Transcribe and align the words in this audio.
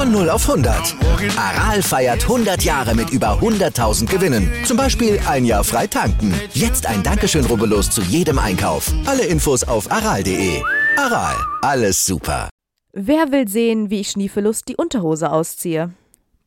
Von 0.00 0.12
0 0.12 0.30
auf 0.30 0.48
100. 0.48 0.96
Aral 1.36 1.82
feiert 1.82 2.22
100 2.22 2.62
Jahre 2.62 2.94
mit 2.94 3.10
über 3.10 3.38
100.000 3.38 4.06
Gewinnen. 4.06 4.50
Zum 4.64 4.78
Beispiel 4.78 5.20
ein 5.28 5.44
Jahr 5.44 5.62
frei 5.62 5.86
tanken. 5.86 6.32
Jetzt 6.54 6.86
ein 6.86 7.02
Dankeschön, 7.02 7.44
rubbellos 7.44 7.90
zu 7.90 8.00
jedem 8.00 8.38
Einkauf. 8.38 8.90
Alle 9.04 9.26
Infos 9.26 9.62
auf 9.62 9.92
aral.de. 9.92 10.62
Aral, 10.96 11.36
alles 11.60 12.06
super. 12.06 12.48
Wer 12.94 13.30
will 13.30 13.46
sehen, 13.46 13.90
wie 13.90 14.00
ich 14.00 14.12
schniefelust 14.12 14.68
die 14.68 14.76
Unterhose 14.76 15.30
ausziehe? 15.30 15.92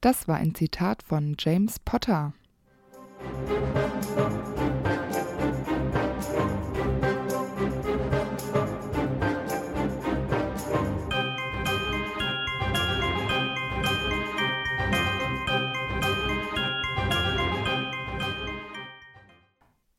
Das 0.01 0.27
war 0.27 0.37
ein 0.37 0.55
Zitat 0.55 1.03
von 1.03 1.35
James 1.37 1.75
Potter. 1.77 2.33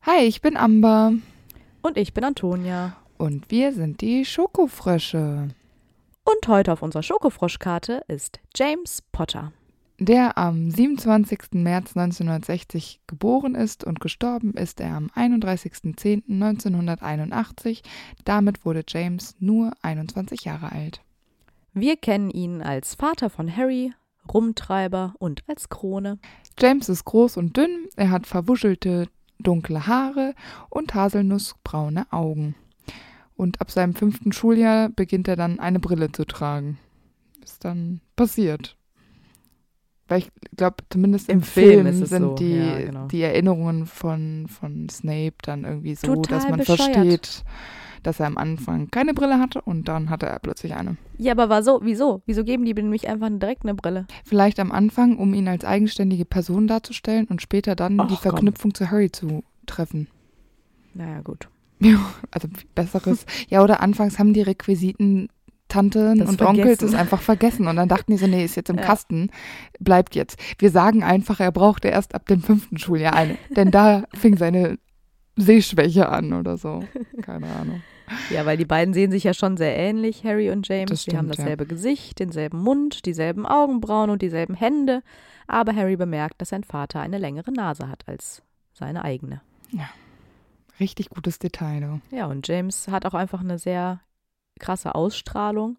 Hi, 0.07 0.27
ich 0.27 0.43
bin 0.43 0.59
Amber 0.59 1.15
Und 1.81 1.97
ich 1.97 2.13
bin 2.13 2.25
Antonia. 2.25 2.95
und 3.17 3.51
wir 3.51 3.73
sind 3.73 4.03
die 4.03 4.27
Schokofrösche. 4.27 5.49
Und 6.25 6.47
heute 6.47 6.75
auf 6.75 6.83
unserer 6.83 7.03
Schokofroschkarte 7.03 8.03
ist 8.07 8.39
James 8.55 9.03
Potter. 9.13 9.55
Der 9.99 10.37
am 10.37 10.71
27. 10.71 11.53
März 11.53 11.97
1960 11.97 13.01
geboren 13.07 13.55
ist 13.55 13.83
und 13.83 13.99
gestorben 13.99 14.53
ist 14.53 14.79
er 14.81 14.95
am 14.95 15.07
31.10.1981. 15.17 17.81
Damit 18.27 18.67
wurde 18.67 18.85
James 18.87 19.37
nur 19.39 19.73
21 19.81 20.45
Jahre 20.45 20.71
alt. 20.71 21.01
Wir 21.73 21.97
kennen 21.97 22.29
ihn 22.29 22.61
als 22.61 22.95
Vater 22.95 23.31
von 23.31 23.57
Harry, 23.57 23.95
Rumtreiber 24.31 25.15
und 25.19 25.45
als 25.47 25.71
Krone. 25.71 26.19
James 26.59 26.91
ist 26.91 27.07
groß 27.07 27.39
und 27.39 27.57
dünn, 27.57 27.89
er 27.97 28.11
hat 28.11 28.27
verwuschelte 28.27 29.09
dunkle 29.39 29.87
Haare 29.87 30.35
und 30.71 30.95
haselnussbraune 30.95 32.13
Augen. 32.13 32.55
Und 33.37 33.61
ab 33.61 33.71
seinem 33.71 33.95
fünften 33.95 34.33
Schuljahr 34.33 34.89
beginnt 34.89 35.29
er 35.29 35.37
dann 35.37 35.59
eine 35.59 35.81
Brille 35.81 36.13
zu 36.13 36.25
tragen. 36.25 36.79
Ist 37.43 37.65
dann 37.65 38.01
passiert. 38.17 38.77
Weil 40.07 40.19
ich 40.19 40.31
glaube, 40.57 40.77
zumindest 40.91 41.29
im, 41.29 41.39
Im 41.39 41.43
Film 41.43 41.71
Film, 41.71 41.87
ist 41.87 42.01
es 42.01 42.11
sind 42.11 42.23
so, 42.23 42.35
die, 42.35 42.57
ja, 42.57 42.79
genau. 42.79 43.07
die 43.07 43.23
Erinnerungen 43.23 43.87
von, 43.87 44.47
von 44.49 44.89
Snape 44.89 45.35
dann 45.43 45.65
irgendwie 45.65 45.95
so, 45.95 46.15
Total 46.15 46.39
dass 46.39 46.49
man 46.49 46.59
bescheuert. 46.59 46.79
versteht, 46.81 47.45
dass 48.07 48.21
er 48.21 48.27
am 48.27 48.39
Anfang 48.39 48.91
keine 48.91 49.15
Brille 49.15 49.39
hatte 49.41 49.61
und 49.63 49.89
dann 49.89 50.11
hatte 50.11 50.27
er 50.27 50.39
plötzlich 50.39 50.75
eine. 50.75 50.97
Ja, 51.19 51.33
aber 51.33 51.49
war 51.49 51.63
so, 51.63 51.81
wieso? 51.83 52.23
Wieso 52.27 52.45
geben 52.45 52.65
die 52.65 52.75
nämlich 52.75 53.09
einfach 53.09 53.29
direkt 53.31 53.65
eine 53.65 53.75
Brille? 53.75 54.07
Vielleicht 54.25 54.61
am 54.61 54.71
Anfang, 54.73 55.17
um 55.17 55.35
ihn 55.35 55.49
als 55.49 55.65
eigenständige 55.65 56.25
Person 56.25 56.67
darzustellen 56.67 57.27
und 57.27 57.43
später 57.43 57.75
dann 57.75 57.99
Ach, 58.01 58.07
die 58.07 58.15
komm. 58.15 58.23
Verknüpfung 58.23 58.75
zu 58.75 58.91
Harry 58.91 59.11
zu 59.11 59.43
treffen. 59.67 60.09
Naja, 60.95 61.21
gut. 61.23 61.49
Ja, 61.81 61.99
also 62.31 62.49
besseres. 62.75 63.27
Ja, 63.49 63.63
oder 63.63 63.81
anfangs 63.83 64.19
haben 64.19 64.33
die 64.33 64.41
Requisiten 64.43 65.29
Tanten 65.69 66.19
Das 66.19 66.29
und 66.29 66.41
Onkels 66.41 66.83
es 66.83 66.95
einfach 66.95 67.21
vergessen 67.21 67.67
und 67.67 67.77
dann 67.77 67.89
dachten 67.89 68.13
die 68.13 68.19
so, 68.19 68.27
nee, 68.27 68.45
ist 68.45 68.55
jetzt 68.55 68.71
im 68.71 68.77
Ja. 68.85 68.85
Kasten, 68.85 69.31
bleibt 69.81 70.15
jetzt. 70.15 70.39
Wir 70.59 70.71
sagen 70.71 71.03
einfach, 71.03 71.41
er 71.41 71.51
brauchte 71.51 71.89
erst 71.89 72.15
ab 72.15 72.27
dem 72.27 72.41
fünften 72.43 72.79
Schuljahr 72.79 73.15
eine, 73.15 73.37
denn 73.57 73.71
da 73.71 74.05
fing 74.15 74.37
seine 74.37 74.79
Sehschwäche 75.37 76.09
an 76.09 76.33
oder 76.33 76.57
so. 76.59 76.85
Keine 77.23 77.49
Ahnung. 77.49 77.83
Ja, 78.31 78.45
weil 78.47 78.57
die 78.57 78.65
beiden 78.65 78.95
sehen 78.95 79.11
sich 79.11 79.25
ja 79.25 79.35
schon 79.35 79.57
sehr 79.57 79.77
ähnlich, 79.77 80.25
Harry 80.25 80.51
und 80.51 80.69
James. 80.69 80.91
Das 80.91 81.03
Sie 81.05 81.17
haben 81.17 81.27
stimmt, 81.27 81.39
ja. 81.39 81.45
dasselbe 81.45 81.67
Gesicht, 81.67 82.19
denselben 82.19 82.59
Mund, 82.59 83.07
dieselben 83.07 83.47
Augenbrauen 83.47 84.11
und 84.11 84.23
dieselben 84.23 84.55
Hände. 84.55 85.03
Aber 85.47 85.75
Harry 85.75 85.97
bemerkt, 85.97 86.41
dass 86.41 86.51
sein 86.51 86.65
Vater 86.65 87.01
eine 87.01 87.19
längere 87.19 87.53
Nase 87.53 87.89
hat 87.89 88.05
als 88.07 88.43
seine 88.73 89.05
eigene. 89.05 89.41
Richtig 90.81 91.11
gutes 91.11 91.39
Detail, 91.39 91.81
du. 91.81 92.17
Ja, 92.17 92.27
und 92.27 92.47
James 92.49 92.89
hat 92.89 93.07
auch 93.07 93.15
einfach 93.15 93.41
eine 93.41 93.59
sehr 93.59 94.01
krasse 94.59 94.95
Ausstrahlung. 94.95 95.79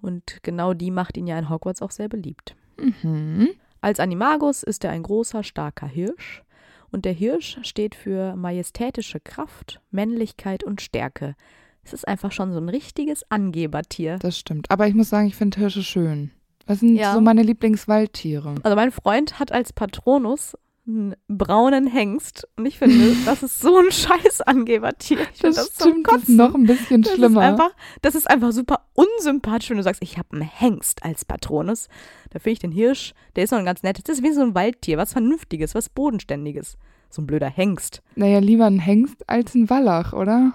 Und 0.00 0.42
genau 0.42 0.74
die 0.74 0.90
macht 0.90 1.16
ihn 1.16 1.26
ja 1.26 1.38
in 1.38 1.48
Hogwarts 1.48 1.80
auch 1.80 1.90
sehr 1.90 2.08
beliebt. 2.08 2.56
Mhm. 2.78 3.48
Als 3.80 4.00
Animagus 4.00 4.62
ist 4.62 4.84
er 4.84 4.90
ein 4.90 5.02
großer, 5.02 5.42
starker 5.42 5.86
Hirsch. 5.86 6.42
Und 6.90 7.04
der 7.04 7.12
Hirsch 7.12 7.58
steht 7.62 7.94
für 7.94 8.36
majestätische 8.36 9.18
Kraft, 9.18 9.80
Männlichkeit 9.90 10.62
und 10.62 10.80
Stärke. 10.80 11.34
Es 11.84 11.92
ist 11.92 12.08
einfach 12.08 12.32
schon 12.32 12.52
so 12.52 12.58
ein 12.58 12.68
richtiges 12.68 13.30
Angebertier. 13.30 14.18
Das 14.18 14.38
stimmt. 14.38 14.70
Aber 14.70 14.86
ich 14.88 14.94
muss 14.94 15.10
sagen, 15.10 15.26
ich 15.26 15.36
finde 15.36 15.58
Hirsche 15.60 15.82
schön. 15.82 16.30
Das 16.66 16.80
sind 16.80 16.96
Ja. 16.96 17.12
so 17.14 17.20
meine 17.20 17.42
Lieblingswaldtiere. 17.42 18.54
Also 18.62 18.74
mein 18.76 18.90
Freund 18.90 19.38
hat 19.38 19.52
als 19.52 19.72
Patronus 19.72 20.56
einen 20.86 21.14
braunen 21.28 21.86
Hengst. 21.86 22.46
Und 22.56 22.66
ich 22.66 22.78
finde, 22.78 23.14
das 23.26 23.42
ist 23.42 23.60
so 23.60 23.78
ein 23.78 23.90
scheiß 23.90 24.42
Angebertier. 24.42 25.18
Ich 25.34 25.40
finde 25.40 25.56
Das, 25.56 25.72
das 25.72 25.86
stimmt, 25.88 26.06
das 26.08 26.22
ist 26.22 26.28
noch 26.30 26.54
ein 26.54 26.64
bisschen 26.66 27.02
Das 27.02 27.12
schlimmer. 27.14 27.42
Ist 27.42 27.48
einfach, 27.52 27.70
das 28.02 28.14
ist 28.14 28.30
einfach 28.30 28.52
super 28.52 28.86
unsympathisch, 28.94 29.70
wenn 29.70 29.76
du 29.78 29.82
sagst, 29.82 30.02
ich 30.02 30.16
habe 30.18 30.28
einen 30.32 30.42
Hengst 30.42 31.02
als 31.04 31.24
Patronus. 31.24 31.88
Da 32.30 32.38
finde 32.38 32.52
ich 32.52 32.58
den 32.60 32.72
Hirsch, 32.72 33.12
der 33.36 33.44
ist 33.44 33.50
noch 33.50 33.58
ein 33.58 33.64
ganz 33.66 33.82
nettes. 33.82 34.04
Das 34.04 34.18
ist 34.18 34.24
wie 34.24 34.32
so 34.32 34.42
ein 34.42 34.54
Waldtier, 34.54 34.96
was 34.98 35.12
Vernünftiges, 35.12 35.74
was 35.74 35.88
Bodenständiges. 35.90 36.76
So 37.10 37.22
ein 37.22 37.26
blöder 37.26 37.48
Hengst. 37.48 38.02
naja, 38.16 38.38
lieber 38.40 38.64
ein 38.66 38.78
Hengst 38.80 39.28
als 39.28 39.54
ein 39.54 39.70
Wallach, 39.70 40.12
oder? 40.14 40.52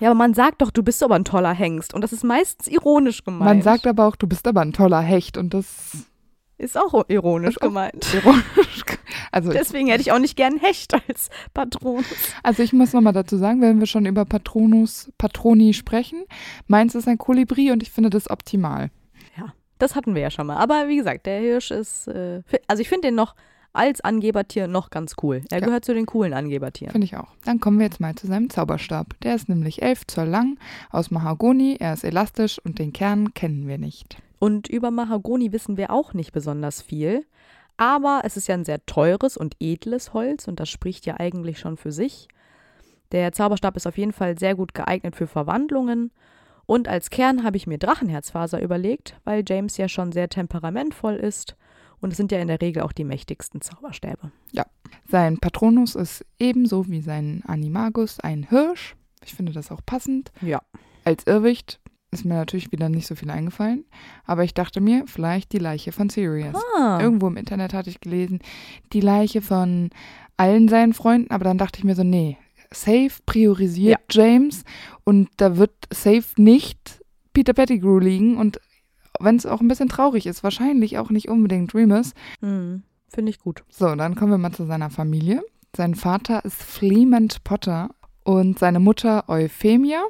Ja, 0.00 0.08
aber 0.10 0.16
man 0.18 0.34
sagt 0.34 0.62
doch, 0.62 0.70
du 0.70 0.82
bist 0.82 1.02
aber 1.02 1.14
ein 1.14 1.24
toller 1.24 1.52
Hengst. 1.52 1.94
Und 1.94 2.02
das 2.02 2.12
ist 2.12 2.24
meistens 2.24 2.68
ironisch 2.68 3.24
gemeint. 3.24 3.44
Man 3.44 3.62
sagt 3.62 3.86
aber 3.86 4.06
auch, 4.06 4.16
du 4.16 4.26
bist 4.26 4.46
aber 4.48 4.60
ein 4.62 4.72
toller 4.72 5.00
Hecht 5.00 5.36
und 5.36 5.52
das 5.54 6.06
Ist 6.58 6.76
auch 6.78 7.04
ironisch 7.08 7.50
Ist 7.56 7.58
auch- 7.62 7.66
gemeint. 7.66 8.06
ironisch. 8.14 8.84
Also, 9.32 9.50
Deswegen 9.52 9.88
hätte 9.88 10.00
ich 10.02 10.12
auch 10.12 10.18
nicht 10.18 10.36
gern 10.36 10.56
Hecht 10.58 10.92
als 10.94 11.30
Patronus. 11.54 12.04
also 12.42 12.62
ich 12.62 12.72
muss 12.72 12.92
nochmal 12.92 13.12
dazu 13.12 13.36
sagen, 13.36 13.60
wenn 13.60 13.78
wir 13.78 13.86
schon 13.86 14.06
über 14.06 14.24
Patronus, 14.24 15.10
Patroni 15.18 15.72
sprechen, 15.74 16.24
meins 16.66 16.94
ist 16.94 17.06
ein 17.08 17.18
Kolibri 17.18 17.70
und 17.70 17.82
ich 17.82 17.90
finde 17.90 18.10
das 18.10 18.28
optimal. 18.30 18.90
Ja, 19.36 19.52
das 19.78 19.94
hatten 19.94 20.14
wir 20.14 20.22
ja 20.22 20.30
schon 20.30 20.46
mal. 20.48 20.56
Aber 20.56 20.88
wie 20.88 20.96
gesagt, 20.96 21.26
der 21.26 21.40
Hirsch 21.40 21.70
ist, 21.70 22.08
äh, 22.08 22.42
also 22.66 22.80
ich 22.80 22.88
finde 22.88 23.08
den 23.08 23.14
noch 23.14 23.34
als 23.72 24.00
Angebertier 24.00 24.66
noch 24.66 24.90
ganz 24.90 25.14
cool. 25.22 25.42
Er 25.50 25.60
Ja. 25.60 25.66
gehört 25.66 25.84
zu 25.84 25.94
den 25.94 26.06
coolen 26.06 26.32
Angebertieren. 26.32 26.92
Finde 26.92 27.04
ich 27.04 27.16
auch. 27.16 27.28
Dann 27.44 27.60
kommen 27.60 27.78
wir 27.78 27.86
jetzt 27.86 28.00
mal 28.00 28.14
zu 28.14 28.26
seinem 28.26 28.50
Zauberstab. 28.50 29.14
Der 29.22 29.34
ist 29.34 29.48
nämlich 29.48 29.82
elf 29.82 30.06
Zoll 30.06 30.26
lang, 30.28 30.58
aus 30.90 31.10
Mahagoni, 31.10 31.76
er 31.78 31.92
ist 31.94 32.04
elastisch 32.04 32.58
und 32.64 32.78
den 32.78 32.92
Kern 32.92 33.32
kennen 33.34 33.68
wir 33.68 33.78
nicht. 33.78 34.16
Und 34.38 34.68
über 34.68 34.90
Mahagoni 34.90 35.52
wissen 35.52 35.76
wir 35.76 35.90
auch 35.90 36.14
nicht 36.14 36.32
besonders 36.32 36.82
viel. 36.82 37.24
Aber 37.76 38.22
es 38.24 38.36
ist 38.36 38.46
ja 38.48 38.54
ein 38.54 38.64
sehr 38.64 38.84
teures 38.84 39.36
und 39.36 39.54
edles 39.60 40.12
Holz 40.12 40.48
und 40.48 40.60
das 40.60 40.68
spricht 40.68 41.06
ja 41.06 41.18
eigentlich 41.18 41.58
schon 41.58 41.76
für 41.76 41.92
sich. 41.92 42.28
Der 43.12 43.32
Zauberstab 43.32 43.76
ist 43.76 43.86
auf 43.86 43.96
jeden 43.98 44.12
Fall 44.12 44.38
sehr 44.38 44.54
gut 44.54 44.74
geeignet 44.74 45.16
für 45.16 45.26
Verwandlungen. 45.26 46.10
Und 46.66 46.88
als 46.88 47.10
Kern 47.10 47.42
habe 47.42 47.56
ich 47.56 47.66
mir 47.66 47.78
Drachenherzfaser 47.78 48.60
überlegt, 48.62 49.18
weil 49.24 49.42
James 49.48 49.76
ja 49.76 49.88
schon 49.88 50.12
sehr 50.12 50.28
temperamentvoll 50.28 51.14
ist. 51.14 51.56
Und 52.00 52.12
es 52.12 52.16
sind 52.16 52.32
ja 52.32 52.38
in 52.38 52.48
der 52.48 52.60
Regel 52.60 52.82
auch 52.82 52.92
die 52.92 53.04
mächtigsten 53.04 53.60
Zauberstäbe. 53.60 54.32
Sein 55.08 55.38
Patronus 55.38 55.94
ist 55.96 56.24
ebenso 56.38 56.88
wie 56.88 57.00
sein 57.00 57.42
Animagus 57.46 58.20
ein 58.20 58.44
Hirsch. 58.48 58.94
Ich 59.24 59.34
finde 59.34 59.52
das 59.52 59.70
auch 59.70 59.80
passend. 59.84 60.30
Ja. 60.40 60.62
Als 61.04 61.26
Irrwicht 61.26 61.80
ist 62.12 62.24
mir 62.24 62.34
natürlich 62.34 62.72
wieder 62.72 62.88
nicht 62.88 63.06
so 63.06 63.14
viel 63.14 63.30
eingefallen, 63.30 63.84
aber 64.24 64.44
ich 64.44 64.54
dachte 64.54 64.80
mir, 64.80 65.04
vielleicht 65.06 65.52
die 65.52 65.58
Leiche 65.58 65.92
von 65.92 66.08
Sirius. 66.10 66.56
Ah, 66.76 66.98
Irgendwo 67.00 67.28
im 67.28 67.36
Internet 67.36 67.72
hatte 67.72 67.90
ich 67.90 68.00
gelesen, 68.00 68.40
die 68.92 69.00
Leiche 69.00 69.42
von 69.42 69.90
allen 70.36 70.68
seinen 70.68 70.92
Freunden, 70.94 71.30
aber 71.30 71.44
dann 71.44 71.58
dachte 71.58 71.78
ich 71.78 71.84
mir 71.84 71.94
so, 71.94 72.02
nee, 72.02 72.36
safe 72.72 73.10
priorisiert 73.26 74.00
James 74.10 74.64
und 75.04 75.28
da 75.36 75.56
wird 75.56 75.72
safe 75.92 76.24
nicht 76.36 77.00
Peter 77.32 77.52
Pettigrew 77.52 77.98
liegen 77.98 78.36
und 78.36 78.60
wenn 79.20 79.36
es 79.36 79.46
auch 79.46 79.60
ein 79.60 79.68
bisschen 79.68 79.88
traurig 79.88 80.26
ist, 80.26 80.42
wahrscheinlich 80.42 80.98
auch 80.98 81.10
nicht 81.10 81.28
unbedingt 81.28 81.74
Remus. 81.74 82.12
hm, 82.40 82.82
finde 83.08 83.30
ich 83.30 83.40
gut. 83.40 83.64
So, 83.68 83.94
dann 83.94 84.14
kommen 84.14 84.32
wir 84.32 84.38
mal 84.38 84.52
zu 84.52 84.66
seiner 84.66 84.90
Familie. 84.90 85.42
Sein 85.76 85.94
Vater 85.94 86.44
ist 86.44 86.62
Fleemont 86.62 87.44
Potter 87.44 87.90
und 88.24 88.58
seine 88.58 88.80
Mutter 88.80 89.28
Euphemia. 89.28 90.02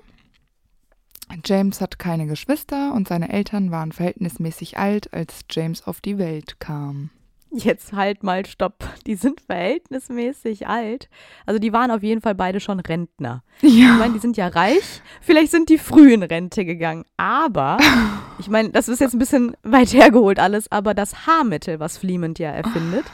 James 1.44 1.80
hat 1.80 1.98
keine 1.98 2.26
Geschwister 2.26 2.92
und 2.94 3.08
seine 3.08 3.32
Eltern 3.32 3.70
waren 3.70 3.92
verhältnismäßig 3.92 4.78
alt, 4.78 5.12
als 5.14 5.44
James 5.50 5.86
auf 5.86 6.00
die 6.00 6.18
Welt 6.18 6.58
kam. 6.58 7.10
Jetzt 7.52 7.92
halt 7.92 8.22
mal 8.22 8.46
Stopp. 8.46 8.84
Die 9.06 9.16
sind 9.16 9.40
verhältnismäßig 9.40 10.68
alt. 10.68 11.08
Also 11.46 11.58
die 11.58 11.72
waren 11.72 11.90
auf 11.90 12.02
jeden 12.02 12.20
Fall 12.20 12.34
beide 12.34 12.60
schon 12.60 12.80
Rentner. 12.80 13.42
Ja. 13.60 13.92
Ich 13.92 13.98
meine, 13.98 14.14
die 14.14 14.20
sind 14.20 14.36
ja 14.36 14.48
reich. 14.48 15.02
Vielleicht 15.20 15.50
sind 15.50 15.68
die 15.68 15.78
früh 15.78 16.12
in 16.12 16.22
Rente 16.22 16.64
gegangen. 16.64 17.04
Aber, 17.16 17.78
ich 18.38 18.48
meine, 18.48 18.70
das 18.70 18.88
ist 18.88 19.00
jetzt 19.00 19.14
ein 19.14 19.18
bisschen 19.18 19.56
weit 19.62 19.92
hergeholt 19.92 20.38
alles, 20.38 20.70
aber 20.70 20.94
das 20.94 21.26
Haarmittel, 21.26 21.80
was 21.80 21.98
Fleemond 21.98 22.38
ja 22.38 22.50
erfindet, 22.50 23.04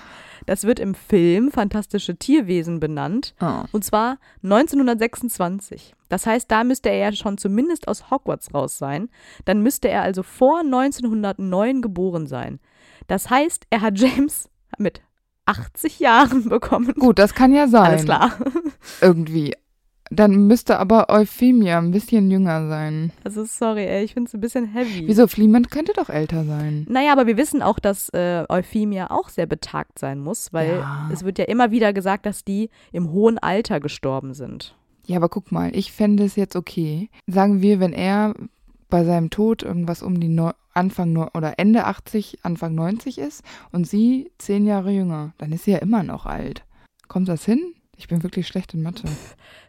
das 0.45 0.65
wird 0.65 0.79
im 0.79 0.95
Film 0.95 1.51
Fantastische 1.51 2.17
Tierwesen 2.17 2.79
benannt. 2.79 3.35
Oh. 3.41 3.65
Und 3.73 3.85
zwar 3.85 4.19
1926. 4.43 5.95
Das 6.09 6.27
heißt, 6.27 6.51
da 6.51 6.63
müsste 6.63 6.89
er 6.89 6.99
ja 6.99 7.13
schon 7.13 7.37
zumindest 7.37 7.89
aus 7.89 8.11
Hogwarts 8.11 8.55
raus 8.55 8.79
sein. 8.79 9.09
Dann 9.45 9.63
müsste 9.63 9.89
er 9.89 10.03
also 10.03 10.23
vor 10.23 10.61
1909 10.61 11.83
geboren 11.83 12.27
sein. 12.27 12.61
Das 13.07 13.31
heißt, 13.31 13.67
er 13.71 13.81
hat 13.83 13.99
James 13.99 14.49
mit 14.79 15.01
80 15.47 16.01
Jahren 16.01 16.49
bekommen. 16.49 16.93
Gut, 16.99 17.19
das 17.19 17.35
kann 17.35 17.53
ja 17.53 17.69
sein. 17.69 17.85
Alles 17.85 18.05
klar. 18.05 18.33
Irgendwie. 19.01 19.55
Dann 20.11 20.47
müsste 20.47 20.79
aber 20.79 21.09
Euphemia 21.11 21.79
ein 21.79 21.91
bisschen 21.91 22.31
jünger 22.31 22.69
sein. 22.69 23.11
Also 23.25 23.45
sorry, 23.45 23.87
ey, 23.87 24.05
ich 24.05 24.15
finde 24.15 24.29
es 24.29 24.35
ein 24.35 24.41
bisschen 24.41 24.67
heavy. 24.67 25.03
Wieso? 25.09 25.27
Fleemond 25.27 25.69
könnte 25.73 25.93
doch 25.97 26.09
älter 26.11 26.45
sein. 26.45 26.87
Naja, 26.89 27.11
aber 27.11 27.27
wir 27.27 27.37
wissen 27.37 27.61
auch, 27.61 27.81
dass 27.81 28.09
äh, 28.11 28.45
Euphemia 28.49 29.11
auch 29.11 29.29
sehr 29.31 29.47
betagt 29.47 29.99
sein 29.99 30.21
muss, 30.21 30.53
weil 30.53 30.77
Ja. 30.79 31.11
es 31.13 31.25
wird 31.25 31.39
ja 31.41 31.47
immer 31.47 31.73
wieder 31.73 31.93
gesagt, 31.93 32.25
dass 32.25 32.45
die 32.45 32.71
im 32.93 33.11
hohen 33.11 33.39
Alter 33.39 33.81
gestorben 33.81 34.33
sind. 34.33 34.77
Ja, 35.07 35.17
aber 35.17 35.29
guck 35.29 35.51
mal, 35.51 35.75
ich 35.75 35.91
fände 35.93 36.23
es 36.25 36.37
jetzt 36.37 36.55
okay. 36.55 37.11
Sagen 37.27 37.61
wir, 37.61 37.81
wenn 37.81 37.93
er 37.93 38.35
bei 38.89 39.05
seinem 39.05 39.31
Tod 39.31 39.63
irgendwas 39.63 40.03
um 40.03 40.21
die 40.21 40.29
Neu 40.29 40.53
Anfang 40.75 41.13
Neu- 41.13 41.29
oder 41.33 41.59
Ende 41.59 41.87
80, 41.87 42.41
Anfang 42.43 42.75
90 42.75 43.19
ist 43.19 43.43
und 43.73 43.87
sie 43.87 44.31
zehn 44.37 44.67
Jahre 44.67 44.91
jünger, 44.91 45.33
dann 45.39 45.53
ist 45.53 45.65
sie 45.65 45.73
ja 45.73 45.79
immer 45.79 46.03
noch 46.03 46.27
alt. 46.27 46.65
Kommt 47.09 47.29
das 47.29 47.45
hin? 47.45 47.75
Ich 47.99 48.09
bin 48.09 48.23
wirklich 48.23 48.47
schlecht 48.47 48.75
in 48.75 48.83
Mathe. 48.83 49.05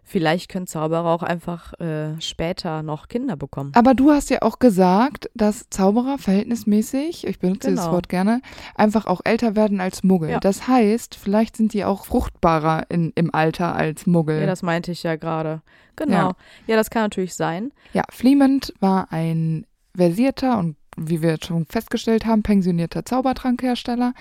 Vielleicht 0.04 0.50
können 0.50 0.68
Zauberer 0.68 1.06
auch 1.06 1.24
einfach 1.24 1.74
äh, 1.80 2.20
später 2.20 2.84
noch 2.84 3.08
Kinder 3.08 3.36
bekommen. 3.36 3.72
Aber 3.74 3.94
du 3.94 4.12
hast 4.12 4.30
ja 4.30 4.42
auch 4.42 4.60
gesagt, 4.60 5.30
dass 5.34 5.70
Zauberer 5.70 6.18
verhältnismäßig, 6.18 7.26
ich 7.28 7.40
benutze 7.40 7.70
dieses 7.70 7.86
Genau. 7.86 7.96
Wort 7.96 8.10
gerne, 8.10 8.42
einfach 8.76 9.06
auch 9.06 9.22
älter 9.24 9.56
werden 9.56 9.80
als 9.82 10.04
Muggel. 10.04 10.30
Ja. 10.30 10.40
Das 10.40 10.68
heißt, 10.68 11.16
vielleicht 11.16 11.58
sind 11.58 11.74
die 11.74 11.84
auch 11.86 12.06
fruchtbarer 12.06 12.86
in, 12.90 13.12
im 13.16 13.34
Alter 13.34 13.76
als 13.76 14.06
Muggel. 14.06 14.40
Ja, 14.42 14.46
das 14.46 14.62
meinte 14.62 14.92
ich 14.92 15.04
ja 15.04 15.16
gerade. 15.16 15.62
Genau. 15.96 16.14
Ja. 16.14 16.36
Ja. 16.68 16.76
das 16.76 16.90
kann 16.90 17.04
natürlich 17.04 17.34
sein. 17.34 17.72
Ja, 17.94 18.04
Fleemond 18.10 18.74
war 18.80 19.12
ein 19.12 19.66
versierter 19.96 20.58
und 20.60 20.76
wie 20.98 21.22
wir 21.22 21.38
schon 21.42 21.66
festgestellt 21.66 22.26
haben, 22.26 22.44
pensionierter 22.44 23.06
Zaubertrankhersteller, 23.06 24.14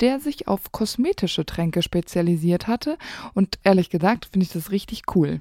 der 0.00 0.20
sich 0.20 0.48
auf 0.48 0.72
kosmetische 0.72 1.44
Tränke 1.44 1.82
spezialisiert 1.82 2.66
hatte. 2.66 2.96
Und 3.34 3.58
ehrlich 3.64 3.90
gesagt 3.90 4.28
finde 4.32 4.44
ich 4.44 4.52
das 4.52 4.70
richtig 4.70 5.02
cool. 5.14 5.40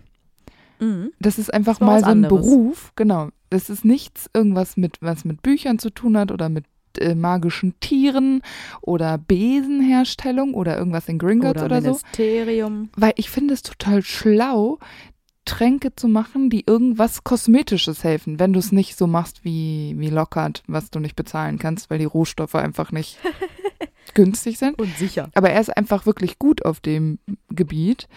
Mhm. 0.79 1.11
Das 1.19 1.37
ist 1.37 1.53
einfach 1.53 1.77
Das 1.79 1.85
mal 1.85 1.99
so 1.99 2.05
ein 2.05 2.11
anderes. 2.11 2.45
Beruf, 2.45 2.91
genau. 2.95 3.29
Das 3.49 3.69
ist 3.69 3.85
nichts 3.85 4.29
irgendwas 4.33 4.77
mit 4.77 4.97
was 5.01 5.25
mit 5.25 5.41
Büchern 5.41 5.79
zu 5.79 5.89
tun 5.89 6.17
hat 6.17 6.31
oder 6.31 6.49
mit 6.49 6.65
äh, 6.97 7.15
magischen 7.15 7.79
Tieren 7.79 8.41
oder 8.81 9.17
Besenherstellung 9.17 10.53
oder 10.53 10.77
irgendwas 10.77 11.07
in 11.07 11.19
Gringotts 11.19 11.61
Oder, 11.61 11.77
oder, 11.77 11.81
so. 11.81 11.87
Ministerium. 11.89 12.89
Weil 12.95 13.13
ich 13.15 13.29
finde 13.29 13.53
es 13.53 13.61
total 13.61 14.01
schlau, 14.01 14.79
Tränke 15.45 15.95
zu 15.95 16.07
machen, 16.07 16.49
die 16.49 16.63
irgendwas 16.65 17.23
Kosmetisches 17.23 18.03
helfen, 18.03 18.39
wenn 18.39 18.53
du 18.53 18.59
es 18.59 18.71
nicht 18.71 18.97
so 18.97 19.07
machst 19.07 19.43
wie, 19.43 19.95
wie 19.97 20.09
Lockhart, 20.09 20.63
was 20.67 20.91
du 20.91 20.99
nicht 20.99 21.15
bezahlen 21.15 21.57
kannst, 21.57 21.89
weil 21.89 21.99
die 21.99 22.05
Rohstoffe 22.05 22.55
einfach 22.55 22.91
nicht 22.91 23.17
günstig 24.13 24.57
sind. 24.57 24.79
Und 24.79 24.95
sicher. 24.97 25.29
Aber 25.33 25.49
er 25.49 25.61
ist 25.61 25.75
einfach 25.75 26.05
wirklich 26.05 26.39
gut 26.39 26.65
auf 26.65 26.79
dem 26.79 27.19
Gebiet. 27.49 28.07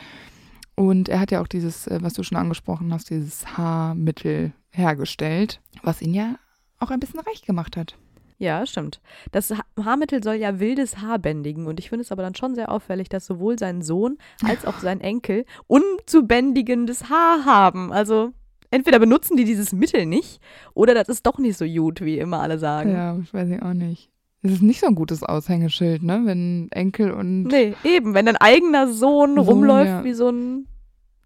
Und 0.74 1.08
er 1.08 1.20
hat 1.20 1.30
ja 1.30 1.40
auch 1.40 1.46
dieses, 1.46 1.86
äh, 1.86 1.98
was 2.02 2.14
du 2.14 2.22
schon 2.22 2.38
angesprochen 2.38 2.92
hast, 2.92 3.10
dieses 3.10 3.56
Haarmittel 3.56 4.52
hergestellt, 4.70 5.60
was 5.82 6.00
ihn 6.02 6.14
ja 6.14 6.36
auch 6.78 6.90
ein 6.90 7.00
bisschen 7.00 7.20
reich 7.20 7.42
gemacht 7.42 7.76
hat. 7.76 7.96
Ja, 8.42 8.66
stimmt. 8.66 9.00
Das 9.30 9.52
ha 9.52 9.62
Haarmittel 9.80 10.20
soll 10.20 10.34
ja 10.34 10.58
wildes 10.58 10.98
Haar 10.98 11.20
bändigen 11.20 11.68
und 11.68 11.78
ich 11.78 11.90
finde 11.90 12.02
es 12.02 12.10
aber 12.10 12.24
dann 12.24 12.34
schon 12.34 12.56
sehr 12.56 12.72
auffällig, 12.72 13.08
dass 13.08 13.24
sowohl 13.24 13.56
sein 13.56 13.82
Sohn 13.82 14.18
als 14.44 14.66
auch 14.66 14.80
sein 14.80 15.00
Enkel 15.00 15.44
unzubändigendes 15.68 17.08
Haar 17.08 17.44
haben. 17.44 17.92
Also 17.92 18.32
entweder 18.72 18.98
benutzen 18.98 19.36
die 19.36 19.44
dieses 19.44 19.72
Mittel 19.72 20.06
nicht 20.06 20.40
oder 20.74 20.92
das 20.92 21.08
ist 21.08 21.24
doch 21.24 21.38
nicht 21.38 21.56
so 21.56 21.64
gut, 21.66 22.00
wie 22.00 22.18
immer 22.18 22.40
alle 22.40 22.58
sagen. 22.58 22.90
Ja, 22.90 23.16
ich 23.16 23.32
weiß 23.32 23.48
ich 23.48 23.62
auch 23.62 23.74
nicht. 23.74 24.10
Es 24.42 24.50
ist 24.50 24.62
nicht 24.62 24.80
so 24.80 24.88
ein 24.88 24.96
gutes 24.96 25.22
Aushängeschild, 25.22 26.02
ne? 26.02 26.22
Wenn 26.24 26.66
Enkel 26.72 27.12
und 27.12 27.44
Nee, 27.44 27.76
eben, 27.84 28.12
wenn 28.12 28.26
dein 28.26 28.38
eigener 28.38 28.88
Sohn 28.88 29.36
Sohn, 29.36 29.38
rumläuft 29.38 29.86
ja. 29.86 30.04
wie 30.04 30.14
so 30.14 30.30
ein 30.30 30.66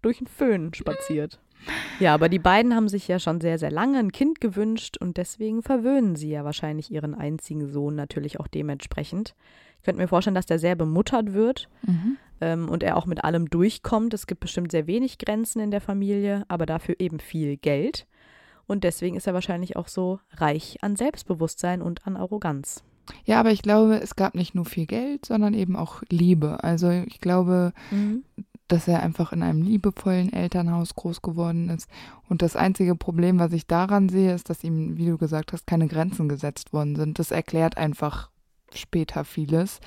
durch 0.03 0.19
den 0.19 0.27
Föhn 0.27 0.71
spaziert. 0.75 1.39
Ja, 1.99 2.13
aber 2.13 2.29
die 2.29 2.39
beiden 2.39 2.75
haben 2.75 2.87
sich 2.87 3.07
ja 3.07 3.19
schon 3.19 3.41
sehr, 3.41 3.57
sehr 3.59 3.71
lange 3.71 3.99
ein 3.99 4.11
Kind 4.11 4.39
gewünscht 4.39 4.97
und 4.97 5.17
deswegen 5.17 5.63
verwöhnen 5.63 6.15
sie 6.15 6.29
ja 6.29 6.45
wahrscheinlich 6.45 6.91
ihren 6.91 7.13
einzigen 7.15 7.67
Sohn 7.67 7.95
natürlich 7.95 8.39
auch 8.39 8.47
dementsprechend. 8.47 9.35
Ich 9.79 9.83
könnte 9.83 10.01
mir 10.01 10.07
vorstellen, 10.07 10.35
dass 10.35 10.45
der 10.45 10.59
sehr 10.59 10.75
bemuttert 10.75 11.33
wird 11.33 11.69
Mhm. 11.85 12.17
ähm, 12.41 12.69
und 12.69 12.83
er 12.83 12.97
auch 12.97 13.05
mit 13.05 13.23
allem 13.23 13.49
durchkommt. 13.49 14.13
Es 14.13 14.27
gibt 14.27 14.41
bestimmt 14.41 14.71
sehr 14.71 14.87
wenig 14.87 15.17
Grenzen 15.17 15.59
in 15.59 15.71
der 15.71 15.81
Familie, 15.81 16.45
aber 16.47 16.65
dafür 16.65 16.95
eben 16.99 17.19
viel 17.19 17.57
Geld. 17.57 18.05
Und 18.67 18.83
deswegen 18.83 19.15
ist 19.15 19.27
er 19.27 19.33
wahrscheinlich 19.33 19.75
auch 19.75 19.87
so 19.87 20.19
reich 20.33 20.77
an 20.81 20.95
Selbstbewusstsein 20.95 21.81
und 21.81 22.05
an 22.05 22.17
Arroganz. 22.17 22.83
Ja, 23.23 23.39
aber 23.39 23.51
ich 23.51 23.61
glaube, 23.61 24.01
es 24.01 24.17
gab 24.17 24.35
nicht 24.35 24.53
nur 24.53 24.65
viel 24.65 24.85
Geld, 24.85 25.25
sondern 25.25 25.53
eben 25.53 25.77
auch 25.77 26.03
Liebe. 26.09 26.63
Also 26.63 26.89
ich 26.89 27.21
glaube, 27.21 27.71
dass 28.67 28.87
er 28.87 29.01
einfach 29.01 29.31
in 29.31 29.43
einem 29.43 29.61
liebevollen 29.61 30.31
Elternhaus 30.33 30.95
groß 30.95 31.21
geworden 31.21 31.69
ist. 31.69 31.89
Und 32.29 32.41
das 32.41 32.55
einzige 32.55 32.95
Problem, 32.95 33.39
was 33.39 33.53
ich 33.53 33.67
daran 33.67 34.09
sehe, 34.09 34.33
ist, 34.33 34.49
dass 34.49 34.63
ihm, 34.63 34.97
wie 34.97 35.05
du 35.07 35.17
gesagt 35.17 35.53
hast, 35.53 35.67
keine 35.67 35.87
Grenzen 35.87 36.27
gesetzt 36.29 36.73
worden 36.73 36.95
sind. 36.95 37.19
Das 37.19 37.31
erklärt 37.31 37.77
einfach 37.77 38.29
später 38.73 39.23
vieles. 39.23 39.79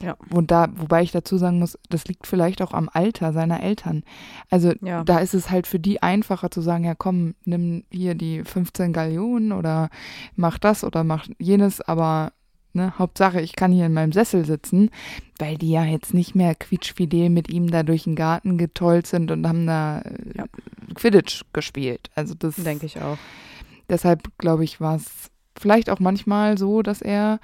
Ja. 0.00 0.16
Und 0.32 0.50
da, 0.50 0.68
wobei 0.76 1.02
ich 1.02 1.12
dazu 1.12 1.36
sagen 1.36 1.58
muss, 1.58 1.78
das 1.90 2.06
liegt 2.06 2.26
vielleicht 2.26 2.62
auch 2.62 2.72
am 2.72 2.88
Alter 2.90 3.32
seiner 3.32 3.62
Eltern. 3.62 4.02
Also 4.48 4.72
Ja. 4.80 5.04
da 5.04 5.18
ist 5.18 5.34
es 5.34 5.50
halt 5.50 5.66
für 5.66 5.78
die 5.78 6.02
einfacher 6.02 6.50
zu 6.50 6.62
sagen, 6.62 6.84
ja 6.84 6.94
komm, 6.94 7.34
nimm 7.44 7.84
hier 7.90 8.14
die 8.14 8.42
15 8.44 8.92
Gallionen 8.94 9.52
oder 9.52 9.90
mach 10.36 10.58
das 10.58 10.84
oder 10.84 11.04
mach 11.04 11.26
jenes, 11.38 11.80
aber 11.82 12.32
ne, 12.72 12.98
Hauptsache, 12.98 13.40
ich 13.40 13.56
kann 13.56 13.72
hier 13.72 13.86
in 13.86 13.92
meinem 13.92 14.12
Sessel 14.12 14.44
sitzen, 14.44 14.90
weil 15.38 15.56
die 15.56 15.70
ja 15.70 15.84
jetzt 15.84 16.14
nicht 16.14 16.34
mehr 16.34 16.54
quietschfidel 16.54 17.30
mit 17.30 17.48
ihm 17.48 17.70
da 17.70 17.82
durch 17.82 18.04
den 18.04 18.16
Garten 18.16 18.58
getollt 18.58 19.06
sind 19.06 19.30
und 19.30 19.46
haben 19.46 19.66
da 19.66 20.00
äh, 20.00 20.38
Ja. 20.38 20.44
Quidditch 20.94 21.42
gespielt. 21.52 22.10
Also 22.14 22.34
das 22.34 22.56
Denke 22.56 22.86
ich 22.86 23.00
auch. 23.00 23.18
deshalb 23.88 24.36
glaube 24.38 24.64
ich, 24.64 24.80
war 24.80 24.96
es 24.96 25.30
vielleicht 25.58 25.90
auch 25.90 26.00
manchmal 26.00 26.58
so, 26.58 26.82
dass 26.82 27.00
er 27.02 27.38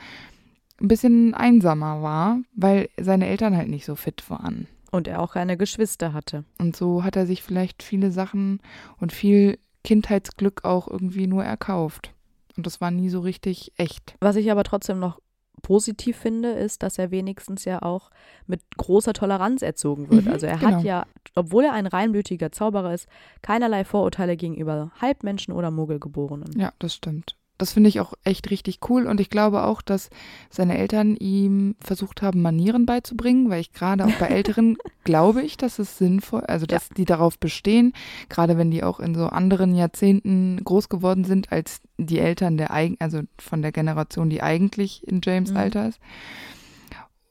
ein 0.80 0.88
bisschen 0.88 1.32
einsamer 1.34 2.02
war, 2.02 2.38
weil 2.54 2.88
seine 3.00 3.26
Eltern 3.28 3.56
halt 3.56 3.68
nicht 3.68 3.84
so 3.86 3.94
fit 3.94 4.28
waren. 4.28 4.66
Und 4.90 5.08
er 5.08 5.20
auch 5.20 5.32
keine 5.34 5.56
Geschwister 5.56 6.12
hatte. 6.12 6.44
Und 6.58 6.76
so 6.76 7.02
hat 7.04 7.16
er 7.16 7.26
sich 7.26 7.42
vielleicht 7.42 7.82
viele 7.82 8.10
Sachen 8.10 8.60
und 8.98 9.12
viel 9.12 9.58
Kindheitsglück 9.84 10.64
auch 10.64 10.88
irgendwie 10.88 11.26
nur 11.26 11.44
erkauft. 11.44 12.12
Und 12.56 12.66
das 12.66 12.80
war 12.80 12.90
nie 12.90 13.10
so 13.10 13.20
richtig 13.20 13.72
echt. 13.76 14.16
Was 14.20 14.36
ich 14.36 14.50
aber 14.50 14.64
trotzdem 14.64 14.98
noch 14.98 15.20
positiv 15.62 16.16
finde, 16.16 16.50
ist, 16.50 16.82
dass 16.82 16.98
er 16.98 17.10
wenigstens 17.10 17.64
ja 17.64 17.82
auch 17.82 18.10
mit 18.46 18.60
großer 18.76 19.12
Toleranz 19.12 19.62
erzogen 19.62 20.10
wird. 20.10 20.26
Mhm, 20.26 20.32
also 20.32 20.46
er 20.46 20.58
genau. 20.58 20.76
hat 20.76 20.84
ja, 20.84 21.06
obwohl 21.34 21.64
er 21.64 21.72
ein 21.72 21.86
reinblütiger 21.86 22.52
Zauberer 22.52 22.94
ist, 22.94 23.08
keinerlei 23.42 23.84
Vorurteile 23.84 24.36
gegenüber 24.36 24.92
Halbmenschen 25.00 25.54
oder 25.54 25.70
Muggelgeborenen. 25.70 26.58
Ja, 26.58 26.72
das 26.78 26.94
stimmt. 26.94 27.36
Das 27.58 27.72
finde 27.72 27.88
ich 27.88 28.00
auch 28.00 28.12
echt 28.22 28.50
richtig 28.50 28.80
cool 28.90 29.06
und 29.06 29.18
ich 29.18 29.30
glaube 29.30 29.64
auch, 29.64 29.80
dass 29.80 30.10
seine 30.50 30.76
Eltern 30.76 31.16
ihm 31.16 31.74
versucht 31.80 32.20
haben, 32.20 32.42
Manieren 32.42 32.84
beizubringen, 32.84 33.48
weil 33.48 33.60
ich 33.60 33.72
gerade 33.72 34.04
auch 34.04 34.14
bei 34.18 34.26
Älteren 34.26 34.76
glaube 35.04 35.42
ich, 35.42 35.56
dass 35.56 35.78
es 35.78 35.96
sinnvoll, 35.96 36.42
also 36.42 36.66
dass 36.66 36.90
die 36.90 37.06
darauf 37.06 37.38
bestehen, 37.38 37.94
gerade 38.28 38.58
wenn 38.58 38.70
die 38.70 38.84
auch 38.84 39.00
in 39.00 39.14
so 39.14 39.26
anderen 39.28 39.74
Jahrzehnten 39.74 40.60
groß 40.64 40.90
geworden 40.90 41.24
sind 41.24 41.50
als 41.50 41.80
die 41.96 42.18
Eltern 42.18 42.58
der 42.58 42.72
eigen, 42.72 42.96
also 43.00 43.22
von 43.38 43.62
der 43.62 43.72
Generation, 43.72 44.28
die 44.28 44.42
eigentlich 44.42 45.06
in 45.08 45.20
James 45.24 45.50
Mhm. 45.50 45.56
Alter 45.56 45.88
ist. 45.88 45.98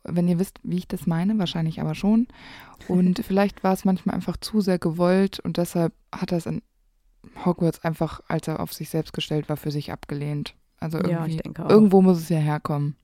Wenn 0.04 0.28
ihr 0.28 0.38
wisst, 0.40 0.60
wie 0.64 0.78
ich 0.78 0.88
das 0.88 1.08
meine, 1.08 1.38
wahrscheinlich 1.40 1.82
aber 1.82 1.96
schon. 1.96 2.28
Und 2.88 3.20
vielleicht 3.26 3.64
war 3.64 3.74
es 3.74 3.86
manchmal 3.86 4.16
einfach 4.16 4.38
zu 4.38 4.62
sehr 4.62 4.80
gewollt 4.80 5.40
und 5.40 5.58
deshalb 5.58 5.94
hat 6.12 6.32
er 6.32 6.38
es 6.40 6.46
in 6.46 6.62
Hogwarts 7.44 7.84
einfach, 7.84 8.22
als 8.28 8.48
er 8.48 8.60
auf 8.60 8.72
sich 8.74 8.90
selbst 8.90 9.14
gestellt 9.14 9.50
war, 9.50 9.58
für 9.58 9.72
sich 9.72 9.92
abgelehnt. 9.92 10.56
Also 10.80 10.98
irgendwie, 10.98 11.12
Ja, 11.14 11.26
ich 11.26 11.38
denke 11.38 11.66
auch. 11.66 11.70
irgendwo 11.70 12.02
muss 12.02 12.18
es 12.18 12.30
ja 12.30 12.38
herkommen. 12.38 12.96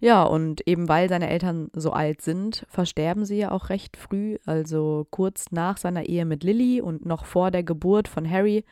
Ja, 0.00 0.24
und 0.24 0.66
eben 0.68 0.86
weil 0.88 1.08
seine 1.08 1.30
Eltern 1.30 1.70
so 1.72 1.92
alt 1.92 2.20
sind, 2.20 2.66
versterben 2.68 3.24
sie 3.24 3.38
ja 3.38 3.52
auch 3.52 3.70
recht 3.70 3.96
früh, 3.96 4.36
also 4.44 5.06
kurz 5.10 5.46
nach 5.50 5.78
seiner 5.78 6.04
Ehe 6.04 6.26
mit 6.26 6.44
Lily 6.44 6.82
und 6.82 7.06
noch 7.06 7.24
vor 7.24 7.50
der 7.50 7.62
Geburt 7.62 8.06
von 8.08 8.28
Harry 8.28 8.64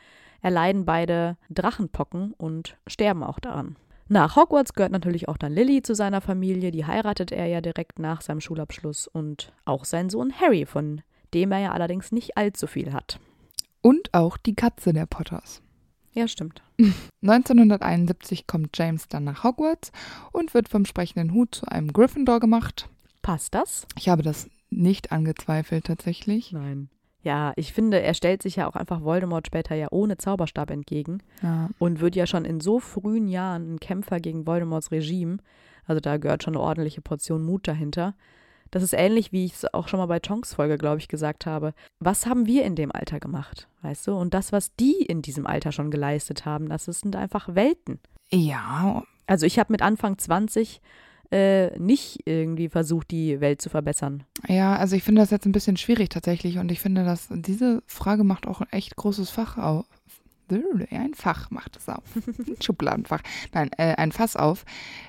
erleiden 0.43 0.85
beide 0.85 1.39
Drachenpocken 1.49 2.35
und 2.37 2.77
sterben 2.87 3.23
auch 3.23 3.39
daran. 3.39 3.77
Nach 4.09 4.37
Hogwarts 4.37 4.75
gehört 4.75 4.93
natürlich 4.93 5.27
auch 5.27 5.39
dann 5.39 5.53
Lily 5.55 5.81
zu 5.81 5.95
seiner 5.95 6.21
Familie. 6.21 6.71
Die 6.71 6.85
heiratet 6.85 7.33
er 7.33 7.47
ja 7.47 7.63
direkt 7.63 7.99
nach 7.99 8.21
seinem 8.21 8.43
Schulabschluss 8.43 9.07
und 9.07 9.55
auch 9.65 9.87
sein 9.87 10.11
Sohn 10.11 10.35
Harry, 10.39 10.67
von 10.67 11.01
dem 11.33 11.51
er 11.53 11.61
ja 11.61 11.73
allerdings 11.73 12.13
nicht 12.13 12.37
allzu 12.37 12.67
viel 12.67 12.93
hat. 12.93 13.21
Und 13.83 14.15
auch 14.15 14.37
die 14.37 14.55
Katze 14.55 14.93
der 14.93 15.07
Potters. 15.07 15.61
Ja, 16.15 16.29
stimmt. 16.29 16.63
1971 17.23 18.47
kommt 18.47 18.77
James 18.77 19.09
dann 19.09 19.25
nach 19.25 19.45
Hogwarts 19.45 19.93
und 20.33 20.55
wird 20.55 20.69
vom 20.69 20.85
sprechenden 20.85 21.33
Hut 21.33 21.55
zu 21.55 21.67
einem 21.67 21.93
Gryffindor 21.93 22.41
gemacht. 22.41 22.89
Passt 23.23 23.55
das? 23.55 23.87
Ich 23.97 24.09
habe 24.09 24.23
das 24.23 24.49
nicht 24.71 25.13
angezweifelt 25.13 25.85
tatsächlich. 25.87 26.53
Nein. 26.53 26.89
Ja, 27.23 27.53
ich 27.57 27.73
finde, 27.73 28.01
er 28.03 28.15
stellt 28.15 28.43
sich 28.43 28.57
ja 28.57 28.67
auch 28.67 28.75
einfach 28.75 29.03
Voldemort 29.03 29.47
später 29.47 29.77
ja 29.77 29.87
ohne 29.93 30.17
Zauberstab 30.19 30.71
entgegen 30.71 31.23
Ja. 31.41 31.71
und 31.79 32.01
wird 32.01 32.17
ja 32.17 32.27
schon 32.27 32.45
in 32.45 32.61
so 32.61 32.81
frühen 32.81 33.29
Jahren 33.29 33.75
ein 33.75 33.81
Kämpfer 33.81 34.19
gegen 34.19 34.45
Voldemorts 34.47 34.91
Regime. 34.91 35.39
Also 35.87 36.01
da 36.01 36.17
gehört 36.17 36.43
schon 36.43 36.55
eine 36.57 36.63
ordentliche 36.65 37.01
Portion 37.01 37.45
Mut 37.45 37.69
dahinter. 37.69 38.15
Das 38.73 38.83
ist 38.83 38.95
ähnlich, 38.95 39.31
wie 39.33 39.45
ich 39.45 39.53
es 39.53 39.73
auch 39.73 39.87
schon 39.87 40.01
mal 40.01 40.07
bei 40.07 40.19
Tonks 40.19 40.55
Folge, 40.55 40.79
glaube 40.79 40.99
ich, 40.99 41.07
gesagt 41.07 41.47
habe. 41.47 41.75
Was 42.01 42.27
haben 42.27 42.47
wir 42.47 42.65
in 42.65 42.75
dem 42.75 42.91
Alter 42.91 43.21
gemacht, 43.21 43.69
weißt 43.83 44.09
du? 44.09 44.17
Und 44.17 44.35
das, 44.35 44.51
was 44.51 44.75
die 44.75 44.97
in 45.03 45.23
diesem 45.23 45.47
Alter 45.47 45.71
schon 45.73 45.91
geleistet 45.91 46.45
haben, 46.45 46.69
das 46.69 46.87
sind 46.87 47.15
einfach 47.15 47.55
Welten. 47.55 48.01
Ja, 48.31 49.05
Also 49.27 49.47
ich 49.47 49.59
habe 49.59 49.73
mit 49.73 49.83
Anfang 49.83 50.17
20 50.19 50.81
äh, 51.31 51.79
nicht 51.79 52.21
irgendwie 52.27 52.69
versucht, 52.69 53.11
die 53.11 53.41
Welt 53.41 53.63
zu 53.63 53.69
verbessern. 53.71 54.25
ja, 54.49 54.75
also 54.77 54.97
ich 54.97 55.03
finde 55.03 55.21
das 55.23 55.31
jetzt 55.31 55.47
ein 55.47 55.53
bisschen 55.53 55.77
schwierig 55.77 56.09
tatsächlich 56.11 56.59
und 56.59 56.71
ich 56.73 56.81
finde, 56.81 57.05
dass 57.05 57.29
diese 57.31 57.83
Frage 57.87 58.25
macht 58.25 58.47
auch 58.47 58.61
ein 58.63 58.71
echt 58.73 58.97
großes 58.97 59.31
Fach 59.31 59.57
auf. 59.59 59.87
Ein 60.91 61.15
Fach 61.15 61.51
macht 61.51 61.77
es 61.79 61.89
auf. 61.89 62.03
Ein 62.17 62.57
Schubladenfach. 62.63 63.23
Nein, 63.55 63.71
äh, 63.79 63.95
ein 63.95 64.13
Fass 64.13 64.37
auf, 64.37 64.65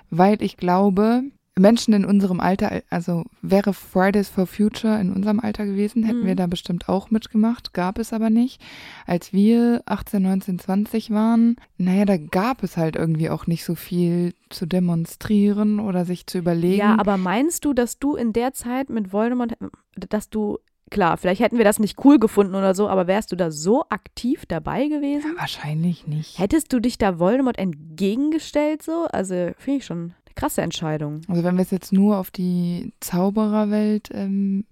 weil 0.09 0.41
ich 0.41 0.55
glaube, 0.55 1.23
Menschen 1.57 1.93
in 1.93 2.03
unserem 2.03 2.39
Alter, 2.39 2.81
also 2.89 3.23
wäre 3.43 3.73
Fridays 3.73 4.27
for 4.27 4.47
Future 4.47 4.99
in 4.99 5.11
unserem 5.13 5.39
Alter 5.39 5.65
gewesen, 5.67 6.03
hätten 6.03 6.21
Mhm. 6.21 6.25
wir 6.25 6.35
da 6.35 6.47
bestimmt 6.47 6.89
auch 6.89 7.11
mitgemacht, 7.11 7.73
gab 7.73 7.99
es 7.99 8.11
aber 8.11 8.31
nicht. 8.31 8.59
Als 9.05 9.33
wir 9.33 9.83
18, 9.85 10.23
19, 10.23 10.57
20 10.57 11.11
waren, 11.11 11.57
naja, 11.77 12.05
da 12.05 12.17
gab 12.17 12.63
es 12.63 12.75
halt 12.75 12.95
irgendwie 12.95 13.29
auch 13.29 13.45
nicht 13.45 13.65
so 13.65 13.75
viel 13.75 14.33
zu 14.49 14.65
demonstrieren 14.65 15.79
oder 15.79 16.05
sich 16.05 16.25
zu 16.25 16.39
überlegen. 16.39 16.77
Ja, 16.79 16.97
aber 16.99 17.17
meinst 17.17 17.65
du, 17.65 17.73
dass 17.73 17.99
du 17.99 18.15
in 18.15 18.33
der 18.33 18.53
Zeit 18.53 18.89
mit 18.89 19.13
Voldemort, 19.13 19.53
dass 19.95 20.31
du, 20.31 20.57
klar, 20.89 21.17
vielleicht 21.17 21.41
hätten 21.41 21.57
wir 21.59 21.65
das 21.65 21.77
nicht 21.79 22.03
cool 22.03 22.17
gefunden 22.17 22.55
oder 22.55 22.73
so, 22.73 22.89
aber 22.89 23.05
wärst 23.05 23.31
du 23.31 23.35
da 23.35 23.51
so 23.51 23.83
aktiv 23.89 24.47
dabei 24.47 24.87
gewesen? 24.87 25.35
Wahrscheinlich 25.37 26.07
nicht. 26.07 26.39
Hättest 26.39 26.73
du 26.73 26.79
dich 26.79 26.97
da 26.97 27.19
Voldemort 27.19 27.59
entgegengestellt 27.59 28.81
so? 28.81 29.05
Also 29.11 29.51
finde 29.57 29.77
ich 29.79 29.85
schon 29.85 30.13
krasse 30.35 30.61
Entscheidung. 30.61 31.21
Also 31.27 31.43
wenn 31.43 31.55
wir 31.55 31.61
es 31.63 31.71
jetzt 31.71 31.93
nur 31.93 32.17
auf 32.17 32.31
die 32.31 32.93
Zaubererwelt 32.99 34.09
ähm, 34.13 34.65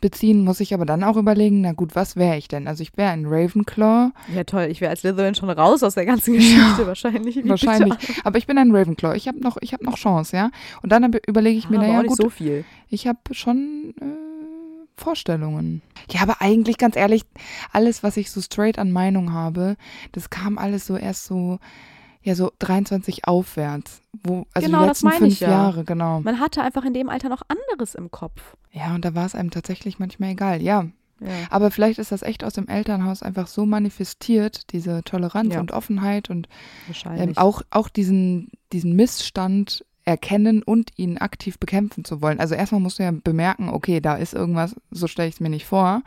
beziehen, 0.00 0.44
muss 0.44 0.60
ich 0.60 0.74
aber 0.74 0.84
dann 0.84 1.02
auch 1.04 1.16
überlegen, 1.16 1.62
na 1.62 1.72
gut, 1.72 1.94
was 1.94 2.16
wäre 2.16 2.36
ich 2.36 2.48
denn? 2.48 2.68
Also 2.68 2.82
ich 2.82 2.96
wäre 2.96 3.10
ein 3.10 3.26
Ravenclaw, 3.26 4.10
Ja 4.34 4.44
toll, 4.44 4.68
ich 4.70 4.80
wäre 4.80 4.90
als 4.90 5.00
Slytherin 5.00 5.34
schon 5.34 5.50
raus 5.50 5.82
aus 5.82 5.94
der 5.94 6.06
ganzen 6.06 6.34
Geschichte 6.34 6.86
wahrscheinlich. 6.86 7.36
Wie 7.36 7.48
wahrscheinlich. 7.48 7.96
bitte? 7.98 8.12
Aber 8.24 8.38
ich 8.38 8.46
bin 8.46 8.58
ein 8.58 8.74
Ravenclaw. 8.74 9.16
Ich 9.16 9.26
habe 9.28 9.40
noch, 9.40 9.56
ich 9.60 9.72
habe 9.72 9.84
noch 9.84 9.96
Chance, 9.96 10.36
ja. 10.36 10.50
Und 10.82 10.92
dann 10.92 11.12
überlege 11.26 11.58
ich 11.58 11.70
mir, 11.70 11.78
aber 11.78 11.86
naja 11.86 11.98
auch 11.98 12.02
nicht 12.02 12.10
gut, 12.10 12.22
so 12.22 12.30
viel. 12.30 12.64
ich 12.88 13.06
habe 13.06 13.18
schon 13.32 13.94
äh, 14.00 14.04
Vorstellungen. 14.96 15.82
Ja, 16.10 16.22
aber 16.22 16.40
eigentlich 16.40 16.78
ganz 16.78 16.96
ehrlich, 16.96 17.22
alles, 17.72 18.02
was 18.02 18.16
ich 18.16 18.30
so 18.30 18.40
straight 18.40 18.78
an 18.78 18.92
Meinung 18.92 19.32
habe, 19.32 19.76
das 20.12 20.30
kam 20.30 20.58
alles 20.58 20.86
so 20.86 20.96
erst 20.96 21.26
so, 21.26 21.58
ja 22.26 22.34
so 22.34 22.52
23 22.58 23.26
aufwärts. 23.26 24.02
Wo, 24.22 24.46
also 24.52 24.66
Genau, 24.66 24.82
die 24.82 24.88
das 24.88 25.02
letzten 25.02 25.06
meine 25.06 25.18
fünf 25.18 25.32
ich 25.32 25.40
ja. 25.40 25.50
Jahre, 25.50 25.84
genau. 25.84 26.20
Man 26.20 26.40
hatte 26.40 26.62
einfach 26.62 26.84
in 26.84 26.92
dem 26.94 27.08
Alter 27.08 27.28
noch 27.28 27.42
anderes 27.48 27.94
im 27.94 28.10
Kopf. 28.10 28.56
Ja, 28.72 28.94
und 28.94 29.04
da 29.04 29.14
war 29.14 29.24
es 29.26 29.34
einem 29.34 29.50
tatsächlich 29.50 29.98
manchmal 29.98 30.30
egal. 30.30 30.60
Ja, 30.62 30.86
Ja. 31.20 31.28
Aber 31.48 31.70
vielleicht 31.70 31.98
ist 31.98 32.12
das 32.12 32.20
echt 32.22 32.44
aus 32.44 32.52
dem 32.52 32.68
Elternhaus 32.68 33.22
einfach 33.22 33.46
so 33.46 33.64
manifestiert, 33.64 34.72
diese 34.72 35.02
Toleranz 35.04 35.54
Ja. 35.54 35.60
und 35.60 35.72
Offenheit 35.72 36.28
und 36.28 36.46
ähm, 37.16 37.32
auch, 37.36 37.62
auch 37.70 37.88
diesen, 37.88 38.50
diesen 38.72 38.94
Missstand 38.96 39.84
erkennen 40.04 40.62
und 40.62 40.90
ihn 40.96 41.18
aktiv 41.18 41.58
bekämpfen 41.58 42.04
zu 42.04 42.22
wollen. 42.22 42.38
Also 42.38 42.54
erstmal 42.54 42.80
musst 42.80 42.98
du 42.98 43.02
ja 43.02 43.10
bemerken, 43.12 43.70
okay, 43.70 44.00
da 44.00 44.14
ist 44.16 44.34
irgendwas, 44.34 44.76
so 44.90 45.06
stelle 45.08 45.28
ich 45.28 45.34
es 45.36 45.40
mir 45.40 45.48
nicht 45.48 45.66
vor, 45.66 46.02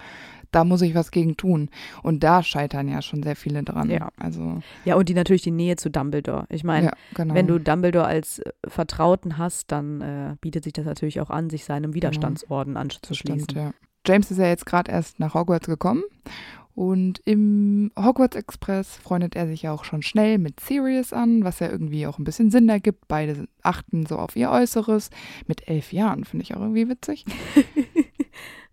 da 0.51 0.63
muss 0.63 0.81
ich 0.81 0.95
was 0.95 1.11
gegen 1.11 1.37
tun. 1.37 1.69
Und 2.03 2.23
da 2.23 2.43
scheitern 2.43 2.87
ja 2.87 3.01
schon 3.01 3.23
sehr 3.23 3.35
viele 3.35 3.63
dran. 3.63 3.89
Ja. 3.89 4.09
Also, 4.17 4.59
ja, 4.85 4.95
und 4.95 5.09
die 5.09 5.13
natürlich 5.13 5.41
die 5.41 5.51
Nähe 5.51 5.75
zu 5.75 5.89
Dumbledore. 5.89 6.45
Ich 6.49 6.63
meine, 6.63 6.87
ja, 6.87 6.93
genau. 7.13 7.33
wenn 7.33 7.47
du 7.47 7.59
Dumbledore 7.59 8.05
als 8.05 8.39
äh, 8.39 8.51
Vertrauten 8.67 9.37
hast, 9.37 9.71
dann 9.71 10.01
äh, 10.01 10.35
bietet 10.41 10.63
sich 10.63 10.73
das 10.73 10.85
natürlich 10.85 11.21
auch 11.21 11.29
an, 11.29 11.49
sich 11.49 11.65
seinem 11.65 11.93
Widerstandsorden 11.93 12.75
das 12.75 12.81
anzuschließen. 12.81 13.49
stimmt, 13.49 13.57
ja. 13.57 13.73
James 14.05 14.31
ist 14.31 14.37
ja 14.37 14.47
jetzt 14.47 14.65
gerade 14.65 14.91
erst 14.91 15.19
nach 15.19 15.33
Hogwarts 15.33 15.67
gekommen 15.67 16.03
und 16.73 17.21
im 17.25 17.91
Hogwarts 17.99 18.37
Express 18.37 18.95
freundet 18.95 19.35
er 19.35 19.47
sich 19.47 19.63
ja 19.63 19.73
auch 19.73 19.83
schon 19.83 20.01
schnell 20.01 20.37
mit 20.37 20.61
Sirius 20.61 21.11
an, 21.11 21.43
was 21.43 21.59
ja 21.59 21.69
irgendwie 21.69 22.07
auch 22.07 22.17
ein 22.17 22.23
bisschen 22.23 22.51
Sinn 22.51 22.69
ergibt. 22.69 23.09
Beide 23.09 23.47
achten 23.61 24.05
so 24.05 24.17
auf 24.17 24.37
ihr 24.37 24.49
Äußeres. 24.49 25.09
Mit 25.45 25.67
elf 25.67 25.91
Jahren 25.91 26.23
finde 26.23 26.43
ich 26.43 26.55
auch 26.55 26.61
irgendwie 26.61 26.87
witzig. 26.87 27.25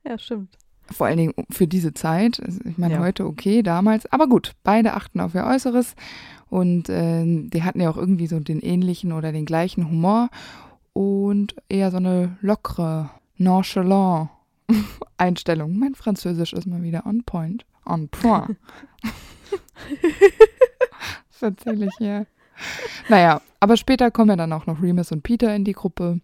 Ja, 0.06 0.18
stimmt. 0.18 0.56
Vor 0.90 1.06
allen 1.08 1.16
Dingen 1.18 1.34
für 1.50 1.66
diese 1.66 1.94
Zeit. 1.94 2.40
Also 2.44 2.60
Ich 2.64 2.78
meine, 2.78 2.94
Ja. 2.94 3.00
heute 3.00 3.26
okay, 3.26 3.62
damals. 3.62 4.10
Aber 4.12 4.28
gut, 4.28 4.52
beide 4.62 4.94
achten 4.94 5.20
auf 5.20 5.34
ihr 5.34 5.44
Äußeres 5.44 5.94
und 6.48 6.88
äh, 6.88 7.24
die 7.24 7.62
hatten 7.64 7.80
ja 7.80 7.90
auch 7.90 7.96
irgendwie 7.96 8.26
so 8.28 8.38
den 8.38 8.60
ähnlichen 8.60 9.12
oder 9.12 9.32
den 9.32 9.46
gleichen 9.46 9.88
Humor 9.90 10.28
und 10.92 11.56
eher 11.68 11.90
so 11.90 11.96
eine 11.96 12.36
lockere, 12.40 13.10
nonchalant 13.36 14.30
Einstellung. 15.18 15.76
Mein 15.78 15.94
Französisch 15.94 16.52
ist 16.52 16.66
mal 16.66 16.82
wieder 16.82 17.04
on 17.06 17.22
point. 17.24 17.66
On 17.84 18.08
point. 18.08 18.56
das 21.30 21.42
erzähle 21.42 21.86
ich 21.86 21.94
hier. 21.98 22.26
Naja, 23.08 23.40
aber 23.60 23.76
später 23.76 24.10
kommen 24.10 24.30
ja 24.30 24.36
dann 24.36 24.52
auch 24.52 24.66
noch 24.66 24.82
Remus 24.82 25.12
und 25.12 25.22
Peter 25.22 25.54
in 25.54 25.64
die 25.64 25.72
Gruppe 25.72 26.20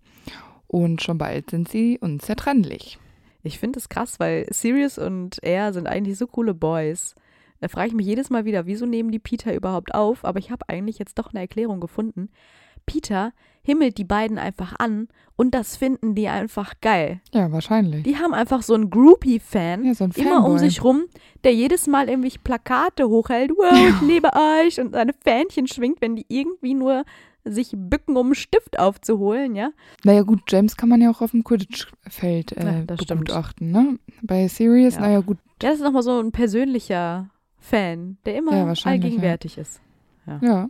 und 0.67 1.03
schon 1.03 1.19
bald 1.19 1.51
sind 1.51 1.69
sie 1.69 1.99
unzertrennlich. 2.01 2.99
Ich 3.43 3.59
finde 3.59 3.79
es 3.79 3.89
krass, 3.89 4.21
weil 4.21 4.47
Sirius 4.51 4.99
und 4.99 5.39
er 5.43 5.73
sind 5.73 5.87
eigentlich 5.87 6.19
so 6.19 6.27
coole 6.27 6.55
Boys. 6.55 7.15
Da 7.61 7.69
frage 7.69 7.89
ich 7.89 7.95
mich 7.95 8.07
jedes 8.07 8.31
Mal 8.31 8.45
wieder, 8.45 8.67
wieso 8.67 8.87
nehmen 8.87 9.13
die 9.13 9.19
Peter 9.19 9.55
überhaupt 9.55 9.95
auf? 9.95 10.25
Aber 10.25 10.39
ich 10.39 10.51
habe 10.51 10.69
eigentlich 10.69 10.99
jetzt 10.99 11.19
doch 11.19 11.31
eine 11.31 11.41
Erklärung 11.41 11.81
gefunden. 11.81 12.29
Peter 12.87 13.33
himmelt 13.63 13.99
die 13.99 14.05
beiden 14.05 14.39
einfach 14.39 14.75
an 14.79 15.07
und 15.37 15.55
das 15.55 15.77
finden 15.77 16.17
die 16.17 16.27
einfach 16.27 16.75
geil. 16.81 17.21
Ja, 17.33 17.53
wahrscheinlich. 17.53 18.03
Die 18.03 18.17
haben 18.17 18.35
einfach 18.35 18.63
so 18.63 18.75
einen 18.75 18.91
Groupie-Fan 18.91 19.85
Ja, 19.85 19.95
so 19.95 20.05
ein 20.05 20.13
immer 20.17 20.45
um 20.45 20.59
sich 20.59 20.83
rum, 20.83 21.05
der 21.45 21.55
jedes 21.55 21.87
Mal 21.87 22.09
irgendwie 22.09 22.37
Plakate 22.39 23.09
hochhält. 23.09 23.53
Wow, 23.53 23.73
ich 23.73 24.01
liebe 24.09 24.31
euch 24.35 24.81
und 24.81 24.93
seine 24.93 25.13
Fähnchen 25.13 25.69
schwingt, 25.69 26.01
wenn 26.01 26.17
die 26.17 26.27
irgendwie 26.29 26.75
nur 26.75 27.05
sich 27.45 27.73
bücken, 27.77 28.17
um 28.17 28.27
einen 28.27 28.35
Stift 28.35 28.79
aufzuholen, 28.79 29.55
ja. 29.57 29.71
Naja 30.05 30.23
gut, 30.23 30.41
James 30.49 30.77
kann 30.77 30.89
man 30.89 31.01
ja 31.01 31.11
auch 31.11 31.21
auf 31.23 31.33
dem 31.33 31.43
Quidditch-Feld 31.45 32.53
äh, 32.57 32.65
Ja, 32.65 32.85
begutachten, 32.85 33.71
ne? 33.71 33.99
Bei 34.23 34.47
Sirius, 34.49 34.95
Ja. 34.95 35.01
naja 35.01 35.21
gut, 35.21 35.39
Ja, 35.63 35.71
das 35.71 35.75
ist 35.79 35.83
nochmal 35.85 36.03
so 36.03 36.19
ein 36.21 36.33
persönlicher 36.33 37.31
Fan, 37.59 38.19
der 38.27 38.37
immer 38.37 38.57
Ja, 38.57 38.73
allgegenwärtig 38.85 39.59
ist. 39.59 39.81
ja. 40.27 40.69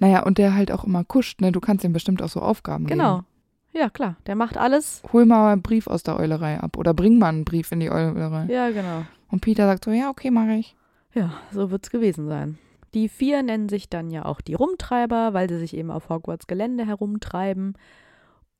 Naja, 0.00 0.24
und 0.24 0.38
der 0.38 0.54
halt 0.54 0.72
auch 0.72 0.84
immer 0.84 1.04
kuscht, 1.04 1.40
ne? 1.40 1.52
Du 1.52 1.60
kannst 1.60 1.84
ihm 1.84 1.92
bestimmt 1.92 2.20
auch 2.22 2.28
so 2.28 2.40
Aufgaben 2.40 2.86
Genau. 2.86 3.16
geben. 3.18 3.26
Ja, 3.74 3.90
klar. 3.90 4.16
Der 4.26 4.34
macht 4.36 4.56
alles. 4.56 5.02
Hol 5.12 5.24
mal 5.24 5.52
einen 5.52 5.62
Brief 5.62 5.86
aus 5.86 6.02
der 6.02 6.16
Eulerei 6.18 6.58
ab 6.60 6.76
oder 6.76 6.94
bring 6.94 7.18
mal 7.18 7.28
einen 7.28 7.44
Brief 7.44 7.70
in 7.72 7.80
die 7.80 7.90
Eulerei. 7.90 8.46
Ja, 8.52 8.70
genau. 8.70 9.04
Und 9.30 9.40
Peter 9.40 9.66
sagt 9.66 9.84
so, 9.84 9.90
ja, 9.92 10.10
okay, 10.10 10.30
mache 10.30 10.54
ich. 10.54 10.74
Ja, 11.12 11.32
so 11.52 11.70
wird's 11.70 11.90
gewesen 11.90 12.26
sein. 12.26 12.58
Die 12.94 13.08
vier 13.08 13.42
nennen 13.42 13.68
sich 13.68 13.88
dann 13.88 14.10
ja 14.10 14.24
auch 14.24 14.40
die 14.40 14.54
Rumtreiber, 14.54 15.34
weil 15.34 15.48
sie 15.48 15.58
sich 15.58 15.76
eben 15.76 15.90
auf 15.90 16.08
Hogwarts 16.08 16.46
Gelände 16.46 16.86
herumtreiben. 16.86 17.74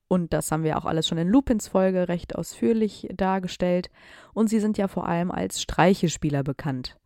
Und 0.08 0.32
das 0.32 0.50
haben 0.50 0.64
wir 0.64 0.76
auch 0.76 0.84
alles 0.84 1.08
schon 1.08 1.18
in 1.18 1.28
Lupins 1.28 1.68
Folge 1.68 2.08
recht 2.08 2.36
ausführlich 2.36 3.08
dargestellt. 3.16 3.90
Und 4.32 4.48
sie 4.48 4.60
sind 4.60 4.76
ja 4.76 4.88
vor 4.88 5.06
allem 5.06 5.30
als 5.30 5.62
Streichespieler 5.62 6.42
bekannt. 6.42 6.96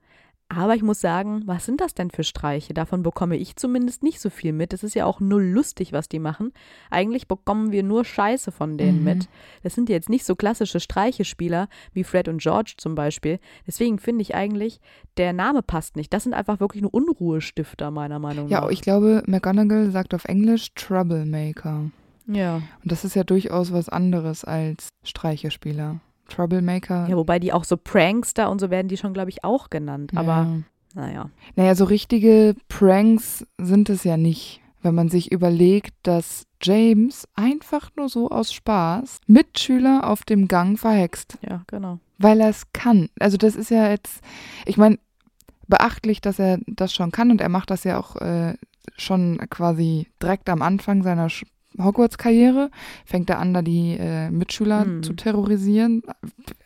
Aber 0.50 0.74
ich 0.74 0.82
muss 0.82 0.98
sagen, 1.02 1.42
was 1.44 1.66
sind 1.66 1.82
das 1.82 1.92
denn 1.92 2.10
für 2.10 2.24
Streiche? 2.24 2.72
Davon 2.72 3.02
bekomme 3.02 3.36
ich 3.36 3.56
zumindest 3.56 4.02
nicht 4.02 4.18
so 4.18 4.30
viel 4.30 4.54
mit. 4.54 4.72
Es 4.72 4.82
ist 4.82 4.94
ja 4.94 5.04
auch 5.04 5.20
null 5.20 5.42
lustig, 5.44 5.92
was 5.92 6.08
die 6.08 6.18
machen. 6.18 6.52
Eigentlich 6.90 7.28
bekommen 7.28 7.70
wir 7.70 7.82
nur 7.82 8.02
Scheiße 8.06 8.50
von 8.50 8.78
denen 8.78 9.00
Mhm. 9.00 9.04
mit. 9.04 9.28
Das 9.62 9.74
sind 9.74 9.90
jetzt 9.90 10.08
nicht 10.08 10.24
so 10.24 10.36
klassische 10.36 10.80
Streichespieler 10.80 11.68
wie 11.92 12.02
Fred 12.02 12.28
und 12.28 12.40
George 12.40 12.74
zum 12.78 12.94
Beispiel. 12.94 13.40
Deswegen 13.66 13.98
finde 13.98 14.22
ich 14.22 14.34
eigentlich, 14.34 14.80
der 15.18 15.34
Name 15.34 15.60
passt 15.62 15.96
nicht. 15.96 16.14
Das 16.14 16.22
sind 16.22 16.32
einfach 16.32 16.60
wirklich 16.60 16.80
nur 16.82 16.94
Unruhestifter, 16.94 17.90
meiner 17.90 18.18
Meinung 18.18 18.48
Ja, 18.48 18.62
nach. 18.62 18.70
ich 18.70 18.80
glaube, 18.80 19.22
McGonagall 19.26 19.90
sagt 19.90 20.14
auf 20.14 20.24
Englisch 20.24 20.72
Troublemaker. 20.74 21.90
ja. 22.26 22.56
Und 22.56 22.90
das 22.92 23.04
ist 23.04 23.14
ja 23.14 23.22
durchaus 23.24 23.70
was 23.72 23.90
anderes 23.90 24.44
als 24.44 24.88
Streichespieler. 25.04 26.00
Troublemaker. 26.28 27.08
ja, 27.08 27.16
wobei 27.16 27.38
die 27.38 27.52
auch 27.52 27.64
so 27.64 27.76
Prankster 27.76 28.50
und 28.50 28.60
so 28.60 28.70
werden 28.70 28.88
die 28.88 28.96
schon, 28.96 29.14
glaube 29.14 29.30
ich, 29.30 29.44
auch 29.44 29.70
genannt. 29.70 30.12
Aber 30.14 30.30
ja. 30.30 30.58
naja. 30.94 31.30
Naja, 31.56 31.74
so 31.74 31.84
richtige 31.84 32.54
Pranks 32.68 33.46
sind 33.58 33.90
es 33.90 34.04
ja 34.04 34.16
nicht. 34.16 34.60
wenn 34.80 34.94
man 34.94 35.08
sich 35.08 35.32
überlegt, 35.32 35.94
dass 36.04 36.46
James 36.62 37.26
einfach 37.34 37.90
nur 37.96 38.08
so 38.08 38.30
aus 38.30 38.52
Spaß 38.52 39.20
Mitschüler 39.26 40.08
auf 40.08 40.22
dem 40.22 40.46
Gang 40.46 40.78
verhext. 40.78 41.38
Ja, 41.42 41.62
genau. 41.66 41.98
Weil 42.18 42.40
er 42.40 42.48
es 42.48 42.72
kann. 42.72 43.08
Also 43.18 43.36
das 43.36 43.56
ist 43.56 43.70
ja 43.70 43.88
jetzt, 43.90 44.20
ich 44.66 44.76
meine, 44.76 44.98
beachtlich, 45.66 46.20
dass 46.20 46.38
er 46.38 46.58
das 46.66 46.92
schon 46.92 47.10
kann 47.10 47.30
und 47.30 47.40
er 47.40 47.48
macht 47.48 47.70
das 47.70 47.84
ja 47.84 47.98
auch 47.98 48.16
äh, 48.16 48.54
schon 48.96 49.38
quasi 49.50 50.06
direkt 50.22 50.48
am 50.48 50.62
Anfang 50.62 51.02
seiner 51.02 51.28
Hogwarts-Karriere. 51.80 52.70
Fängt 53.04 53.30
er 53.30 53.38
an, 53.38 53.54
da 53.54 53.62
die 53.62 53.96
äh, 53.98 54.30
Mitschüler 54.30 54.84
Hm. 54.84 55.02
zu 55.02 55.12
terrorisieren. 55.14 56.02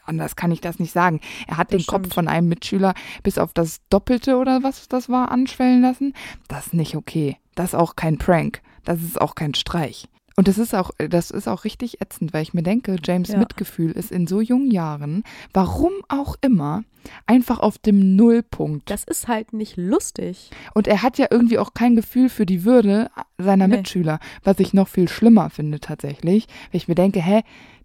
Anders 0.05 0.37
kann 0.37 0.53
ich 0.53 0.61
das 0.61 0.79
nicht 0.79 0.93
sagen. 0.93 1.21
Er 1.47 1.57
hat 1.57 1.73
Das 1.73 1.79
den 1.83 1.87
Kopf 1.87 2.01
stimmt. 2.03 2.15
von 2.15 2.29
einem 2.29 2.49
Mitschüler 2.49 2.95
bis 3.23 3.39
auf 3.39 3.53
das 3.53 3.81
Doppelte 3.91 4.37
oder 4.37 4.63
was 4.63 4.89
das 4.89 5.09
war 5.09 5.31
anschwellen 5.31 5.83
lassen. 5.83 6.13
Das 6.49 6.67
ist 6.69 6.75
nicht 6.75 6.97
okay. 6.97 7.37
Das 7.55 7.71
ist 7.71 7.75
auch 7.75 7.97
kein 7.97 8.19
Prank. 8.19 8.61
Das 8.85 9.01
ist 9.03 9.21
auch 9.21 9.35
kein 9.35 9.55
Streich. 9.55 10.09
Und 10.37 10.49
das 10.49 10.59
ist 10.59 10.75
auch, 10.75 10.91
das 10.99 11.31
ist 11.31 11.49
auch 11.49 11.65
richtig 11.65 12.01
ätzend, 12.01 12.33
weil 12.33 12.43
ich 12.43 12.55
mir 12.55 12.63
denke, 12.63 12.97
James 13.03 13.29
Ja. 13.29 13.39
Mitgefühl 13.39 13.91
ist 13.93 14.11
in 14.11 14.27
so 14.27 14.41
jungen 14.41 14.71
Jahren, 14.71 15.25
warum 15.53 15.93
auch 16.09 16.37
immer, 16.41 16.85
einfach 17.27 17.59
auf 17.59 17.79
dem 17.79 18.17
Nullpunkt. 18.17 18.89
Das 18.91 19.05
ist 19.05 19.29
halt 19.29 19.53
nicht 19.53 19.77
lustig. 19.77 20.51
Und 20.75 20.87
er 20.87 21.03
hat 21.03 21.19
ja 21.19 21.27
irgendwie 21.31 21.59
auch 21.59 21.75
kein 21.75 21.97
Gefühl 21.97 22.29
für 22.29 22.47
die 22.47 22.65
Würde 22.65 23.11
seiner 23.39 23.67
Nee. 23.69 23.79
Mitschüler, 23.79 24.21
was 24.45 24.59
ich 24.61 24.73
noch 24.73 24.89
viel 24.89 25.09
schlimmer 25.09 25.51
finde 25.51 25.81
tatsächlich, 25.81 26.47
weil 26.71 26.77
ich 26.79 26.89
mir 26.89 26.95
denke, 26.95 27.21
hä, 27.21 27.43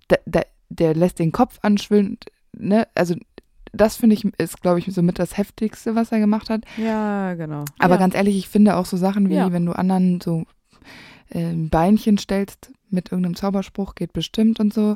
der, 0.10 0.20
der, 0.26 0.46
der 0.70 0.94
lässt 0.96 1.20
den 1.20 1.32
Kopf 1.32 1.58
anschwillen, 1.64 2.18
ne, 2.54 2.88
also 2.96 3.16
das 3.74 3.98
finde 3.98 4.16
ich 4.16 4.24
ist, 4.38 4.62
glaube 4.62 4.80
ich, 4.80 4.86
somit 4.94 5.20
das 5.20 5.38
Heftigste, 5.38 5.94
was 5.96 6.12
er 6.12 6.20
gemacht 6.20 6.50
hat. 6.50 6.62
Ja, 6.78 7.34
genau. 7.34 7.66
Aber 7.80 7.96
ja. 7.96 8.00
ganz 8.00 8.16
ehrlich, 8.16 8.38
ich 8.38 8.48
finde 8.48 8.76
auch 8.78 8.86
so 8.86 8.98
Sachen 8.98 9.30
wie, 9.30 9.36
Ja. 9.36 9.52
wenn 9.52 9.66
du 9.66 9.74
anderen 9.74 10.22
so 10.22 10.46
ein 11.34 11.70
Beinchen 11.70 12.18
stellst 12.18 12.72
mit 12.90 13.12
irgendeinem 13.12 13.36
Zauberspruch, 13.36 13.96
geht 13.96 14.14
bestimmt 14.14 14.60
und 14.60 14.74
so, 14.74 14.96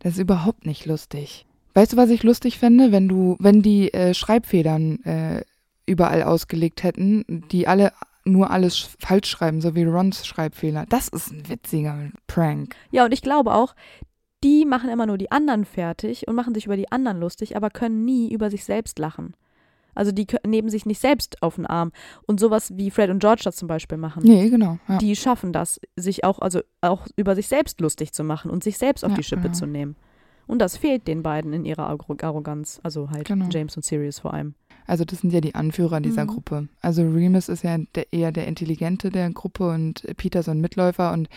das 0.00 0.14
ist 0.14 0.18
überhaupt 0.20 0.66
nicht 0.66 0.86
lustig. 0.86 1.46
Weißt 1.74 1.92
du, 1.92 1.96
was 1.96 2.10
ich 2.10 2.22
lustig 2.22 2.58
fände, 2.58 2.92
wenn 2.92 3.08
du, 3.08 3.36
wenn 3.40 3.62
die 3.62 3.92
äh, 3.92 4.14
Schreibfedern 4.14 5.02
äh, 5.04 5.42
überall 5.86 6.22
ausgelegt 6.22 6.82
hätten, 6.82 7.44
die 7.50 7.66
alle 7.66 7.92
nur 8.24 8.50
alles 8.50 8.76
sch- 8.76 8.88
falsch 8.98 9.28
schreiben, 9.28 9.60
so 9.60 9.74
wie 9.74 9.84
Rons 9.84 10.24
Schreibfehler. 10.26 10.86
Das 10.88 11.08
ist 11.08 11.30
ein 11.32 11.48
witziger 11.48 12.10
Prank. 12.26 12.74
Ja, 12.90 13.04
und 13.04 13.12
ich 13.12 13.22
glaube 13.22 13.52
auch, 13.52 13.74
die 14.42 14.64
machen 14.64 14.88
immer 14.90 15.06
nur 15.06 15.18
die 15.18 15.32
anderen 15.32 15.64
fertig 15.64 16.28
und 16.28 16.34
machen 16.34 16.54
sich 16.54 16.66
über 16.66 16.76
die 16.76 16.90
anderen 16.92 17.18
lustig, 17.18 17.56
aber 17.56 17.70
können 17.70 18.04
nie 18.04 18.32
über 18.32 18.50
sich 18.50 18.64
selbst 18.64 18.98
lachen. 18.98 19.34
Also 19.94 20.12
die 20.12 20.26
nehmen 20.46 20.68
sich 20.68 20.86
nicht 20.86 21.00
selbst 21.00 21.42
auf 21.42 21.56
den 21.56 21.66
Arm. 21.66 21.92
Und 22.26 22.40
sowas 22.40 22.72
wie 22.76 22.90
Fred 22.90 23.10
und 23.10 23.18
George 23.20 23.42
das 23.44 23.56
zum 23.56 23.68
Beispiel 23.68 23.98
machen. 23.98 24.22
Nee, 24.24 24.48
genau. 24.50 24.78
Ja. 24.88 24.98
Die 24.98 25.14
schaffen 25.16 25.52
das, 25.52 25.80
sich 25.96 26.24
auch, 26.24 26.38
also 26.40 26.60
auch 26.80 27.06
über 27.16 27.34
sich 27.34 27.48
selbst 27.48 27.80
lustig 27.80 28.12
zu 28.12 28.24
machen 28.24 28.50
und 28.50 28.64
sich 28.64 28.78
selbst 28.78 29.04
auf 29.04 29.10
Ja, 29.12 29.16
die 29.16 29.22
Schippe 29.24 29.42
genau. 29.42 29.54
zu 29.54 29.66
nehmen. 29.66 29.96
Und 30.46 30.58
das 30.58 30.76
fehlt 30.76 31.08
den 31.08 31.22
beiden 31.22 31.52
in 31.54 31.64
ihrer 31.64 31.88
Arro- 31.88 32.22
Arroganz. 32.22 32.78
Also 32.82 33.10
halt 33.10 33.24
Genau. 33.26 33.46
James 33.50 33.76
und 33.76 33.82
Sirius 33.84 34.18
vor 34.18 34.34
allem. 34.34 34.54
Also 34.86 35.04
das 35.04 35.20
sind 35.20 35.32
ja 35.32 35.40
die 35.40 35.54
Anführer 35.54 36.00
dieser 36.00 36.24
Mhm. 36.24 36.28
Gruppe. 36.28 36.68
Also 36.82 37.02
Remus 37.02 37.48
ist 37.48 37.64
ja 37.64 37.78
der, 37.94 38.12
eher 38.12 38.32
der 38.32 38.46
Intelligente 38.46 39.10
der 39.10 39.30
Gruppe 39.30 39.70
und 39.70 40.04
Peter 40.16 40.42
so 40.42 40.50
ein 40.50 40.60
Mitläufer 40.60 41.12
und 41.12 41.28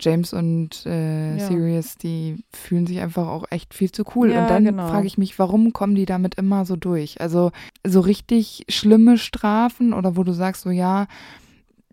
James 0.00 0.32
und 0.32 0.84
äh, 0.86 1.36
Ja. 1.38 1.46
Sirius, 1.46 1.96
die 1.96 2.42
fühlen 2.52 2.86
sich 2.86 2.98
einfach 3.00 3.28
auch 3.28 3.44
echt 3.50 3.74
viel 3.74 3.92
zu 3.92 4.04
cool. 4.14 4.32
Ja, 4.32 4.42
und 4.42 4.50
dann 4.50 4.64
genau. 4.64 4.88
frage 4.88 5.06
ich 5.06 5.18
mich, 5.18 5.38
warum 5.38 5.72
kommen 5.72 5.94
die 5.94 6.06
damit 6.06 6.34
immer 6.36 6.64
so 6.64 6.76
durch? 6.76 7.20
Also 7.20 7.52
so 7.86 8.00
richtig 8.00 8.64
schlimme 8.68 9.18
Strafen 9.18 9.92
oder 9.92 10.16
wo 10.16 10.24
du 10.24 10.32
sagst 10.32 10.62
so, 10.62 10.70
ja, 10.70 11.06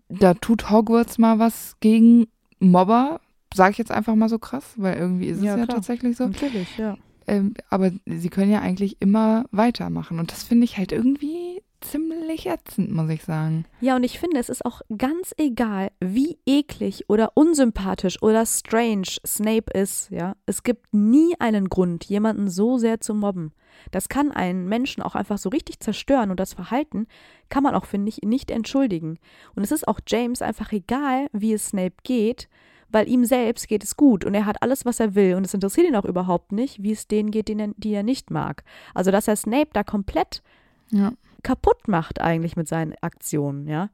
da 0.08 0.34
tut 0.34 0.70
Hogwarts 0.70 1.18
mal 1.18 1.38
was 1.38 1.76
gegen 1.80 2.26
Mobber, 2.60 3.20
sage 3.54 3.72
ich 3.72 3.78
jetzt 3.78 3.90
einfach 3.92 4.14
mal 4.14 4.28
so 4.28 4.38
krass, 4.38 4.64
weil 4.76 4.96
irgendwie 4.96 5.26
ist 5.26 5.38
es 5.38 5.44
Ja, 5.44 5.56
ja, 5.58 5.66
tatsächlich 5.66 6.16
so. 6.16 6.26
Natürlich, 6.26 6.76
ja. 6.76 6.96
Ähm, 7.28 7.54
aber 7.70 7.92
sie 8.06 8.30
können 8.30 8.50
ja 8.50 8.60
eigentlich 8.60 8.96
immer 9.00 9.44
weitermachen. 9.50 10.18
Und 10.18 10.32
das 10.32 10.42
finde 10.42 10.64
ich 10.64 10.78
halt 10.78 10.92
irgendwie 10.92 11.62
ziemlich 11.80 12.46
ätzend, 12.46 12.90
muss 12.90 13.10
ich 13.10 13.22
sagen. 13.22 13.64
Ja, 13.80 13.96
und 13.96 14.02
ich 14.02 14.18
finde, 14.18 14.38
es 14.38 14.48
ist 14.48 14.64
auch 14.64 14.80
ganz 14.96 15.34
egal, 15.36 15.90
wie 16.00 16.38
eklig 16.46 17.04
oder 17.08 17.32
unsympathisch 17.34 18.20
oder 18.22 18.46
strange 18.46 19.18
Snape 19.26 19.70
ist, 19.72 20.10
ja. 20.10 20.34
Es 20.46 20.62
gibt 20.62 20.92
nie 20.92 21.34
einen 21.38 21.68
Grund, 21.68 22.04
jemanden 22.06 22.48
so 22.50 22.78
sehr 22.78 23.00
zu 23.00 23.14
mobben. 23.14 23.52
Das 23.90 24.08
kann 24.08 24.32
einen 24.32 24.68
Menschen 24.68 25.02
auch 25.02 25.14
einfach 25.14 25.38
so 25.38 25.50
richtig 25.50 25.80
zerstören 25.80 26.30
und 26.30 26.40
das 26.40 26.54
Verhalten 26.54 27.06
kann 27.48 27.62
man 27.62 27.74
auch, 27.74 27.84
finde 27.84 28.08
ich, 28.08 28.22
nicht 28.22 28.50
entschuldigen. 28.50 29.18
Und 29.54 29.62
es 29.62 29.70
ist 29.70 29.86
auch 29.86 30.00
James 30.06 30.42
einfach 30.42 30.72
egal, 30.72 31.28
wie 31.32 31.52
es 31.52 31.68
Snape 31.68 31.94
geht, 32.02 32.48
weil 32.90 33.08
ihm 33.08 33.24
selbst 33.24 33.68
geht 33.68 33.84
es 33.84 33.96
gut 33.96 34.24
und 34.24 34.34
er 34.34 34.46
hat 34.46 34.62
alles, 34.62 34.84
was 34.84 35.00
er 35.00 35.14
will 35.14 35.34
und 35.34 35.44
es 35.44 35.54
interessiert 35.54 35.86
ihn 35.86 35.96
auch 35.96 36.04
überhaupt 36.04 36.52
nicht, 36.52 36.82
wie 36.82 36.92
es 36.92 37.06
denen 37.08 37.30
geht, 37.30 37.48
denen, 37.48 37.74
die 37.76 37.92
er 37.92 38.02
nicht 38.02 38.30
mag. 38.30 38.64
Also, 38.94 39.10
dass 39.10 39.28
er 39.28 39.36
Snape 39.36 39.70
da 39.72 39.82
komplett 39.84 40.42
Ja. 40.90 41.12
kaputt 41.42 41.86
macht 41.88 42.20
eigentlich 42.20 42.56
mit 42.56 42.68
seinen 42.68 42.94
Aktionen, 43.02 43.68
ja. 43.68 43.90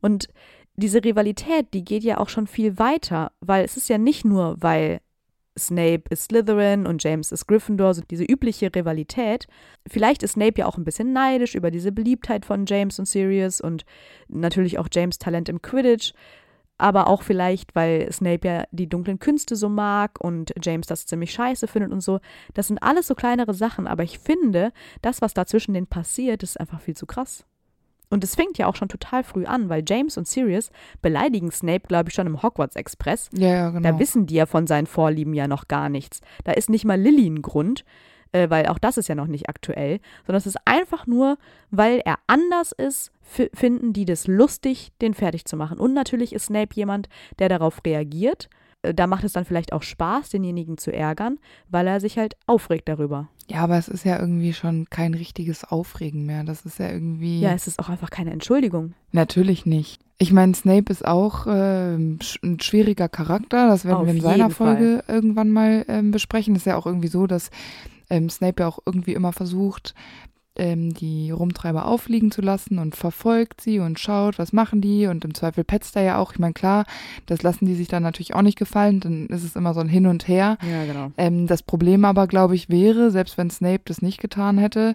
Und 0.00 0.28
diese 0.76 1.04
Rivalität, 1.04 1.74
die 1.74 1.84
geht 1.84 2.02
ja 2.02 2.18
auch 2.18 2.28
schon 2.30 2.46
viel 2.46 2.78
weiter, 2.78 3.32
weil 3.40 3.64
es 3.64 3.76
ist 3.76 3.88
ja 3.88 3.98
nicht 3.98 4.24
nur, 4.24 4.56
weil 4.58 5.00
Snape 5.58 6.04
ist 6.08 6.24
Slytherin 6.24 6.86
und 6.86 7.04
James 7.04 7.30
ist 7.30 7.46
Gryffindor, 7.46 7.92
so 7.92 8.00
diese 8.10 8.24
übliche 8.24 8.74
Rivalität. 8.74 9.46
Vielleicht 9.86 10.22
ist 10.22 10.32
Snape 10.32 10.60
ja 10.60 10.66
auch 10.66 10.78
ein 10.78 10.84
bisschen 10.84 11.12
neidisch 11.12 11.54
über 11.54 11.70
diese 11.70 11.92
Beliebtheit 11.92 12.46
von 12.46 12.64
James 12.66 12.98
und 12.98 13.04
Sirius 13.06 13.60
und 13.60 13.84
natürlich 14.28 14.78
auch 14.78 14.88
James 14.90 15.18
Talent 15.18 15.50
im 15.50 15.60
Quidditch, 15.60 16.14
aber 16.82 17.06
auch 17.06 17.22
vielleicht, 17.22 17.74
weil 17.74 18.10
Snape 18.12 18.46
ja 18.46 18.64
die 18.72 18.88
dunklen 18.88 19.20
Künste 19.20 19.54
so 19.54 19.68
mag 19.68 20.20
und 20.20 20.52
James 20.60 20.88
das 20.88 21.06
ziemlich 21.06 21.32
scheiße 21.32 21.68
findet 21.68 21.92
und 21.92 22.00
so. 22.00 22.18
Das 22.54 22.66
sind 22.66 22.82
alles 22.82 23.06
so 23.06 23.14
kleinere 23.14 23.54
Sachen, 23.54 23.86
aber 23.86 24.02
ich 24.02 24.18
finde, 24.18 24.72
das, 25.00 25.22
was 25.22 25.32
da 25.32 25.46
zwischen 25.46 25.74
denen 25.74 25.86
passiert, 25.86 26.42
ist 26.42 26.58
einfach 26.58 26.80
viel 26.80 26.96
zu 26.96 27.06
krass. 27.06 27.44
Und 28.10 28.24
es 28.24 28.34
fängt 28.34 28.58
ja 28.58 28.66
auch 28.66 28.76
schon 28.76 28.88
total 28.88 29.22
früh 29.24 29.46
an, 29.46 29.68
weil 29.68 29.84
James 29.86 30.18
und 30.18 30.26
Sirius 30.28 30.70
beleidigen 31.00 31.50
Snape, 31.50 31.86
glaube 31.86 32.10
ich, 32.10 32.14
schon 32.14 32.26
im 32.26 32.42
Hogwarts 32.42 32.76
Express. 32.76 33.30
Ja, 33.32 33.48
ja, 33.48 33.70
genau. 33.70 33.88
Da 33.88 33.98
wissen 33.98 34.26
die 34.26 34.34
ja 34.34 34.44
von 34.44 34.66
seinen 34.66 34.86
Vorlieben 34.86 35.32
ja 35.32 35.48
noch 35.48 35.68
gar 35.68 35.88
nichts. 35.88 36.20
Da 36.44 36.52
ist 36.52 36.68
nicht 36.68 36.84
mal 36.84 37.00
Lilly 37.00 37.26
ein 37.26 37.42
Grund, 37.42 37.84
äh, 38.32 38.48
weil 38.50 38.66
auch 38.66 38.78
das 38.78 38.96
ist 38.96 39.08
ja 39.08 39.14
noch 39.14 39.26
nicht 39.26 39.48
aktuell, 39.48 40.00
sondern 40.26 40.38
es 40.38 40.46
ist 40.46 40.58
einfach 40.64 41.06
nur, 41.06 41.38
weil 41.70 42.00
er 42.04 42.16
anders 42.26 42.72
ist, 42.72 43.12
fi- 43.22 43.50
finden 43.54 43.92
die 43.92 44.04
das 44.04 44.26
lustig, 44.26 44.92
den 45.00 45.14
fertig 45.14 45.44
zu 45.44 45.56
machen. 45.56 45.78
Und 45.78 45.94
natürlich 45.94 46.32
ist 46.32 46.46
Snape 46.46 46.74
jemand, 46.74 47.08
der 47.38 47.48
darauf 47.48 47.80
reagiert. 47.86 48.48
Äh, 48.82 48.94
Da 48.94 49.06
macht 49.06 49.24
es 49.24 49.32
dann 49.32 49.44
vielleicht 49.44 49.72
auch 49.72 49.82
Spaß, 49.82 50.30
denjenigen 50.30 50.76
zu 50.78 50.92
ärgern, 50.92 51.38
weil 51.68 51.86
er 51.86 52.00
sich 52.00 52.18
halt 52.18 52.34
aufregt 52.46 52.88
darüber. 52.88 53.28
ja, 53.48 53.60
aber 53.64 53.76
es 53.76 53.88
ist 53.88 54.04
ja 54.04 54.18
irgendwie 54.18 54.52
schon 54.54 54.86
kein 54.90 55.14
richtiges 55.14 55.64
Aufregen 55.64 56.24
mehr. 56.26 56.42
Das 56.44 56.64
ist 56.64 56.78
ja 56.78 56.90
irgendwie. 56.90 57.40
Ja, 57.40 57.52
es 57.52 57.66
ist 57.66 57.78
auch 57.78 57.88
einfach 57.90 58.10
keine 58.10 58.30
Entschuldigung. 58.32 58.94
Natürlich 59.12 59.66
nicht. 59.66 60.00
Ich 60.18 60.32
meine, 60.32 60.54
Snape 60.54 60.90
ist 60.92 61.04
auch 61.04 61.46
sch 61.46 62.38
ein 62.44 62.60
schwieriger 62.60 63.08
Charakter. 63.08 63.66
Das 63.68 63.84
werden 63.84 63.96
Auf 63.98 64.06
wir 64.06 64.14
in 64.14 64.20
seiner 64.20 64.36
jeden 64.36 64.50
Folge 64.52 65.04
irgendwann 65.08 65.50
mal 65.50 65.84
ähm, 65.88 66.12
besprechen. 66.12 66.54
Das 66.54 66.62
ist 66.62 66.66
ja 66.66 66.76
auch 66.76 66.86
irgendwie 66.86 67.08
so, 67.08 67.26
dass 67.26 67.50
ähm, 68.12 68.28
Snape 68.30 68.62
ja 68.62 68.68
auch 68.68 68.78
irgendwie 68.86 69.14
immer 69.14 69.32
versucht, 69.32 69.94
ähm, 70.54 70.92
die 70.92 71.30
Rumtreiber 71.30 71.86
auffliegen 71.86 72.30
zu 72.30 72.42
lassen 72.42 72.78
und 72.78 72.94
verfolgt 72.94 73.62
sie 73.62 73.78
und 73.78 73.98
schaut, 73.98 74.38
was 74.38 74.52
machen 74.52 74.82
die 74.82 75.06
und 75.06 75.24
im 75.24 75.32
Zweifel 75.32 75.64
petzt 75.64 75.96
er 75.96 76.02
ja 76.02 76.18
auch. 76.18 76.32
Ich 76.34 76.38
meine, 76.38 76.52
klar, 76.52 76.84
das 77.24 77.42
lassen 77.42 77.64
die 77.64 77.74
sich 77.74 77.88
dann 77.88 78.02
natürlich 78.02 78.34
auch 78.34 78.42
nicht 78.42 78.58
gefallen, 78.58 79.00
dann 79.00 79.26
ist 79.28 79.44
es 79.44 79.56
immer 79.56 79.72
so 79.72 79.80
ein 79.80 79.88
Hin 79.88 80.06
und 80.06 80.28
Her. 80.28 80.58
Ja, 80.62 80.84
genau. 80.84 81.10
Ähm, 81.16 81.46
das 81.46 81.62
Problem 81.62 82.04
aber, 82.04 82.26
glaube 82.26 82.54
ich, 82.54 82.68
wäre, 82.68 83.10
selbst 83.10 83.38
wenn 83.38 83.48
Snape 83.48 83.80
das 83.86 84.02
nicht 84.02 84.20
getan 84.20 84.58
hätte, 84.58 84.94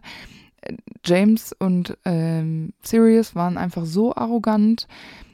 äh, 0.61 0.73
James 1.03 1.55
und 1.57 1.97
ähm, 2.05 2.73
Sirius 2.83 3.33
waren 3.33 3.57
einfach 3.57 3.85
so 3.85 4.15
arrogant, 4.15 4.87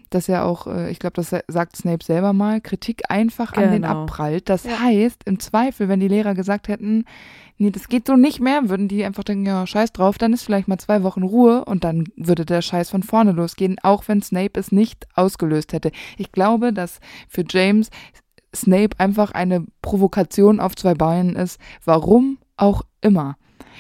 dass 0.10 0.30
er 0.30 0.46
auch, 0.46 0.68
äh, 0.68 0.90
ich 0.90 1.00
glaube, 1.00 1.16
das 1.16 1.32
sa- 1.32 1.42
sagt 1.50 1.76
Snape 1.76 2.06
selber 2.06 2.32
mal, 2.32 2.62
Kritik 2.62 3.02
einfach 3.10 3.52
an 3.54 3.72
den 3.72 3.82
Genau. 3.82 4.04
abprallt. 4.04 4.48
Das 4.48 4.64
Ja. 4.64 4.80
heißt, 4.80 5.24
im 5.26 5.40
Zweifel, 5.40 5.90
wenn 5.90 6.00
die 6.00 6.08
Lehrer 6.08 6.34
gesagt 6.34 6.68
hätten, 6.70 7.04
nee, 7.64 7.72
das 7.72 7.88
geht 7.88 8.08
so 8.08 8.16
nicht 8.16 8.42
mehr, 8.42 8.70
würden 8.70 8.88
die 8.88 9.06
einfach 9.06 9.24
denken, 9.24 9.46
ja, 9.46 9.66
scheiß 9.66 9.94
drauf, 9.94 10.18
dann 10.18 10.34
ist 10.34 10.44
vielleicht 10.44 10.68
mal 10.68 10.78
zwei 10.78 11.02
Wochen 11.02 11.24
Ruhe 11.24 11.64
und 11.66 11.84
dann 11.84 12.06
würde 12.18 12.46
der 12.46 12.62
Scheiß 12.62 12.90
von 12.90 13.04
vorne 13.04 13.32
losgehen, 13.32 13.78
auch 13.82 14.08
wenn 14.08 14.22
Snape 14.22 14.60
es 14.60 14.72
nicht 14.72 15.08
ausgelöst 15.16 15.72
hätte. 15.74 15.92
Ich 16.18 16.32
glaube, 16.32 16.74
dass 16.74 17.00
für 17.30 17.46
James 17.50 17.90
Snape 18.54 19.00
einfach 19.00 19.32
eine 19.32 19.66
Provokation 19.82 20.60
auf 20.60 20.76
zwei 20.76 20.94
Beinen 20.94 21.36
ist, 21.36 21.60
warum 21.86 22.38
auch 22.58 22.84
immer. 23.02 23.38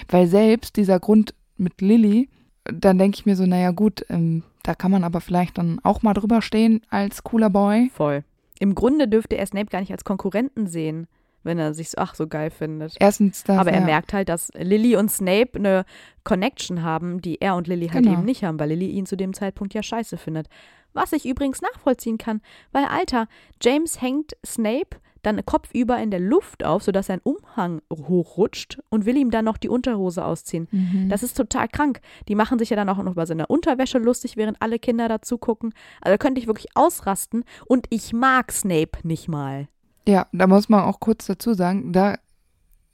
Weil 0.07 0.27
selbst 0.27 0.77
dieser 0.77 0.99
Grund 0.99 1.35
mit 1.57 1.81
Lilly, 1.81 2.29
dann 2.63 2.97
denke 2.97 3.17
ich 3.19 3.25
mir 3.25 3.35
so, 3.35 3.45
naja 3.45 3.71
gut, 3.71 4.05
ähm, 4.09 4.43
da 4.63 4.73
kann 4.73 4.91
man 4.91 5.03
aber 5.03 5.19
vielleicht 5.19 5.57
dann 5.57 5.79
auch 5.83 6.01
mal 6.01 6.13
drüber 6.13 6.41
stehen 6.41 6.81
als 6.89 7.23
cooler 7.23 7.49
Boy. 7.49 7.91
Voll. 7.93 8.23
Im 8.59 8.75
Grunde 8.75 9.09
dürfte 9.09 9.37
er 9.37 9.45
Snape 9.45 9.65
gar 9.65 9.81
nicht 9.81 9.91
als 9.91 10.05
Konkurrenten 10.05 10.67
sehen, 10.67 11.07
wenn 11.43 11.59
er 11.59 11.73
sich 11.73 11.89
so, 11.89 11.97
ach, 11.97 12.15
so 12.15 12.27
geil 12.27 12.49
findet. 12.49 12.95
Erstens 12.99 13.43
das. 13.43 13.57
Aber 13.57 13.71
er 13.71 13.81
ja. 13.81 13.85
merkt 13.85 14.13
halt, 14.13 14.29
dass 14.29 14.51
Lilly 14.55 14.95
und 14.95 15.09
Snape 15.11 15.51
eine 15.55 15.85
Connection 16.23 16.83
haben, 16.83 17.21
die 17.21 17.41
er 17.41 17.55
und 17.55 17.67
Lilly 17.67 17.87
halt 17.89 18.03
Genau. 18.03 18.17
eben 18.17 18.25
nicht 18.25 18.43
haben, 18.43 18.59
weil 18.59 18.69
Lilly 18.69 18.89
ihn 18.89 19.05
zu 19.05 19.15
dem 19.15 19.33
Zeitpunkt 19.33 19.73
ja 19.73 19.83
scheiße 19.83 20.17
findet. 20.17 20.47
Was 20.93 21.11
ich 21.11 21.25
übrigens 21.25 21.61
nachvollziehen 21.61 22.17
kann, 22.17 22.41
weil 22.71 22.85
Alter, 22.85 23.27
James 23.61 24.01
hängt 24.01 24.33
Snape 24.45 24.97
dann 25.23 25.43
kopfüber 25.45 25.97
in 25.99 26.11
der 26.11 26.19
Luft 26.19 26.63
auf, 26.65 26.83
sodass 26.83 27.07
sein 27.07 27.21
Umhang 27.23 27.81
hochrutscht 27.91 28.79
und 28.89 29.05
will 29.05 29.17
ihm 29.17 29.31
dann 29.31 29.45
noch 29.45 29.57
die 29.57 29.69
Unterhose 29.69 30.23
ausziehen. 30.23 30.67
Mhm. 30.71 31.09
Das 31.09 31.23
ist 31.23 31.35
total 31.35 31.67
krank. 31.69 32.01
Die 32.27 32.35
machen 32.35 32.59
sich 32.59 32.69
ja 32.69 32.75
dann 32.75 32.89
auch 32.89 32.97
noch 33.01 33.13
über 33.13 33.25
seine 33.25 33.47
Unterwäsche 33.47 33.97
lustig, 33.97 34.37
während 34.37 34.61
alle 34.61 34.79
Kinder 34.79 35.07
dazu 35.07 35.37
gucken. 35.37 35.73
Also 36.01 36.13
da 36.13 36.17
könnte 36.17 36.41
ich 36.41 36.47
wirklich 36.47 36.67
ausrasten 36.75 37.45
und 37.65 37.87
ich 37.89 38.13
mag 38.13 38.51
Snape 38.51 38.99
nicht 39.03 39.27
mal. 39.29 39.67
Ja, 40.07 40.27
da 40.31 40.47
muss 40.47 40.69
man 40.69 40.81
auch 40.81 40.99
kurz 40.99 41.25
dazu 41.25 41.53
sagen, 41.53 41.93
da 41.93 42.15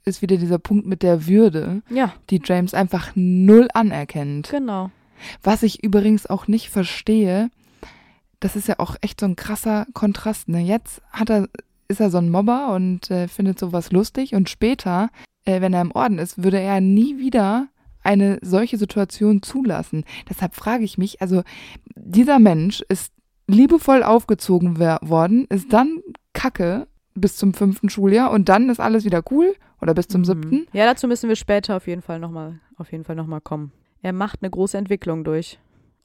ist 0.04 0.22
wieder 0.22 0.36
dieser 0.36 0.58
Punkt 0.58 0.86
mit 0.86 1.02
der 1.02 1.26
Würde, 1.26 1.82
Ja, 1.90 2.12
die 2.30 2.40
James 2.42 2.72
einfach 2.74 3.12
null 3.14 3.68
anerkennt. 3.74 4.48
genau. 4.50 4.90
Was 5.42 5.62
ich 5.62 5.84
übrigens 5.84 6.26
auch 6.26 6.46
nicht 6.48 6.70
verstehe, 6.70 7.50
das 8.40 8.56
ist 8.56 8.68
ja 8.68 8.76
auch 8.78 8.96
echt 9.02 9.20
so 9.20 9.26
ein 9.26 9.36
krasser 9.36 9.86
Kontrast. 9.92 10.48
Ne? 10.48 10.60
Jetzt 10.60 11.02
hat 11.12 11.28
er, 11.28 11.46
ist 11.88 12.00
er 12.00 12.10
so 12.10 12.16
ein 12.16 12.30
Mobber 12.30 12.72
und 12.74 13.10
äh, 13.10 13.28
findet 13.28 13.58
sowas 13.58 13.92
lustig 13.92 14.34
und 14.34 14.48
später, 14.48 15.10
äh, 15.44 15.60
wenn 15.60 15.74
er 15.74 15.82
im 15.82 15.90
Orden 15.92 16.18
ist, 16.18 16.42
würde 16.42 16.58
er 16.58 16.80
nie 16.80 17.18
wieder 17.18 17.68
eine 18.02 18.38
solche 18.40 18.78
Situation 18.78 19.42
zulassen. 19.42 20.04
Deshalb 20.30 20.54
frage 20.54 20.84
ich 20.84 20.96
mich, 20.96 21.20
also 21.20 21.42
dieser 21.94 22.38
Mensch 22.38 22.80
ist 22.88 23.12
liebevoll 23.46 24.02
aufgezogen 24.02 24.78
worden, 24.78 25.44
ist 25.50 25.70
dann 25.70 25.98
Kacke 26.32 26.86
bis 27.20 27.36
zum 27.36 27.54
fünften 27.54 27.88
Schuljahr 27.88 28.30
und 28.30 28.48
dann 28.48 28.68
ist 28.68 28.80
alles 28.80 29.04
wieder 29.04 29.22
cool 29.30 29.54
oder 29.80 29.94
bis 29.94 30.08
zum 30.08 30.24
siebten. 30.24 30.50
Mhm. 30.50 30.66
Ja, 30.72 30.86
dazu 30.86 31.06
müssen 31.06 31.28
wir 31.28 31.36
später 31.36 31.76
auf 31.76 31.86
jeden 31.86 32.02
Fall 32.02 32.18
nochmal 32.18 32.58
auf 32.76 32.92
jeden 32.92 33.04
Fall 33.04 33.16
noch 33.16 33.26
mal 33.26 33.40
kommen. 33.40 33.72
Er 34.02 34.12
macht 34.12 34.42
eine 34.42 34.50
große 34.50 34.78
Entwicklung 34.78 35.24
durch, 35.24 35.58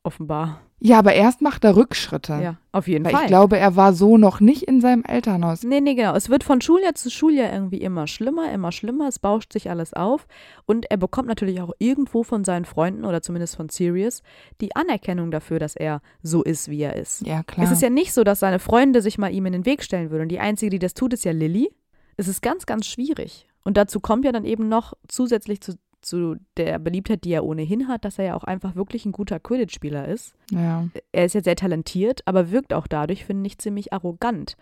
offenbar. 0.06 0.62
Ja, 0.80 1.00
aber 1.00 1.14
erst 1.14 1.42
macht 1.42 1.64
er 1.64 1.76
Rückschritte. 1.76 2.34
Ja, 2.34 2.58
auf 2.72 2.88
jeden 2.88 3.06
Weil 3.06 3.14
Fall. 3.14 3.22
ich 3.24 3.28
glaube, 3.28 3.58
er 3.58 3.76
war 3.76 3.94
so 3.94 4.18
noch 4.18 4.40
nicht 4.40 4.64
in 4.64 4.82
seinem 4.82 5.04
Elternhaus. 5.04 5.64
Nee, 5.64 5.80
nee, 5.80 5.96
genau. 5.96 6.14
Es 6.16 6.30
wird 6.30 6.44
von 6.44 6.62
Schuljahr 6.62 6.94
zu 6.96 7.10
Schuljahr 7.10 7.52
irgendwie 7.52 7.78
immer 7.78 8.08
schlimmer, 8.08 8.52
immer 8.52 8.72
schlimmer. 8.72 9.08
Es 9.08 9.18
bauscht 9.18 9.54
sich 9.54 9.70
alles 9.70 9.94
auf. 9.94 10.28
Und 10.66 10.92
er 10.92 10.98
bekommt 10.98 11.28
natürlich 11.28 11.62
auch 11.62 11.72
irgendwo 11.80 12.24
von 12.24 12.44
seinen 12.44 12.66
Freunden 12.66 13.06
oder 13.06 13.22
zumindest 13.22 13.56
von 13.56 13.70
Sirius 13.70 14.22
die 14.62 14.76
Anerkennung 14.76 15.32
dafür, 15.32 15.60
dass 15.60 15.76
er 15.76 16.02
so 16.22 16.44
ist, 16.44 16.70
wie 16.70 16.82
er 16.82 16.96
ist. 16.96 17.26
Ja, 17.26 17.44
klar. 17.44 17.66
Es 17.66 17.72
ist 17.72 17.82
ja 17.82 17.90
nicht 17.90 18.14
so, 18.14 18.24
dass 18.24 18.42
seine 18.42 18.60
Freunde 18.60 19.02
sich 19.02 19.18
mal 19.18 19.34
ihm 19.34 19.46
in 19.46 19.54
den 19.54 19.66
Weg 19.66 19.82
stellen 19.82 20.12
würden. 20.12 20.24
Und 20.24 20.30
die 20.30 20.40
Einzige, 20.40 20.70
die 20.70 20.80
das 20.80 20.94
tut, 20.94 21.14
ist 21.14 21.26
ja 21.26 21.32
Lilly. 21.32 21.72
Es 22.18 22.28
ist 22.28 22.42
ganz, 22.42 22.66
ganz 22.66 22.86
schwierig. 22.86 23.48
Und 23.64 23.78
dazu 23.78 24.00
kommt 24.00 24.26
ja 24.26 24.32
dann 24.32 24.46
eben 24.46 24.70
noch 24.70 24.94
zusätzlich 25.08 25.60
zu, 25.62 25.74
zu 26.06 26.36
der 26.58 26.78
Beliebtheit, 26.80 27.24
die 27.24 27.32
er 27.34 27.44
ohnehin 27.44 27.88
hat, 27.88 28.06
dass 28.06 28.20
er 28.20 28.26
ja 28.26 28.36
auch 28.36 28.44
einfach 28.44 28.76
wirklich 28.76 29.06
ein 29.06 29.12
guter 29.12 29.40
Quidditch-Spieler 29.40 30.08
ist 30.08 30.36
ja. 30.52 30.88
er 31.12 31.26
ist 31.26 31.34
ja 31.36 31.42
sehr 31.42 31.56
talentiert, 31.56 32.22
aber 32.26 32.52
wirkt 32.52 32.74
auch 32.74 32.88
dadurch, 32.88 33.26
finde 33.26 33.48
ich, 33.48 33.58
ziemlich 33.58 33.92
arrogant. 33.92 34.56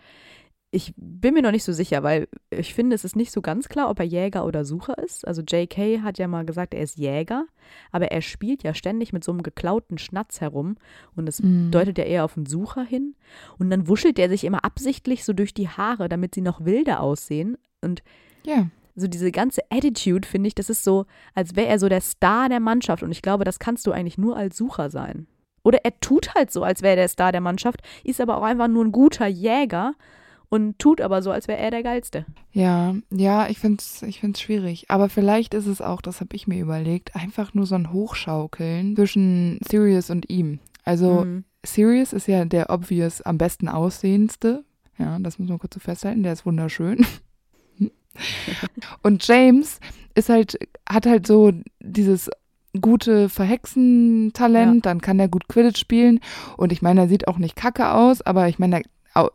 Ich 0.70 0.92
bin 0.96 1.34
mir 1.34 1.42
noch 1.42 1.52
nicht 1.52 1.62
so 1.62 1.72
sicher, 1.72 2.02
weil 2.02 2.26
ich 2.50 2.74
finde, 2.74 2.96
es 2.96 3.04
ist 3.04 3.14
nicht 3.14 3.30
so 3.30 3.42
ganz 3.42 3.68
klar, 3.68 3.90
ob 3.90 4.00
er 4.00 4.04
Jäger 4.06 4.44
oder 4.44 4.64
Sucher 4.64 4.98
ist. 4.98 5.24
Also 5.24 5.40
J.K. 5.42 6.00
hat 6.00 6.18
ja 6.18 6.26
mal 6.26 6.44
gesagt, 6.44 6.74
er 6.74 6.80
ist 6.82 6.98
Jäger, 6.98 7.44
aber 7.92 8.06
er 8.10 8.22
spielt 8.22 8.64
ja 8.64 8.74
ständig 8.74 9.12
mit 9.12 9.22
so 9.22 9.30
einem 9.30 9.44
geklauten 9.44 9.98
Schnatz 9.98 10.40
herum 10.40 10.76
und 11.14 11.26
das 11.26 11.40
Mhm. 11.40 11.70
deutet 11.70 11.98
ja 11.98 12.04
eher 12.04 12.24
auf 12.24 12.36
einen 12.36 12.46
Sucher 12.46 12.82
hin. 12.82 13.14
Und 13.58 13.70
dann 13.70 13.86
wuschelt 13.86 14.18
er 14.18 14.28
sich 14.28 14.42
immer 14.42 14.64
absichtlich 14.64 15.24
so 15.24 15.32
durch 15.32 15.54
die 15.54 15.68
Haare, 15.68 16.08
damit 16.08 16.34
sie 16.34 16.40
noch 16.40 16.64
wilder 16.64 16.98
aussehen. 17.00 17.56
Und 17.80 18.02
Ja. 18.44 18.66
So 18.94 19.08
diese 19.08 19.32
ganze 19.32 19.62
Attitude, 19.70 20.26
finde 20.26 20.48
ich, 20.48 20.54
das 20.54 20.70
ist 20.70 20.84
so, 20.84 21.06
als 21.34 21.56
wäre 21.56 21.68
er 21.68 21.78
so 21.78 21.88
der 21.88 22.00
Star 22.00 22.48
der 22.48 22.60
Mannschaft. 22.60 23.02
Und 23.02 23.10
ich 23.10 23.22
glaube, 23.22 23.44
das 23.44 23.58
kannst 23.58 23.86
du 23.86 23.92
eigentlich 23.92 24.18
nur 24.18 24.36
als 24.36 24.56
Sucher 24.56 24.90
sein. 24.90 25.26
Oder 25.62 25.78
er 25.84 25.98
tut 26.00 26.34
halt 26.34 26.52
so, 26.52 26.62
als 26.62 26.82
wäre 26.82 26.92
er 26.92 26.96
der 27.02 27.08
Star 27.08 27.32
der 27.32 27.40
Mannschaft, 27.40 27.80
ist 28.04 28.20
aber 28.20 28.36
auch 28.36 28.42
einfach 28.42 28.68
nur 28.68 28.84
ein 28.84 28.92
guter 28.92 29.26
Jäger 29.26 29.94
und 30.50 30.78
tut 30.78 31.00
aber 31.00 31.22
so, 31.22 31.30
als 31.32 31.48
wäre 31.48 31.58
er 31.58 31.70
der 31.70 31.82
Geilste. 31.82 32.26
Ja, 32.52 32.94
ja, 33.10 33.48
ich 33.48 33.58
finde 33.58 33.80
es 33.80 34.02
ich 34.02 34.20
find's 34.20 34.40
schwierig. 34.40 34.84
Aber 34.88 35.08
vielleicht 35.08 35.54
ist 35.54 35.66
es 35.66 35.80
auch, 35.80 36.02
das 36.02 36.20
habe 36.20 36.36
ich 36.36 36.46
mir 36.46 36.60
überlegt, 36.60 37.16
einfach 37.16 37.54
nur 37.54 37.66
so 37.66 37.74
ein 37.74 37.92
Hochschaukeln 37.92 38.94
zwischen 38.94 39.58
Sirius 39.66 40.10
und 40.10 40.28
ihm. 40.30 40.60
Also 40.84 41.24
Mhm. 41.24 41.44
Sirius 41.66 42.12
ist 42.12 42.28
ja 42.28 42.44
der 42.44 42.68
obvious 42.68 43.22
am 43.22 43.38
besten 43.38 43.68
aussehendste. 43.68 44.64
Ja, 44.98 45.18
das 45.18 45.38
muss 45.38 45.48
man 45.48 45.58
kurz 45.58 45.74
so 45.74 45.80
festhalten. 45.80 46.22
Der 46.22 46.34
ist 46.34 46.44
wunderschön. 46.46 47.04
Und 49.02 49.26
James 49.26 49.80
ist 50.14 50.28
halt, 50.28 50.58
hat 50.88 51.06
halt 51.06 51.26
so 51.26 51.52
dieses 51.80 52.30
gute 52.80 53.28
Verhexentalent, 53.28 54.74
Ja. 54.84 54.90
dann 54.90 55.00
kann 55.00 55.18
er 55.20 55.28
gut 55.28 55.48
Quidditch 55.48 55.78
spielen. 55.80 56.20
Und 56.56 56.72
ich 56.72 56.82
meine, 56.82 57.02
er 57.02 57.08
sieht 57.08 57.28
auch 57.28 57.38
nicht 57.38 57.56
kacke 57.56 57.90
aus, 57.90 58.20
aber 58.22 58.48
ich 58.48 58.58
meine, 58.58 58.82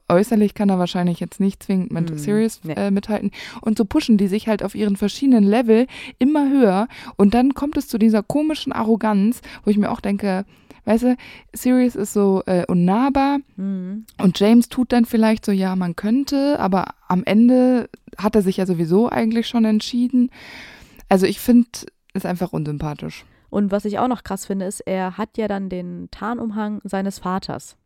äußerlich 0.10 0.56
kann 0.56 0.68
er 0.70 0.78
wahrscheinlich 0.78 1.22
jetzt 1.22 1.40
nicht 1.40 1.64
zwingend 1.64 1.92
mit 1.94 2.10
Mhm. 2.12 2.18
Sirius 2.18 2.60
Nee. 2.66 2.74
äh, 2.74 2.92
mithalten. 2.92 3.32
Und 3.62 3.78
so 3.78 3.86
pushen 3.86 4.18
die 4.18 4.28
sich 4.28 4.50
halt 4.50 4.62
auf 4.62 4.76
ihren 4.76 4.98
verschiedenen 4.98 5.46
Level 5.46 5.88
immer 6.18 6.50
höher. 6.50 6.88
Und 7.16 7.34
dann 7.34 7.54
kommt 7.54 7.78
es 7.78 7.88
zu 7.88 7.98
dieser 7.98 8.22
komischen 8.22 8.74
Arroganz, 8.74 9.42
wo 9.64 9.72
ich 9.72 9.78
mir 9.78 9.90
auch 9.90 10.02
denke, 10.02 10.44
weißt 10.90 11.04
du, 11.04 11.16
Sirius 11.54 11.96
ist 11.96 12.14
so 12.14 12.42
äh, 12.48 12.66
unnahbar 12.68 13.38
Mhm. 13.56 14.06
und 14.22 14.40
James 14.40 14.70
tut 14.70 14.92
dann 14.92 15.06
vielleicht 15.06 15.46
so, 15.46 15.52
ja, 15.52 15.76
man 15.76 15.96
könnte, 15.96 16.60
aber 16.60 16.88
am 17.08 17.24
Ende 17.24 17.90
hat 18.18 18.36
er 18.36 18.42
sich 18.42 18.58
ja 18.58 18.66
sowieso 18.66 19.08
eigentlich 19.10 19.48
schon 19.48 19.66
entschieden. 19.66 20.32
Also 21.08 21.26
ich 21.28 21.40
finde, 21.40 21.70
ist 22.14 22.26
einfach 22.26 22.54
unsympathisch. 22.54 23.24
Und 23.52 23.72
was 23.72 23.86
ich 23.86 24.00
auch 24.00 24.08
noch 24.08 24.24
krass 24.24 24.46
finde, 24.46 24.66
ist, 24.66 24.80
er 24.82 25.18
hat 25.18 25.38
ja 25.38 25.48
dann 25.48 25.70
den 25.70 26.08
Tarnumhang 26.12 26.82
seines 26.84 27.20
Vaters. 27.20 27.78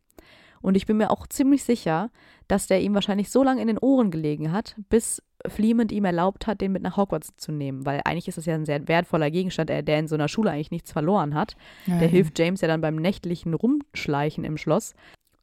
Und 0.63 0.75
ich 0.75 0.85
bin 0.87 0.97
mir 0.97 1.11
auch 1.11 1.27
ziemlich 1.27 1.63
sicher, 1.63 2.09
dass 2.47 2.67
der 2.67 2.81
ihm 2.81 2.95
wahrscheinlich 2.95 3.29
so 3.29 3.43
lange 3.43 3.61
in 3.61 3.67
den 3.67 3.77
Ohren 3.77 4.09
gelegen 4.09 4.51
hat, 4.51 4.75
bis 4.89 5.21
Fleemond 5.45 5.91
ihm 5.91 6.05
erlaubt 6.05 6.47
hat, 6.47 6.61
den 6.61 6.71
mit 6.71 6.81
nach 6.81 6.95
Hogwarts 6.97 7.35
zu 7.35 7.51
nehmen. 7.51 7.85
Weil 7.85 8.01
eigentlich 8.05 8.29
ist 8.29 8.37
das 8.37 8.45
ja 8.45 8.55
ein 8.55 8.65
sehr 8.65 8.87
wertvoller 8.87 9.29
Gegenstand, 9.29 9.69
der 9.69 9.99
in 9.99 10.07
so 10.07 10.15
einer 10.15 10.29
Schule 10.29 10.51
eigentlich 10.51 10.71
nichts 10.71 10.91
verloren 10.93 11.35
hat. 11.35 11.55
Ja, 11.85 11.99
Der 11.99 12.07
hilft 12.07 12.39
James 12.39 12.61
ja 12.61 12.69
dann 12.69 12.81
beim 12.81 12.95
nächtlichen 12.95 13.53
Rumschleichen 13.53 14.45
im 14.45 14.57
Schloss. 14.57 14.93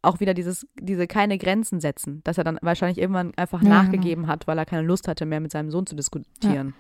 Auch 0.03 0.21
wieder 0.21 0.33
dieses, 0.33 0.67
diese 0.81 1.07
keine 1.07 1.37
Grenzen 1.37 1.81
setzen, 1.81 2.23
dass 2.25 2.39
er 2.39 2.45
dann 2.45 2.59
wahrscheinlich 2.63 2.97
irgendwann 2.97 3.35
einfach 3.37 3.63
Ja, 3.63 3.69
nachgegeben 3.69 4.27
hat, 4.27 4.47
weil 4.47 4.57
er 4.57 4.65
keine 4.65 4.87
Lust 4.87 5.07
hatte, 5.07 5.27
mehr 5.27 5.41
mit 5.41 5.53
seinem 5.53 5.71
Sohn 5.71 5.87
zu 5.87 5.95
diskutieren. 5.95 6.73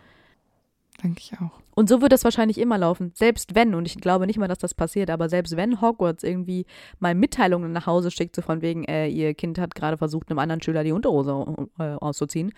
Denke 1.02 1.20
ich 1.20 1.32
auch. 1.40 1.60
Und 1.74 1.88
so 1.88 2.02
wird 2.02 2.12
es 2.12 2.24
wahrscheinlich 2.24 2.58
immer 2.58 2.76
laufen. 2.78 3.12
Selbst 3.14 3.54
wenn, 3.54 3.74
und 3.74 3.86
ich 3.86 3.96
glaube 3.96 4.26
nicht 4.26 4.38
mal, 4.38 4.48
dass 4.48 4.58
das 4.58 4.74
passiert, 4.74 5.08
aber 5.10 5.28
selbst 5.28 5.56
wenn 5.56 5.80
Hogwarts 5.80 6.22
irgendwie 6.24 6.66
mal 6.98 7.14
Mitteilungen 7.14 7.72
nach 7.72 7.86
Hause 7.86 8.10
schickt, 8.10 8.36
so 8.36 8.42
von 8.42 8.60
wegen, 8.60 8.84
äh, 8.84 9.06
ihr 9.08 9.34
Kind 9.34 9.58
hat 9.58 9.74
gerade 9.74 9.96
versucht, 9.96 10.28
einem 10.30 10.38
anderen 10.40 10.60
Schüler 10.62 10.84
die 10.84 10.92
Unterhose 10.92 11.30
äh, 11.78 11.82
auszuziehen 11.94 12.52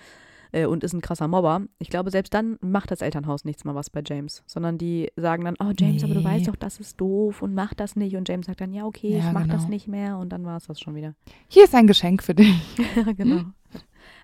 äh, 0.50 0.66
und 0.66 0.83
ist 0.83 0.92
ein 0.92 1.00
krasser 1.02 1.28
Mobber, 1.28 1.62
ich 1.78 1.88
glaube, 1.88 2.11
selbst 2.11 2.35
dann 2.35 2.59
macht 2.61 2.90
das 2.90 3.00
Elternhaus 3.00 3.44
nichts 3.44 3.64
mal 3.64 3.74
was 3.76 3.90
bei 3.90 4.02
James. 4.05 4.42
Sondern 4.46 4.76
die 4.76 5.11
sagen 5.16 5.44
dann, 5.44 5.55
oh 5.61 5.72
James, 5.78 6.02
aber 6.02 6.14
du 6.14 6.20
Nee. 6.20 6.26
weißt 6.26 6.48
doch, 6.48 6.57
das 6.57 6.81
ist 6.81 7.00
doof 7.00 7.42
und 7.42 7.55
mach 7.55 7.74
das 7.74 7.94
nicht. 7.94 8.16
Und 8.16 8.28
James 8.28 8.46
sagt 8.46 8.61
dann, 8.61 8.72
ja, 8.72 8.85
okay, 8.87 9.18
Ja, 9.18 9.28
ich 9.28 9.33
mach 9.33 9.46
das 9.46 9.59
genau. 9.59 9.68
nicht 9.68 9.87
mehr. 9.88 10.18
Und 10.18 10.31
dann 10.31 10.44
war 10.44 10.57
es 10.57 10.66
das 10.66 10.81
schon 10.81 10.94
wieder. 10.96 11.14
Hier 11.48 11.64
ist 11.64 11.74
ein 11.74 11.87
Geschenk 11.87 12.22
für 12.22 12.35
dich. 12.35 12.55
Ja, 12.96 13.12
genau. 13.16 13.42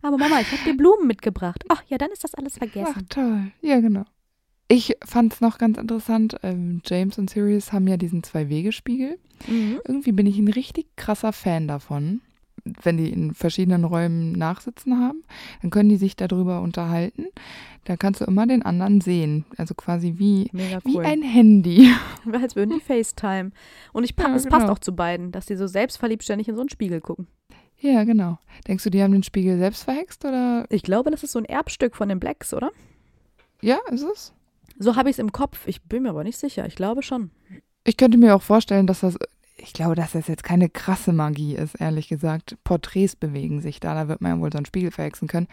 Aber 0.03 0.17
Mama, 0.19 0.41
ich 0.41 0.51
habe 0.53 0.63
dir 0.65 0.77
Blumen 0.77 1.07
mitgebracht. 1.07 1.65
Ach 1.69 1.83
ja, 1.89 1.99
dann 1.99 2.11
ist 2.11 2.25
das 2.25 2.35
alles 2.35 2.55
Ach, 2.55 2.59
vergessen. 2.69 3.07
toll. 3.09 3.53
Ja, 3.63 3.81
genau. 3.81 4.05
Ich 4.69 4.97
fand 5.05 5.33
es 5.33 5.41
noch 5.41 5.59
ganz 5.59 5.79
interessant. 5.79 6.37
Ähm, 6.43 6.83
James 6.85 7.17
und 7.19 7.31
Sirius 7.31 7.73
haben 7.73 7.89
ja 7.89 7.97
diesen 7.97 8.23
Zwei-Wege-Spiegel. 8.23 9.19
Mhm. 9.47 9.81
Irgendwie 9.87 10.13
bin 10.13 10.27
ich 10.27 10.39
ein 10.39 10.49
richtig 10.49 10.95
krasser 10.97 11.33
Fan 11.33 11.69
davon. 11.69 12.21
Wenn 12.83 12.99
die 12.99 13.09
in 13.11 13.33
verschiedenen 13.33 13.85
Räumen 13.85 14.33
nachsitzen 14.33 14.99
haben, 14.99 15.23
dann 15.63 15.71
können 15.71 15.89
die 15.89 15.97
sich 15.97 16.17
darüber 16.17 16.61
unterhalten. 16.61 17.27
Da 17.85 17.97
kannst 17.97 18.21
du 18.21 18.27
immer 18.27 18.47
den 18.47 18.63
anderen 18.63 19.01
sehen. 19.01 19.47
Also 19.57 19.75
quasi 19.75 20.15
wie, 20.19 20.51
Mega 20.53 20.81
wie 20.85 20.97
cool. 20.97 21.05
ein 21.07 21.23
Handy. 21.23 21.91
Als 22.33 22.55
würden 22.57 22.75
die 22.75 22.81
FaceTime. 22.85 23.53
Und 23.95 24.05
ich 24.05 24.17
pa 24.17 24.25
Ja, 24.29 24.35
es 24.35 24.45
passt 24.45 24.63
genau. 24.63 24.73
auch 24.75 24.81
zu 24.81 24.95
beiden, 24.95 25.33
dass 25.33 25.47
die 25.47 25.57
so 25.57 25.67
selbstverliebt 25.67 26.25
ständig 26.25 26.49
in 26.49 26.57
so 26.57 26.61
einen 26.61 26.69
Spiegel 26.69 27.01
gucken. 27.01 27.27
Ja, 27.81 28.05
genau. 28.05 28.39
Denkst 28.67 28.85
du, 28.85 28.91
die 28.91 29.03
haben 29.03 29.13
den 29.13 29.23
Spiegel 29.23 29.59
selbst 29.59 29.85
verhext 29.85 30.25
oder? 30.25 30.67
Ich 30.69 30.83
glaube, 30.83 31.11
das 31.11 31.23
ist 31.23 31.33
so 31.33 31.39
ein 31.39 31.45
Erbstück 31.45 31.95
von 31.97 32.09
den 32.09 32.19
Blacks, 32.21 32.53
oder? 32.53 32.71
Ja, 33.61 33.79
ist 33.91 34.03
es? 34.03 34.33
So 34.79 34.97
habe 34.97 35.11
ich 35.11 35.15
es 35.15 35.19
im 35.21 35.33
Kopf. 35.33 35.67
Ich 35.67 35.83
bin 35.83 36.03
mir 36.03 36.11
aber 36.11 36.25
nicht 36.25 36.39
sicher. 36.39 36.67
Ich 36.67 36.75
glaube 36.77 37.03
schon. 37.03 37.31
Ich 37.85 37.97
könnte 37.97 38.19
mir 38.19 38.35
auch 38.35 38.43
vorstellen, 38.43 38.87
dass 38.87 39.01
das, 39.01 39.17
ich 39.57 39.73
glaube, 39.73 39.95
dass 39.95 40.13
das 40.13 40.27
jetzt 40.29 40.45
keine 40.45 40.69
krasse 40.69 41.13
Magie 41.13 41.55
ist, 41.55 41.81
ehrlich 41.81 42.09
gesagt. 42.09 42.57
Porträts 42.65 43.17
bewegen 43.17 43.61
sich 43.61 43.81
da, 43.81 43.95
da 43.95 44.09
wird 44.09 44.21
man 44.21 44.37
ja 44.37 44.41
wohl 44.41 44.53
so 44.53 44.59
einen 44.59 44.67
Spiegel 44.67 44.91
verhexen 44.91 45.27
können. 45.29 45.49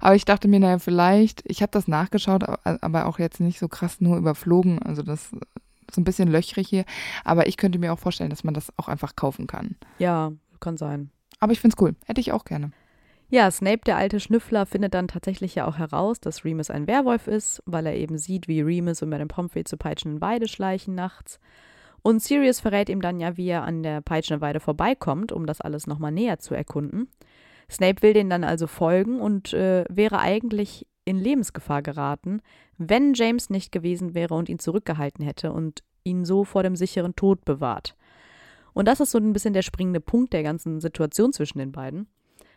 Aber 0.00 0.14
ich 0.14 0.24
dachte 0.24 0.48
mir, 0.48 0.60
naja, 0.60 0.78
vielleicht, 0.78 1.42
ich 1.46 1.62
habe 1.62 1.72
das 1.72 1.88
nachgeschaut, 1.88 2.44
aber- 2.44 2.78
aber 2.82 3.06
auch 3.06 3.18
jetzt 3.18 3.40
nicht 3.40 3.58
so 3.58 3.68
krass 3.68 4.00
nur 4.00 4.16
überflogen, 4.16 4.80
also 4.82 5.02
das 5.02 5.32
ist 5.32 5.40
so 5.94 6.00
ein 6.00 6.04
bisschen 6.04 6.28
löchrig 6.28 6.68
hier. 6.68 6.84
Aber 7.24 7.48
ich 7.48 7.56
könnte 7.56 7.78
mir 7.78 7.92
auch 7.92 7.98
vorstellen, 7.98 8.30
dass 8.30 8.44
man 8.44 8.54
das 8.54 8.68
auch 8.78 8.88
einfach 8.88 9.16
kaufen 9.16 9.46
kann. 9.46 9.76
Ja, 9.98 10.32
kann 10.60 10.76
sein. 10.76 11.10
Aber 11.40 11.52
ich 11.52 11.60
finde 11.60 11.74
es 11.76 11.82
cool. 11.82 11.96
Hätte 12.06 12.20
ich 12.20 12.32
auch 12.32 12.44
gerne. 12.44 12.70
Ja, 13.32 13.50
Snape, 13.50 13.82
der 13.86 13.96
alte 13.96 14.18
Schnüffler, 14.18 14.66
findet 14.66 14.92
dann 14.92 15.08
tatsächlich 15.08 15.54
ja 15.54 15.66
auch 15.66 15.78
heraus, 15.78 16.20
dass 16.20 16.44
Remus 16.44 16.68
ein 16.68 16.86
Werwolf 16.86 17.28
ist, 17.28 17.62
weil 17.64 17.86
er 17.86 17.94
eben 17.94 18.18
sieht, 18.18 18.48
wie 18.48 18.60
Remus 18.60 19.02
und 19.02 19.08
Madame 19.08 19.28
Pomfrey 19.28 19.62
zu 19.64 19.76
peitschenden 19.76 20.20
Weide 20.20 20.48
schleichen 20.48 20.94
nachts. 20.94 21.38
Und 22.02 22.22
Sirius 22.22 22.60
verrät 22.60 22.88
ihm 22.88 23.00
dann 23.00 23.20
ja, 23.20 23.36
wie 23.36 23.48
er 23.48 23.62
an 23.62 23.82
der 23.82 24.00
Peitschenweide 24.00 24.58
vorbeikommt, 24.58 25.32
um 25.32 25.46
das 25.46 25.60
alles 25.60 25.86
nochmal 25.86 26.10
näher 26.10 26.38
zu 26.40 26.54
erkunden. 26.54 27.08
Snape 27.70 28.02
will 28.02 28.14
den 28.14 28.30
dann 28.30 28.42
also 28.42 28.66
folgen 28.66 29.20
und 29.20 29.52
äh, 29.52 29.84
wäre 29.88 30.18
eigentlich 30.18 30.86
in 31.04 31.18
Lebensgefahr 31.18 31.82
geraten, 31.82 32.40
wenn 32.78 33.14
James 33.14 33.48
nicht 33.48 33.70
gewesen 33.70 34.14
wäre 34.14 34.34
und 34.34 34.48
ihn 34.48 34.58
zurückgehalten 34.58 35.24
hätte 35.24 35.52
und 35.52 35.82
ihn 36.02 36.24
so 36.24 36.44
vor 36.44 36.62
dem 36.62 36.74
sicheren 36.74 37.14
Tod 37.14 37.44
bewahrt. 37.44 37.94
Und 38.72 38.86
das 38.86 39.00
ist 39.00 39.10
so 39.10 39.18
ein 39.18 39.32
bisschen 39.32 39.54
der 39.54 39.62
springende 39.62 40.00
Punkt 40.00 40.32
der 40.32 40.42
ganzen 40.42 40.80
Situation 40.80 41.32
zwischen 41.32 41.58
den 41.58 41.72
beiden, 41.72 42.08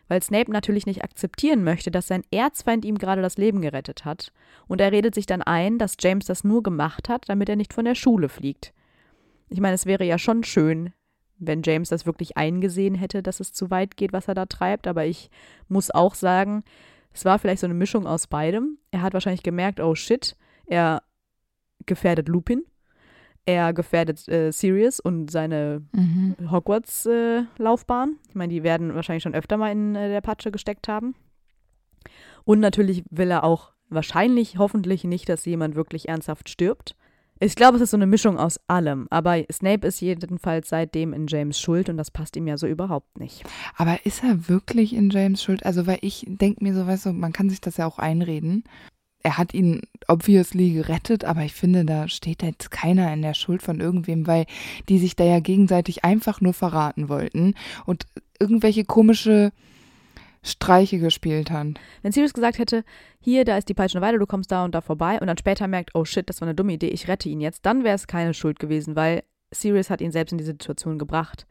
weil 0.08 0.22
Snape 0.22 0.50
natürlich 0.50 0.86
nicht 0.86 1.02
akzeptieren 1.02 1.64
möchte, 1.64 1.90
dass 1.90 2.06
sein 2.06 2.22
Erzfeind 2.30 2.84
ihm 2.84 2.98
gerade 2.98 3.22
das 3.22 3.36
Leben 3.36 3.60
gerettet 3.60 4.04
hat, 4.04 4.32
und 4.66 4.80
er 4.80 4.92
redet 4.92 5.14
sich 5.14 5.26
dann 5.26 5.42
ein, 5.42 5.78
dass 5.78 5.96
James 5.98 6.26
das 6.26 6.44
nur 6.44 6.62
gemacht 6.62 7.08
hat, 7.08 7.28
damit 7.28 7.48
er 7.48 7.56
nicht 7.56 7.72
von 7.72 7.84
der 7.84 7.94
Schule 7.94 8.28
fliegt. 8.28 8.72
Ich 9.48 9.60
meine, 9.60 9.74
es 9.74 9.86
wäre 9.86 10.04
ja 10.04 10.18
schon 10.18 10.44
schön, 10.44 10.92
wenn 11.38 11.62
James 11.62 11.88
das 11.88 12.06
wirklich 12.06 12.36
eingesehen 12.36 12.94
hätte, 12.94 13.22
dass 13.22 13.40
es 13.40 13.52
zu 13.52 13.70
weit 13.70 13.96
geht, 13.96 14.12
was 14.12 14.28
er 14.28 14.34
da 14.34 14.46
treibt, 14.46 14.86
aber 14.86 15.04
ich 15.04 15.30
muss 15.68 15.90
auch 15.90 16.14
sagen, 16.14 16.64
es 17.12 17.24
war 17.24 17.38
vielleicht 17.38 17.60
so 17.60 17.66
eine 17.66 17.74
Mischung 17.74 18.06
aus 18.06 18.26
beidem. 18.26 18.78
Er 18.90 19.02
hat 19.02 19.14
wahrscheinlich 19.14 19.42
gemerkt, 19.42 19.80
oh 19.80 19.94
shit, 19.94 20.36
er 20.66 21.02
gefährdet 21.86 22.28
Lupin 22.28 22.64
er 23.46 23.72
gefährdet 23.72 24.26
äh, 24.28 24.50
Sirius 24.50 25.00
und 25.00 25.30
seine 25.30 25.82
mhm. 25.92 26.36
Hogwarts-Laufbahn. 26.50 28.10
Äh, 28.10 28.28
ich 28.28 28.34
meine, 28.34 28.52
die 28.52 28.62
werden 28.62 28.94
wahrscheinlich 28.94 29.22
schon 29.22 29.34
öfter 29.34 29.56
mal 29.56 29.70
in 29.70 29.94
äh, 29.94 30.08
der 30.08 30.20
Patsche 30.20 30.50
gesteckt 30.50 30.88
haben. 30.88 31.14
Und 32.44 32.60
natürlich 32.60 33.04
will 33.10 33.30
er 33.30 33.44
auch 33.44 33.72
wahrscheinlich, 33.88 34.58
hoffentlich 34.58 35.04
nicht, 35.04 35.28
dass 35.28 35.44
jemand 35.44 35.74
wirklich 35.74 36.08
ernsthaft 36.08 36.48
stirbt. 36.48 36.96
Ich 37.40 37.56
glaube, 37.56 37.76
es 37.76 37.82
ist 37.82 37.90
so 37.90 37.96
eine 37.96 38.06
Mischung 38.06 38.38
aus 38.38 38.60
allem. 38.68 39.06
Aber 39.10 39.42
Snape 39.52 39.86
ist 39.86 40.00
jedenfalls 40.00 40.68
seitdem 40.68 41.12
in 41.12 41.26
James 41.26 41.58
Schuld 41.60 41.88
und 41.88 41.96
das 41.96 42.10
passt 42.10 42.36
ihm 42.36 42.46
ja 42.46 42.56
so 42.56 42.66
überhaupt 42.66 43.18
nicht. 43.18 43.42
Aber 43.76 44.06
ist 44.06 44.22
er 44.22 44.48
wirklich 44.48 44.94
in 44.94 45.10
James 45.10 45.42
Schuld? 45.42 45.66
Also, 45.66 45.86
weil 45.86 45.98
ich 46.00 46.24
denke 46.28 46.62
mir 46.62 46.74
so, 46.74 46.86
weißt 46.86 47.06
du, 47.06 47.12
man 47.12 47.32
kann 47.32 47.50
sich 47.50 47.60
das 47.60 47.76
ja 47.76 47.86
auch 47.86 47.98
einreden 47.98 48.64
er 49.24 49.38
hat 49.38 49.54
ihn 49.54 49.80
obviously 50.06 50.70
gerettet, 50.70 51.24
aber 51.24 51.42
ich 51.42 51.54
finde, 51.54 51.84
da 51.84 52.08
steht 52.08 52.42
jetzt 52.42 52.70
keiner 52.70 53.12
in 53.12 53.22
der 53.22 53.32
Schuld 53.32 53.62
von 53.62 53.80
irgendwem, 53.80 54.26
weil 54.26 54.44
die 54.88 54.98
sich 54.98 55.16
da 55.16 55.24
ja 55.24 55.40
gegenseitig 55.40 56.04
einfach 56.04 56.42
nur 56.42 56.52
verraten 56.52 57.08
wollten 57.08 57.54
und 57.86 58.06
irgendwelche 58.38 58.84
komische 58.84 59.50
Streiche 60.42 60.98
gespielt 60.98 61.50
haben. 61.50 61.74
Wenn 62.02 62.12
Sirius 62.12 62.34
gesagt 62.34 62.58
hätte, 62.58 62.84
hier, 63.18 63.46
da 63.46 63.56
ist 63.56 63.70
die 63.70 63.74
peitschende 63.74 64.06
Weide, 64.06 64.18
du 64.18 64.26
kommst 64.26 64.52
da 64.52 64.62
und 64.62 64.74
da 64.74 64.82
vorbei 64.82 65.18
und 65.18 65.26
dann 65.26 65.38
später 65.38 65.68
merkt, 65.68 65.94
oh 65.94 66.04
shit, 66.04 66.28
das 66.28 66.42
war 66.42 66.48
eine 66.48 66.54
dumme 66.54 66.74
Idee, 66.74 66.88
ich 66.88 67.08
rette 67.08 67.30
ihn 67.30 67.40
jetzt, 67.40 67.64
dann 67.64 67.82
wäre 67.82 67.94
es 67.94 68.06
keine 68.06 68.34
Schuld 68.34 68.58
gewesen, 68.58 68.94
weil 68.94 69.22
Sirius 69.52 69.90
hat 69.90 70.00
ihn 70.00 70.12
selbst 70.12 70.32
in 70.32 70.38
die 70.38 70.44
Situation 70.44 70.98
gebracht. 70.98 71.46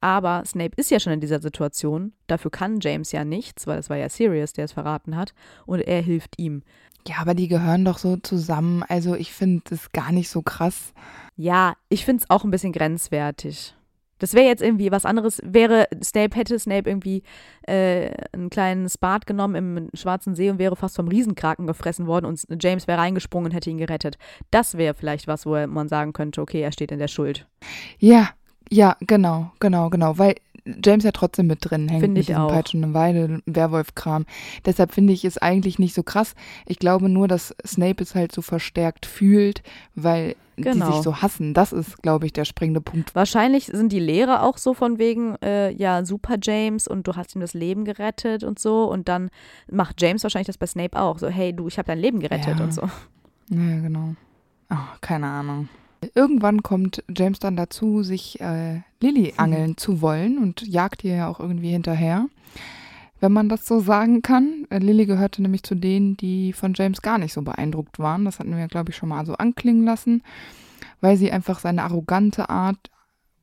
Aber 0.00 0.44
Snape 0.46 0.76
ist 0.76 0.90
ja 0.90 1.00
schon 1.00 1.12
in 1.12 1.20
dieser 1.20 1.40
Situation, 1.40 2.12
dafür 2.28 2.50
kann 2.50 2.78
James 2.80 3.10
ja 3.12 3.24
nichts, 3.24 3.66
weil 3.66 3.78
es 3.78 3.90
war 3.90 3.96
ja 3.96 4.08
Sirius, 4.08 4.52
der 4.52 4.66
es 4.66 4.72
verraten 4.72 5.16
hat, 5.16 5.34
und 5.66 5.80
er 5.80 6.00
hilft 6.02 6.38
ihm. 6.38 6.62
Ja, 7.06 7.16
aber 7.20 7.34
die 7.34 7.48
gehören 7.48 7.84
doch 7.84 7.98
so 7.98 8.16
zusammen. 8.16 8.84
Also 8.88 9.14
ich 9.14 9.32
finde 9.32 9.62
das 9.70 9.92
gar 9.92 10.12
nicht 10.12 10.28
so 10.28 10.42
krass. 10.42 10.92
Ja, 11.36 11.74
ich 11.88 12.04
finde 12.04 12.22
es 12.22 12.30
auch 12.30 12.44
ein 12.44 12.50
bisschen 12.50 12.72
grenzwertig. 12.72 13.74
Das 14.18 14.34
wäre 14.34 14.46
jetzt 14.46 14.62
irgendwie 14.62 14.90
was 14.90 15.04
anderes. 15.04 15.40
Wäre 15.44 15.88
Snape, 16.02 16.36
hätte 16.36 16.58
Snape 16.58 16.88
irgendwie 16.88 17.22
äh, 17.62 18.10
einen 18.32 18.50
kleinen 18.50 18.88
Spat 18.88 19.26
genommen 19.26 19.54
im 19.54 19.88
Schwarzen 19.94 20.34
See 20.34 20.50
und 20.50 20.58
wäre 20.58 20.76
fast 20.76 20.96
vom 20.96 21.08
Riesenkraken 21.08 21.66
gefressen 21.66 22.06
worden 22.06 22.26
und 22.26 22.44
James 22.60 22.86
wäre 22.86 22.98
reingesprungen 22.98 23.50
und 23.50 23.54
hätte 23.54 23.70
ihn 23.70 23.78
gerettet. 23.78 24.18
Das 24.50 24.76
wäre 24.76 24.94
vielleicht 24.94 25.26
was, 25.26 25.46
wo 25.46 25.66
man 25.66 25.88
sagen 25.88 26.12
könnte, 26.12 26.40
okay, 26.40 26.60
er 26.60 26.72
steht 26.72 26.92
in 26.92 26.98
der 26.98 27.08
Schuld. 27.08 27.46
Ja, 27.98 28.30
ja, 28.70 28.96
genau, 29.00 29.52
genau, 29.60 29.88
genau. 29.88 30.18
Weil 30.18 30.34
James 30.84 31.04
ja 31.04 31.12
trotzdem 31.12 31.46
mit 31.46 31.58
drin 31.62 31.88
hängt. 31.88 32.02
Finde 32.02 32.20
ich 32.20 32.34
auch. 32.36 32.48
Peitschen 32.48 32.84
und 32.84 32.94
Weide, 32.94 33.42
Werwolf-Kram. 33.46 34.26
Deshalb 34.64 34.92
finde 34.92 35.12
ich 35.12 35.24
es 35.24 35.38
eigentlich 35.38 35.78
nicht 35.78 35.94
so 35.94 36.02
krass. 36.02 36.34
Ich 36.66 36.78
glaube 36.78 37.08
nur, 37.08 37.28
dass 37.28 37.54
Snape 37.66 38.02
es 38.02 38.14
halt 38.14 38.32
so 38.32 38.42
verstärkt 38.42 39.06
fühlt, 39.06 39.62
weil 39.94 40.36
genau. 40.56 40.72
die 40.72 40.80
sich 40.80 40.90
genau. 40.90 41.02
so 41.02 41.22
hassen. 41.22 41.54
Das 41.54 41.72
ist, 41.72 42.02
glaube 42.02 42.26
ich, 42.26 42.32
der 42.32 42.44
springende 42.44 42.80
Punkt. 42.80 43.14
Wahrscheinlich 43.14 43.66
sind 43.66 43.92
die 43.92 44.00
Lehrer 44.00 44.42
auch 44.42 44.58
so 44.58 44.74
von 44.74 44.98
wegen, 44.98 45.36
äh, 45.42 45.70
ja, 45.72 46.04
super 46.04 46.36
James 46.40 46.88
und 46.88 47.06
du 47.06 47.16
hast 47.16 47.34
ihm 47.34 47.40
das 47.40 47.54
Leben 47.54 47.84
gerettet 47.84 48.44
und 48.44 48.58
so. 48.58 48.84
Und 48.84 49.08
dann 49.08 49.30
macht 49.70 50.00
James 50.00 50.22
wahrscheinlich 50.22 50.48
das 50.48 50.58
bei 50.58 50.66
Snape 50.66 50.98
auch. 51.00 51.18
So, 51.18 51.28
hey, 51.28 51.52
du, 51.52 51.68
ich 51.68 51.78
habe 51.78 51.86
dein 51.86 51.98
Leben 51.98 52.20
gerettet 52.20 52.58
ja. 52.58 52.64
und 52.64 52.74
so. 52.74 52.82
Ja, 53.50 53.80
genau. 53.80 54.14
Oh, 54.70 54.76
keine 55.00 55.26
Ahnung. 55.26 55.68
Irgendwann 56.14 56.62
kommt 56.62 57.02
James 57.14 57.38
dann 57.38 57.56
dazu, 57.56 58.02
sich 58.02 58.40
äh, 58.40 58.82
Lily 59.00 59.30
hm. 59.30 59.38
angeln 59.38 59.76
zu 59.76 60.00
wollen 60.00 60.38
und 60.38 60.66
jagt 60.66 61.04
ihr 61.04 61.16
ja 61.16 61.28
auch 61.28 61.40
irgendwie 61.40 61.70
hinterher. 61.70 62.26
Wenn 63.20 63.32
man 63.32 63.48
das 63.48 63.66
so 63.66 63.80
sagen 63.80 64.22
kann. 64.22 64.66
Äh, 64.70 64.78
Lily 64.78 65.06
gehörte 65.06 65.42
nämlich 65.42 65.64
zu 65.64 65.74
denen, 65.74 66.16
die 66.16 66.52
von 66.52 66.74
James 66.74 67.02
gar 67.02 67.18
nicht 67.18 67.32
so 67.32 67.42
beeindruckt 67.42 67.98
waren. 67.98 68.24
Das 68.24 68.38
hatten 68.38 68.56
wir, 68.56 68.68
glaube 68.68 68.90
ich, 68.90 68.96
schon 68.96 69.08
mal 69.08 69.26
so 69.26 69.34
anklingen 69.34 69.84
lassen, 69.84 70.22
weil 71.00 71.16
sie 71.16 71.32
einfach 71.32 71.58
seine 71.58 71.82
arrogante 71.82 72.48
Art 72.48 72.90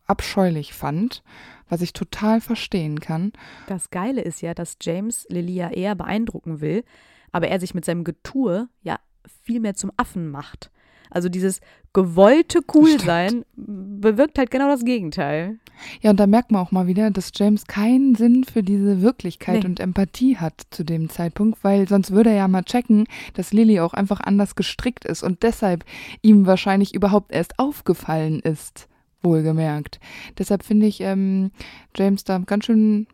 abscheulich 0.07 0.73
fand, 0.73 1.23
was 1.67 1.81
ich 1.81 1.93
total 1.93 2.39
verstehen 2.41 2.99
kann. 2.99 3.33
Das 3.67 3.89
Geile 3.89 4.21
ist 4.21 4.41
ja, 4.41 4.53
dass 4.53 4.77
James 4.81 5.25
Lily 5.29 5.55
ja 5.55 5.69
eher 5.69 5.95
beeindrucken 5.95 6.61
will, 6.61 6.83
aber 7.31 7.47
er 7.47 7.59
sich 7.59 7.73
mit 7.73 7.85
seinem 7.85 8.03
Getue 8.03 8.69
ja 8.81 8.99
viel 9.43 9.59
mehr 9.59 9.75
zum 9.75 9.91
Affen 9.97 10.29
macht. 10.29 10.71
Also 11.15 11.29
dieses 11.29 11.61
gewollte 11.93 12.61
Coolsein 12.61 13.45
bewirkt 13.55 14.37
halt 14.37 14.51
genau 14.51 14.67
das 14.67 14.83
Gegenteil. 14.83 15.59
Ja, 16.01 16.09
und 16.09 16.19
da 16.19 16.27
merkt 16.27 16.51
man 16.51 16.61
auch 16.61 16.73
mal 16.73 16.87
wieder, 16.87 17.09
dass 17.09 17.31
James 17.33 17.67
keinen 17.67 18.15
Sinn 18.15 18.43
für 18.43 18.63
diese 18.63 19.01
Wirklichkeit 19.01 19.61
nee. 19.61 19.65
und 19.65 19.79
Empathie 19.79 20.35
hat 20.35 20.63
zu 20.71 20.83
dem 20.83 21.09
Zeitpunkt, 21.09 21.63
weil 21.63 21.87
sonst 21.87 22.11
würde 22.11 22.31
er 22.31 22.35
ja 22.35 22.47
mal 22.49 22.63
checken, 22.63 23.05
dass 23.33 23.53
Lily 23.53 23.79
auch 23.79 23.93
einfach 23.93 24.19
anders 24.19 24.55
gestrickt 24.55 25.05
ist 25.05 25.23
und 25.23 25.43
deshalb 25.43 25.85
ihm 26.21 26.45
wahrscheinlich 26.47 26.93
überhaupt 26.93 27.31
erst 27.31 27.59
aufgefallen 27.59 28.41
ist, 28.41 28.89
wohlgemerkt. 29.23 30.01
Deshalb 30.37 30.63
finde 30.63 30.87
ich 30.87 30.99
ähm, 30.99 31.51
James 31.95 32.25
da 32.25 32.39
ganz 32.39 32.65
schön 32.65 33.07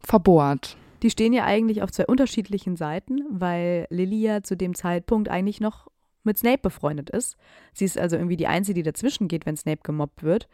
verbohrt. 0.00 0.76
Die 1.02 1.08
stehen 1.08 1.32
ja 1.32 1.46
eigentlich 1.46 1.82
auf 1.82 1.90
zwei 1.90 2.04
unterschiedlichen 2.04 2.76
Seiten, 2.76 3.22
weil 3.30 3.86
Lily 3.88 4.20
ja 4.20 4.42
zu 4.42 4.54
dem 4.54 4.74
Zeitpunkt 4.74 5.30
eigentlich 5.30 5.62
noch 5.62 5.88
mit 6.24 6.38
Snape 6.38 6.58
befreundet 6.58 7.10
ist. 7.10 7.36
Sie 7.72 7.84
ist 7.84 7.98
also 7.98 8.16
irgendwie 8.16 8.36
die 8.36 8.46
Einzige, 8.46 8.74
die 8.74 8.82
dazwischen 8.82 9.28
geht, 9.28 9.46
wenn 9.46 9.56
Snape 9.56 9.80
gemobbt 9.82 10.22
wird. 10.22 10.48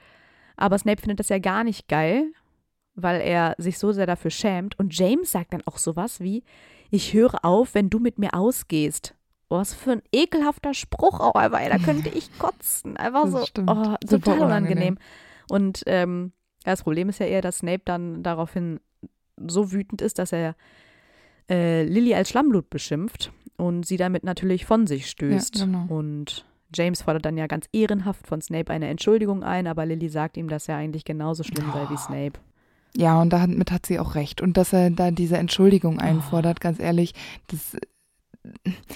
Aber 0.57 0.79
Snape 0.79 1.01
findet 1.01 1.21
das 1.21 1.29
ja 1.29 1.39
gar 1.39 1.65
nicht 1.65 1.89
geil, 1.89 2.33
weil 2.95 3.21
er 3.21 3.55
sich 3.59 3.79
so 3.79 3.93
sehr 3.93 4.07
dafür 4.07 4.31
schämt. 4.31 4.79
Und 4.79 4.97
James 4.97 5.31
sagt 5.31 5.53
dann 5.53 5.63
auch 5.67 5.79
sowas 5.79 6.21
wie, 6.21 6.43
ich 6.91 7.13
höre 7.13 7.45
auf, 7.45 7.75
wenn 7.75 7.91
du 7.91 7.99
mit 7.99 8.19
mir 8.19 8.35
ausgehst. 8.35 9.15
Oh, 9.51 9.57
was 9.57 9.73
für 9.73 9.93
ein 9.93 10.03
ekelhafter 10.13 10.75
Spruch 10.75 11.21
auch 11.21 11.35
einfach, 11.35 11.61
da 11.61 11.79
könnte 11.79 12.11
ich 12.11 12.31
kotzen. 12.39 12.97
Einfach 12.97 13.29
so, 13.29 13.39
oh, 13.39 13.97
total 14.07 14.41
unangenehm. 14.41 14.41
unangenehm. 14.41 14.99
Und 15.49 15.83
ähm, 15.87 16.33
ja, 16.67 16.73
das 16.73 16.83
Problem 16.83 17.09
ist 17.09 17.21
ja 17.21 17.27
eher, 17.27 17.41
dass 17.41 17.59
Snape 17.59 17.83
dann 17.85 18.23
daraufhin 18.23 18.81
so 19.47 19.73
wütend 19.73 20.03
ist, 20.03 20.19
dass 20.19 20.33
er 20.33 20.55
äh, 21.49 21.85
Lily 21.85 22.15
als 22.15 22.29
Schlammblut 22.29 22.69
beschimpft 22.69 23.33
und 23.59 23.85
sie 23.85 23.99
damit 23.99 24.25
natürlich 24.25 24.65
von 24.65 24.87
sich 24.87 25.11
stößt. 25.11 25.59
Ja, 25.59 25.65
genau. 25.67 25.85
Und 25.89 26.47
James 26.75 27.03
fordert 27.03 27.27
dann 27.27 27.37
ja 27.37 27.47
ganz 27.47 27.67
ehrenhaft 27.73 28.27
von 28.27 28.41
Snape 28.41 28.73
eine 28.73 28.89
Entschuldigung 28.89 29.43
ein, 29.43 29.67
aber 29.67 29.85
Lily 29.85 30.09
sagt 30.09 30.37
ihm, 30.37 30.49
dass 30.49 30.69
er 30.69 30.77
eigentlich 30.77 31.05
genauso 31.05 31.43
schlimm 31.43 31.67
oh. 31.71 31.73
sei 31.73 31.91
wie 31.91 31.97
Snape. 31.97 32.41
Ja, 32.97 33.21
und 33.21 33.33
damit 33.33 33.71
hat 33.71 33.85
sie 33.85 33.99
auch 33.99 34.15
recht. 34.15 34.41
Und 34.41 34.57
dass 34.57 34.73
er 34.73 34.91
da 34.91 35.11
diese 35.11 35.37
Entschuldigung 35.37 35.99
einfordert, 35.99 36.59
oh. 36.61 36.63
ganz 36.63 36.79
ehrlich, 36.79 37.15
das 37.49 37.77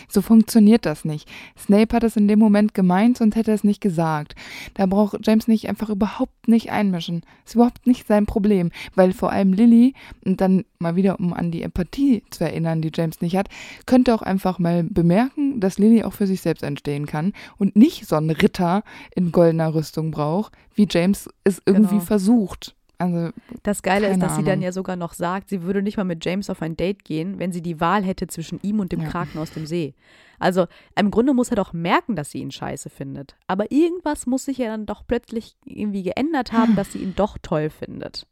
so 0.09 0.23
funktioniert 0.23 0.87
das 0.87 1.05
nicht. 1.05 1.29
Snape 1.59 1.95
hat 1.95 2.05
es 2.05 2.17
in 2.17 2.29
dem 2.29 2.39
Moment 2.39 2.75
gemeint, 2.75 3.19
sonst 3.19 3.37
hätte 3.37 3.51
er 3.51 3.55
es 3.55 3.65
nicht 3.65 3.81
gesagt. 3.81 4.35
Da 4.75 4.87
braucht 4.87 5.27
James 5.27 5.49
nicht 5.49 5.69
einfach 5.69 5.89
überhaupt 5.89 6.49
nicht 6.49 6.71
einmischen. 6.71 7.23
Ist 7.45 7.55
überhaupt 7.55 7.87
nicht 7.87 8.07
sein 8.07 8.27
Problem, 8.27 8.71
weil 8.95 9.13
vor 9.13 9.33
allem 9.33 9.53
Lily, 9.53 9.95
und 10.25 10.41
dann 10.41 10.65
mal 10.79 10.97
wieder, 10.97 11.19
um 11.19 11.33
an 11.33 11.51
die 11.51 11.63
Empathie 11.63 12.23
zu 12.31 12.45
erinnern, 12.45 12.83
die 12.83 12.93
James 12.95 13.21
nicht 13.21 13.37
hat, 13.37 13.49
könnte 13.87 14.15
auch 14.15 14.23
einfach 14.23 14.59
mal 14.59 14.85
bemerken, 14.85 15.61
dass 15.61 15.79
Lily 15.79 16.05
auch 16.05 16.13
für 16.13 16.27
sich 16.27 16.41
selbst 16.41 16.63
entstehen 16.63 17.07
kann 17.07 17.33
und 17.59 17.77
nicht 17.77 18.07
so 18.07 18.17
einen 18.17 18.31
Ritter 18.31 18.83
in 19.15 19.33
goldener 19.33 19.75
Rüstung 19.75 20.11
braucht, 20.11 20.53
wie 20.75 20.87
James 20.91 21.29
es 21.45 21.63
irgendwie 21.65 21.95
genau. 21.95 22.05
versucht. 22.05 22.75
Also, 23.03 23.33
das 23.63 23.83
Geile 23.83 24.09
ist, 24.09 24.23
dass 24.23 24.33
Ahnung. 24.33 24.45
sie 24.45 24.51
dann 24.51 24.63
ja 24.63 24.71
sogar 24.71 24.97
noch 24.97 25.13
sagt, 25.13 25.49
sie 25.49 25.63
würde 25.63 25.83
nicht 25.83 25.97
mal 25.97 26.05
mit 26.05 26.25
James 26.25 26.49
auf 26.51 26.63
ein 26.63 26.77
Date 26.77 27.05
gehen, 27.05 27.39
wenn 27.39 27.53
sie 27.53 27.63
die 27.63 27.81
Wahl 27.81 28.05
hätte 28.05 28.29
zwischen 28.29 28.61
ihm 28.63 28.79
und 28.79 28.93
dem 28.93 29.01
ja. 29.01 29.09
Kraken 29.09 29.39
aus 29.39 29.51
dem 29.51 29.67
See. 29.67 29.95
Also 30.39 30.67
im 30.99 31.11
Grunde 31.11 31.35
muss 31.35 31.51
er 31.51 31.57
doch 31.57 31.73
merken, 31.73 32.17
dass 32.17 32.31
sie 32.31 32.39
ihn 32.39 32.51
scheiße 32.51 32.91
findet. 32.91 33.37
Aber 33.47 33.73
irgendwas 33.73 34.27
muss 34.27 34.45
sich 34.45 34.59
ja 34.59 34.69
dann 34.69 34.87
doch 34.87 35.03
plötzlich 35.07 35.57
irgendwie 35.65 36.03
geändert 36.03 36.53
haben, 36.53 36.75
dass 36.77 36.93
sie 36.93 36.99
ihn 36.99 37.15
doch 37.17 37.39
toll 37.43 37.71
findet. 37.71 38.27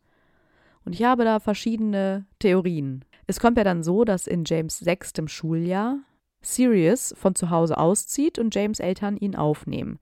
Und 0.85 0.92
ich 0.92 1.02
habe 1.02 1.24
da 1.24 1.40
verschiedene 1.40 2.26
Theorien. 2.38 3.04
Es 3.26 3.40
kommt 3.40 3.59
ja 3.59 3.64
dann 3.64 3.83
so, 3.83 4.04
dass 4.04 4.26
in 4.26 4.44
James 4.46 4.78
sechstem 4.78 5.28
Schuljahr 5.28 5.98
Sirius 6.42 7.14
von 7.18 7.35
zu 7.35 7.50
Hause 7.50 7.76
auszieht 7.76 8.38
und 8.38 8.54
James 8.54 8.80
Eltern 8.80 9.16
ihn 9.16 9.37
aufnehmen. 9.37 9.98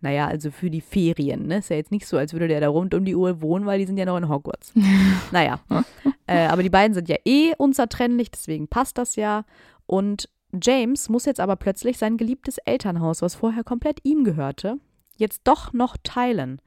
Naja, 0.00 0.26
also 0.26 0.50
für 0.50 0.70
die 0.70 0.80
Ferien, 0.80 1.46
ne? 1.46 1.58
Ist 1.58 1.70
ja 1.70 1.76
jetzt 1.76 1.90
nicht 1.90 2.06
so, 2.06 2.16
als 2.16 2.32
würde 2.32 2.48
der 2.48 2.60
da 2.60 2.68
rund 2.68 2.94
um 2.94 3.04
die 3.04 3.14
Uhr 3.14 3.42
wohnen, 3.42 3.66
weil 3.66 3.78
die 3.78 3.86
sind 3.86 3.98
ja 3.98 4.06
noch 4.06 4.16
in 4.16 4.28
Hogwarts. 4.28 4.72
naja. 5.32 5.60
Äh, 6.26 6.46
aber 6.46 6.62
die 6.62 6.70
beiden 6.70 6.94
sind 6.94 7.08
ja 7.08 7.16
eh 7.24 7.52
unzertrennlich, 7.58 8.30
deswegen 8.30 8.68
passt 8.68 8.96
das 8.98 9.16
ja. 9.16 9.44
Und 9.86 10.28
James 10.60 11.08
muss 11.08 11.26
jetzt 11.26 11.40
aber 11.40 11.56
plötzlich 11.56 11.98
sein 11.98 12.16
geliebtes 12.16 12.58
Elternhaus, 12.58 13.22
was 13.22 13.34
vorher 13.34 13.62
komplett 13.64 14.00
ihm 14.04 14.24
gehörte, 14.24 14.78
jetzt 15.16 15.42
doch 15.44 15.72
noch 15.72 15.96
teilen. 16.02 16.60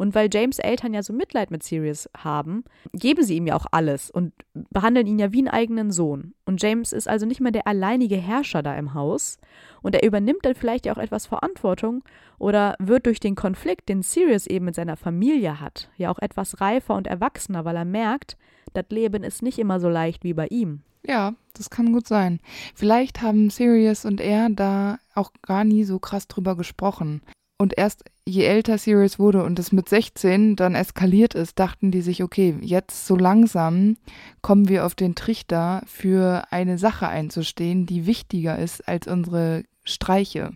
Und 0.00 0.14
weil 0.14 0.30
James 0.32 0.58
Eltern 0.58 0.94
ja 0.94 1.02
so 1.02 1.12
Mitleid 1.12 1.50
mit 1.50 1.62
Sirius 1.62 2.08
haben, 2.16 2.64
geben 2.94 3.22
sie 3.22 3.36
ihm 3.36 3.46
ja 3.46 3.54
auch 3.54 3.66
alles 3.70 4.10
und 4.10 4.32
behandeln 4.54 5.06
ihn 5.06 5.18
ja 5.18 5.30
wie 5.34 5.40
einen 5.40 5.48
eigenen 5.48 5.90
Sohn. 5.90 6.32
Und 6.46 6.62
James 6.62 6.94
ist 6.94 7.06
also 7.06 7.26
nicht 7.26 7.42
mehr 7.42 7.52
der 7.52 7.66
alleinige 7.66 8.16
Herrscher 8.16 8.62
da 8.62 8.74
im 8.78 8.94
Haus. 8.94 9.36
Und 9.82 9.94
er 9.94 10.02
übernimmt 10.02 10.46
dann 10.46 10.54
vielleicht 10.54 10.86
ja 10.86 10.94
auch 10.94 10.98
etwas 10.98 11.26
Verantwortung 11.26 12.02
oder 12.38 12.76
wird 12.78 13.04
durch 13.04 13.20
den 13.20 13.34
Konflikt, 13.34 13.90
den 13.90 14.00
Sirius 14.00 14.46
eben 14.46 14.64
mit 14.64 14.74
seiner 14.74 14.96
Familie 14.96 15.60
hat, 15.60 15.90
ja 15.98 16.10
auch 16.10 16.18
etwas 16.18 16.62
reifer 16.62 16.94
und 16.94 17.06
erwachsener, 17.06 17.66
weil 17.66 17.76
er 17.76 17.84
merkt, 17.84 18.38
das 18.72 18.86
Leben 18.88 19.22
ist 19.22 19.42
nicht 19.42 19.58
immer 19.58 19.80
so 19.80 19.90
leicht 19.90 20.24
wie 20.24 20.32
bei 20.32 20.46
ihm. 20.46 20.80
Ja, 21.06 21.34
das 21.52 21.68
kann 21.68 21.92
gut 21.92 22.08
sein. 22.08 22.40
Vielleicht 22.74 23.20
haben 23.20 23.50
Sirius 23.50 24.06
und 24.06 24.22
er 24.22 24.48
da 24.48 24.96
auch 25.14 25.30
gar 25.42 25.64
nie 25.64 25.84
so 25.84 25.98
krass 25.98 26.26
drüber 26.26 26.56
gesprochen. 26.56 27.20
Und 27.60 27.76
erst 27.76 28.04
je 28.24 28.44
älter 28.44 28.78
Sirius 28.78 29.18
wurde 29.18 29.44
und 29.44 29.58
es 29.58 29.70
mit 29.70 29.86
16 29.86 30.56
dann 30.56 30.74
eskaliert 30.74 31.34
ist, 31.34 31.58
dachten 31.58 31.90
die 31.90 32.00
sich, 32.00 32.22
okay, 32.22 32.56
jetzt 32.62 33.06
so 33.06 33.16
langsam 33.16 33.98
kommen 34.40 34.70
wir 34.70 34.86
auf 34.86 34.94
den 34.94 35.14
Trichter, 35.14 35.82
für 35.84 36.44
eine 36.48 36.78
Sache 36.78 37.06
einzustehen, 37.06 37.84
die 37.84 38.06
wichtiger 38.06 38.58
ist 38.58 38.88
als 38.88 39.06
unsere 39.08 39.64
Streiche. 39.82 40.52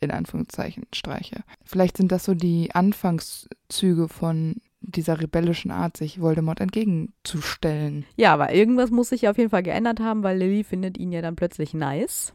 In 0.00 0.10
Anführungszeichen 0.10 0.86
Streiche. 0.94 1.42
Vielleicht 1.66 1.98
sind 1.98 2.12
das 2.12 2.24
so 2.24 2.32
die 2.32 2.74
Anfangszüge 2.74 4.08
von 4.08 4.62
dieser 4.80 5.20
rebellischen 5.20 5.70
Art, 5.70 5.98
sich 5.98 6.18
Voldemort 6.18 6.60
entgegenzustellen. 6.60 8.06
Ja, 8.16 8.32
aber 8.32 8.54
irgendwas 8.54 8.90
muss 8.90 9.10
sich 9.10 9.28
auf 9.28 9.36
jeden 9.36 9.50
Fall 9.50 9.64
geändert 9.64 10.00
haben, 10.00 10.22
weil 10.22 10.38
Lily 10.38 10.64
findet 10.64 10.96
ihn 10.96 11.12
ja 11.12 11.20
dann 11.20 11.36
plötzlich 11.36 11.74
nice. 11.74 12.32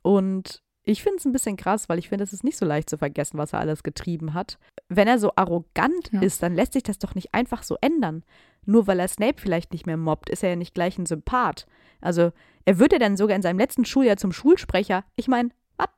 Und 0.00 0.62
ich 0.84 1.02
finde 1.02 1.18
es 1.18 1.24
ein 1.24 1.32
bisschen 1.32 1.56
krass, 1.56 1.88
weil 1.88 1.98
ich 1.98 2.08
finde, 2.08 2.24
es 2.24 2.32
ist 2.32 2.44
nicht 2.44 2.56
so 2.56 2.64
leicht 2.64 2.88
zu 2.88 2.98
vergessen, 2.98 3.38
was 3.38 3.52
er 3.52 3.60
alles 3.60 3.82
getrieben 3.82 4.34
hat. 4.34 4.58
Wenn 4.88 5.08
er 5.08 5.18
so 5.18 5.32
arrogant 5.36 6.10
ja. 6.12 6.20
ist, 6.20 6.42
dann 6.42 6.54
lässt 6.54 6.72
sich 6.72 6.82
das 6.82 6.98
doch 6.98 7.14
nicht 7.14 7.34
einfach 7.34 7.62
so 7.62 7.76
ändern. 7.80 8.24
Nur 8.64 8.86
weil 8.86 9.00
er 9.00 9.08
Snape 9.08 9.40
vielleicht 9.40 9.72
nicht 9.72 9.86
mehr 9.86 9.96
mobbt, 9.96 10.30
ist 10.30 10.42
er 10.42 10.50
ja 10.50 10.56
nicht 10.56 10.74
gleich 10.74 10.98
ein 10.98 11.06
Sympath. 11.06 11.66
Also, 12.00 12.32
er 12.64 12.78
wird 12.78 12.92
ja 12.92 12.98
dann 12.98 13.16
sogar 13.16 13.36
in 13.36 13.42
seinem 13.42 13.58
letzten 13.58 13.84
Schuljahr 13.84 14.16
zum 14.16 14.32
Schulsprecher. 14.32 15.04
Ich 15.16 15.28
meine, 15.28 15.50
was? 15.76 15.88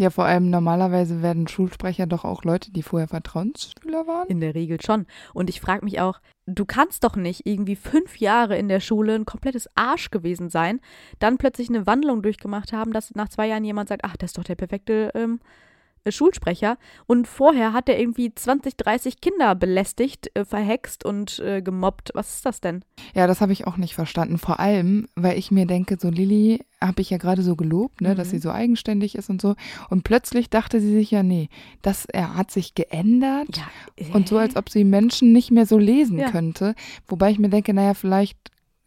Ja, 0.00 0.10
vor 0.10 0.26
allem 0.26 0.48
normalerweise 0.48 1.22
werden 1.22 1.48
Schulsprecher 1.48 2.06
doch 2.06 2.24
auch 2.24 2.44
Leute, 2.44 2.70
die 2.70 2.84
vorher 2.84 3.08
Vertrauensschüler 3.08 4.06
waren. 4.06 4.28
In 4.28 4.38
der 4.38 4.54
Regel 4.54 4.80
schon. 4.80 5.06
Und 5.34 5.50
ich 5.50 5.60
frage 5.60 5.84
mich 5.84 6.00
auch, 6.00 6.20
du 6.46 6.64
kannst 6.64 7.02
doch 7.02 7.16
nicht 7.16 7.46
irgendwie 7.46 7.74
fünf 7.74 8.18
Jahre 8.18 8.56
in 8.56 8.68
der 8.68 8.78
Schule 8.78 9.16
ein 9.16 9.24
komplettes 9.24 9.68
Arsch 9.74 10.10
gewesen 10.10 10.50
sein, 10.50 10.80
dann 11.18 11.36
plötzlich 11.36 11.68
eine 11.68 11.88
Wandlung 11.88 12.22
durchgemacht 12.22 12.72
haben, 12.72 12.92
dass 12.92 13.12
nach 13.16 13.28
zwei 13.28 13.48
Jahren 13.48 13.64
jemand 13.64 13.88
sagt, 13.88 14.04
ach, 14.04 14.16
das 14.16 14.30
ist 14.30 14.38
doch 14.38 14.44
der 14.44 14.54
perfekte 14.54 15.10
ähm, 15.16 15.40
äh, 15.40 15.67
Schulsprecher. 16.12 16.78
Und 17.06 17.26
vorher 17.28 17.72
hat 17.72 17.88
er 17.88 17.98
irgendwie 17.98 18.34
20, 18.34 18.76
30 18.76 19.20
Kinder 19.20 19.54
belästigt, 19.54 20.30
äh, 20.34 20.44
verhext 20.44 21.04
und 21.04 21.38
äh, 21.40 21.62
gemobbt. 21.62 22.10
Was 22.14 22.36
ist 22.36 22.46
das 22.46 22.60
denn? 22.60 22.84
Ja, 23.14 23.26
das 23.26 23.40
habe 23.40 23.52
ich 23.52 23.66
auch 23.66 23.76
nicht 23.76 23.94
verstanden. 23.94 24.38
Vor 24.38 24.60
allem, 24.60 25.06
weil 25.14 25.38
ich 25.38 25.50
mir 25.50 25.66
denke, 25.66 25.96
so 26.00 26.10
Lilly 26.10 26.60
habe 26.80 27.02
ich 27.02 27.10
ja 27.10 27.18
gerade 27.18 27.42
so 27.42 27.56
gelobt, 27.56 28.00
ne, 28.00 28.10
mhm. 28.10 28.16
dass 28.16 28.30
sie 28.30 28.38
so 28.38 28.50
eigenständig 28.50 29.14
ist 29.16 29.30
und 29.30 29.40
so. 29.40 29.54
Und 29.90 30.04
plötzlich 30.04 30.50
dachte 30.50 30.80
sie 30.80 30.92
sich 30.92 31.10
ja, 31.10 31.22
nee, 31.22 31.48
das 31.82 32.04
er 32.04 32.36
hat 32.36 32.50
sich 32.50 32.74
geändert 32.74 33.56
ja. 33.56 33.64
Äh. 33.96 34.12
und 34.12 34.28
so, 34.28 34.38
als 34.38 34.56
ob 34.56 34.70
sie 34.70 34.84
Menschen 34.84 35.32
nicht 35.32 35.50
mehr 35.50 35.66
so 35.66 35.78
lesen 35.78 36.18
ja. 36.18 36.30
könnte. 36.30 36.74
Wobei 37.06 37.30
ich 37.30 37.38
mir 37.38 37.48
denke, 37.48 37.74
naja, 37.74 37.94
vielleicht 37.94 38.38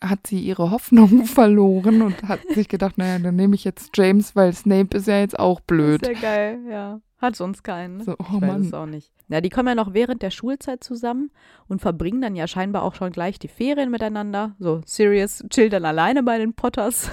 hat 0.01 0.25
sie 0.25 0.39
ihre 0.39 0.71
Hoffnung 0.71 1.25
verloren 1.25 2.01
und 2.01 2.23
hat 2.23 2.41
sich 2.53 2.67
gedacht, 2.67 2.97
naja, 2.97 3.19
dann 3.19 3.35
nehme 3.35 3.55
ich 3.55 3.63
jetzt 3.63 3.91
James, 3.95 4.35
weil 4.35 4.53
Snape 4.53 4.97
ist 4.97 5.07
ja 5.07 5.19
jetzt 5.19 5.37
auch 5.37 5.59
blöd. 5.61 6.05
Sehr 6.05 6.15
geil, 6.15 6.59
ja. 6.69 7.01
Hat 7.21 7.35
sonst 7.35 7.61
keinen. 7.63 8.01
So, 8.01 8.13
oh 8.13 8.25
ich 8.27 8.41
weiß 8.41 8.41
Mann. 8.41 8.61
es 8.63 8.73
auch 8.73 8.87
nicht. 8.87 9.11
Ja, 9.27 9.41
die 9.41 9.49
kommen 9.49 9.67
ja 9.67 9.75
noch 9.75 9.93
während 9.93 10.23
der 10.23 10.31
Schulzeit 10.31 10.83
zusammen 10.83 11.29
und 11.67 11.79
verbringen 11.79 12.19
dann 12.19 12.35
ja 12.35 12.47
scheinbar 12.47 12.81
auch 12.81 12.95
schon 12.95 13.11
gleich 13.11 13.37
die 13.37 13.47
Ferien 13.47 13.91
miteinander. 13.91 14.55
So, 14.57 14.81
Sirius 14.85 15.43
chillt 15.51 15.73
dann 15.73 15.85
alleine 15.85 16.23
bei 16.23 16.39
den 16.39 16.53
Potters. 16.53 17.11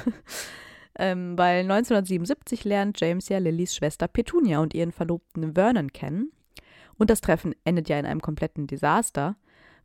ähm, 0.99 1.37
weil 1.37 1.61
1977 1.61 2.65
lernt 2.65 2.99
James 2.99 3.29
ja 3.29 3.37
Lillys 3.37 3.75
Schwester 3.75 4.09
Petunia 4.09 4.61
und 4.61 4.73
ihren 4.73 4.93
Verlobten 4.93 5.55
Vernon 5.55 5.93
kennen. 5.93 6.33
Und 6.97 7.11
das 7.11 7.21
Treffen 7.21 7.55
endet 7.65 7.91
ja 7.91 7.99
in 7.99 8.07
einem 8.07 8.23
kompletten 8.23 8.67
Desaster 8.67 9.37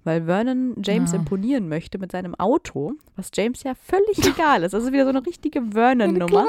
weil 0.03 0.25
Vernon 0.25 0.75
James 0.83 1.11
ja. 1.11 1.19
imponieren 1.19 1.69
möchte 1.69 1.97
mit 1.97 2.11
seinem 2.11 2.35
Auto, 2.35 2.93
was 3.15 3.31
James 3.33 3.63
ja 3.63 3.73
völlig 3.75 4.25
egal 4.25 4.63
ist. 4.63 4.73
Das 4.73 4.83
ist 4.83 4.91
wieder 4.91 5.03
so 5.03 5.09
eine 5.09 5.25
richtige 5.25 5.61
Vernon-Nummer. 5.71 6.47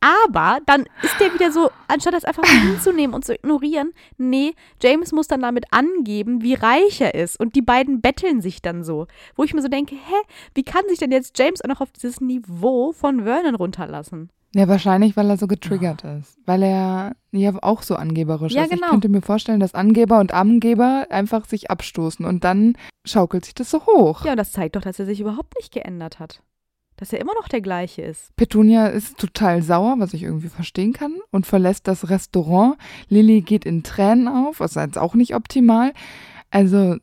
Aber 0.00 0.58
dann 0.66 0.84
ist 1.02 1.18
der 1.20 1.32
wieder 1.34 1.50
so, 1.50 1.70
anstatt 1.88 2.14
das 2.14 2.24
einfach 2.24 2.42
mal 2.42 2.60
hinzunehmen 2.72 3.14
und 3.14 3.24
zu 3.24 3.34
ignorieren, 3.34 3.92
nee, 4.18 4.54
James 4.82 5.12
muss 5.12 5.28
dann 5.28 5.42
damit 5.42 5.66
angeben, 5.70 6.42
wie 6.42 6.54
reich 6.54 7.00
er 7.00 7.14
ist. 7.14 7.38
Und 7.38 7.54
die 7.54 7.62
beiden 7.62 8.00
betteln 8.00 8.40
sich 8.40 8.62
dann 8.62 8.84
so. 8.84 9.06
Wo 9.34 9.44
ich 9.44 9.54
mir 9.54 9.62
so 9.62 9.68
denke, 9.68 9.94
hä, 9.94 10.14
wie 10.54 10.62
kann 10.62 10.84
sich 10.88 10.98
denn 10.98 11.12
jetzt 11.12 11.38
James 11.38 11.62
auch 11.62 11.68
noch 11.68 11.80
auf 11.80 11.92
dieses 11.92 12.20
Niveau 12.20 12.92
von 12.92 13.24
Vernon 13.24 13.54
runterlassen? 13.54 14.30
Ja, 14.56 14.68
wahrscheinlich, 14.68 15.18
weil 15.18 15.28
er 15.28 15.36
so 15.36 15.46
getriggert 15.46 16.02
oh. 16.06 16.18
ist. 16.18 16.38
Weil 16.46 16.62
er 16.62 17.14
ja 17.30 17.52
auch 17.60 17.82
so 17.82 17.94
angeberisch 17.94 18.54
ja, 18.54 18.62
ist. 18.62 18.70
Genau. 18.70 18.86
Ich 18.86 18.90
könnte 18.90 19.10
mir 19.10 19.20
vorstellen, 19.20 19.60
dass 19.60 19.74
Angeber 19.74 20.18
und 20.18 20.32
Angeber 20.32 21.06
einfach 21.10 21.44
sich 21.44 21.70
abstoßen 21.70 22.24
und 22.24 22.42
dann 22.42 22.78
schaukelt 23.04 23.44
sich 23.44 23.54
das 23.54 23.70
so 23.70 23.84
hoch. 23.84 24.24
Ja, 24.24 24.30
und 24.30 24.38
das 24.38 24.52
zeigt 24.52 24.76
doch, 24.76 24.80
dass 24.80 24.98
er 24.98 25.04
sich 25.04 25.20
überhaupt 25.20 25.54
nicht 25.58 25.74
geändert 25.74 26.20
hat. 26.20 26.40
Dass 26.96 27.12
er 27.12 27.20
immer 27.20 27.34
noch 27.34 27.48
der 27.48 27.60
gleiche 27.60 28.00
ist. 28.00 28.34
Petunia 28.36 28.86
ist 28.86 29.18
total 29.18 29.60
sauer, 29.60 29.96
was 29.98 30.14
ich 30.14 30.22
irgendwie 30.22 30.48
verstehen 30.48 30.94
kann, 30.94 31.12
und 31.30 31.46
verlässt 31.46 31.86
das 31.86 32.08
Restaurant. 32.08 32.78
Lilly 33.10 33.42
geht 33.42 33.66
in 33.66 33.82
Tränen 33.82 34.26
auf, 34.26 34.60
was 34.60 34.76
jetzt 34.76 34.96
auch 34.96 35.14
nicht 35.14 35.34
optimal. 35.34 35.92
Also 36.50 36.96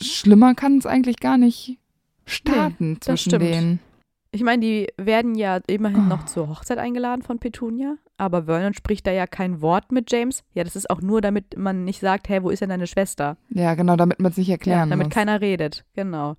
schlimmer 0.00 0.56
kann 0.56 0.78
es 0.78 0.86
eigentlich 0.86 1.20
gar 1.20 1.38
nicht 1.38 1.78
starten 2.26 2.94
nee, 2.94 3.00
zwischen 3.00 3.38
denen. 3.38 3.78
Ich 4.32 4.42
meine, 4.42 4.60
die 4.60 4.88
werden 4.96 5.34
ja 5.34 5.58
immerhin 5.66 6.04
oh. 6.06 6.08
noch 6.08 6.24
zur 6.26 6.48
Hochzeit 6.48 6.78
eingeladen 6.78 7.22
von 7.22 7.40
Petunia, 7.40 7.96
aber 8.16 8.44
Vernon 8.44 8.74
spricht 8.74 9.06
da 9.06 9.10
ja 9.10 9.26
kein 9.26 9.60
Wort 9.60 9.90
mit 9.90 10.12
James. 10.12 10.44
Ja, 10.54 10.62
das 10.62 10.76
ist 10.76 10.88
auch 10.88 11.00
nur, 11.00 11.20
damit 11.20 11.56
man 11.56 11.84
nicht 11.84 12.00
sagt, 12.00 12.28
hey, 12.28 12.42
wo 12.42 12.50
ist 12.50 12.62
denn 12.62 12.68
deine 12.68 12.86
Schwester? 12.86 13.36
Ja, 13.48 13.74
genau, 13.74 13.96
damit 13.96 14.20
man 14.20 14.30
es 14.30 14.38
nicht 14.38 14.50
erklären 14.50 14.88
ja, 14.88 14.94
damit 14.94 15.08
muss. 15.08 15.14
keiner 15.14 15.40
redet, 15.40 15.84
genau. 15.94 16.36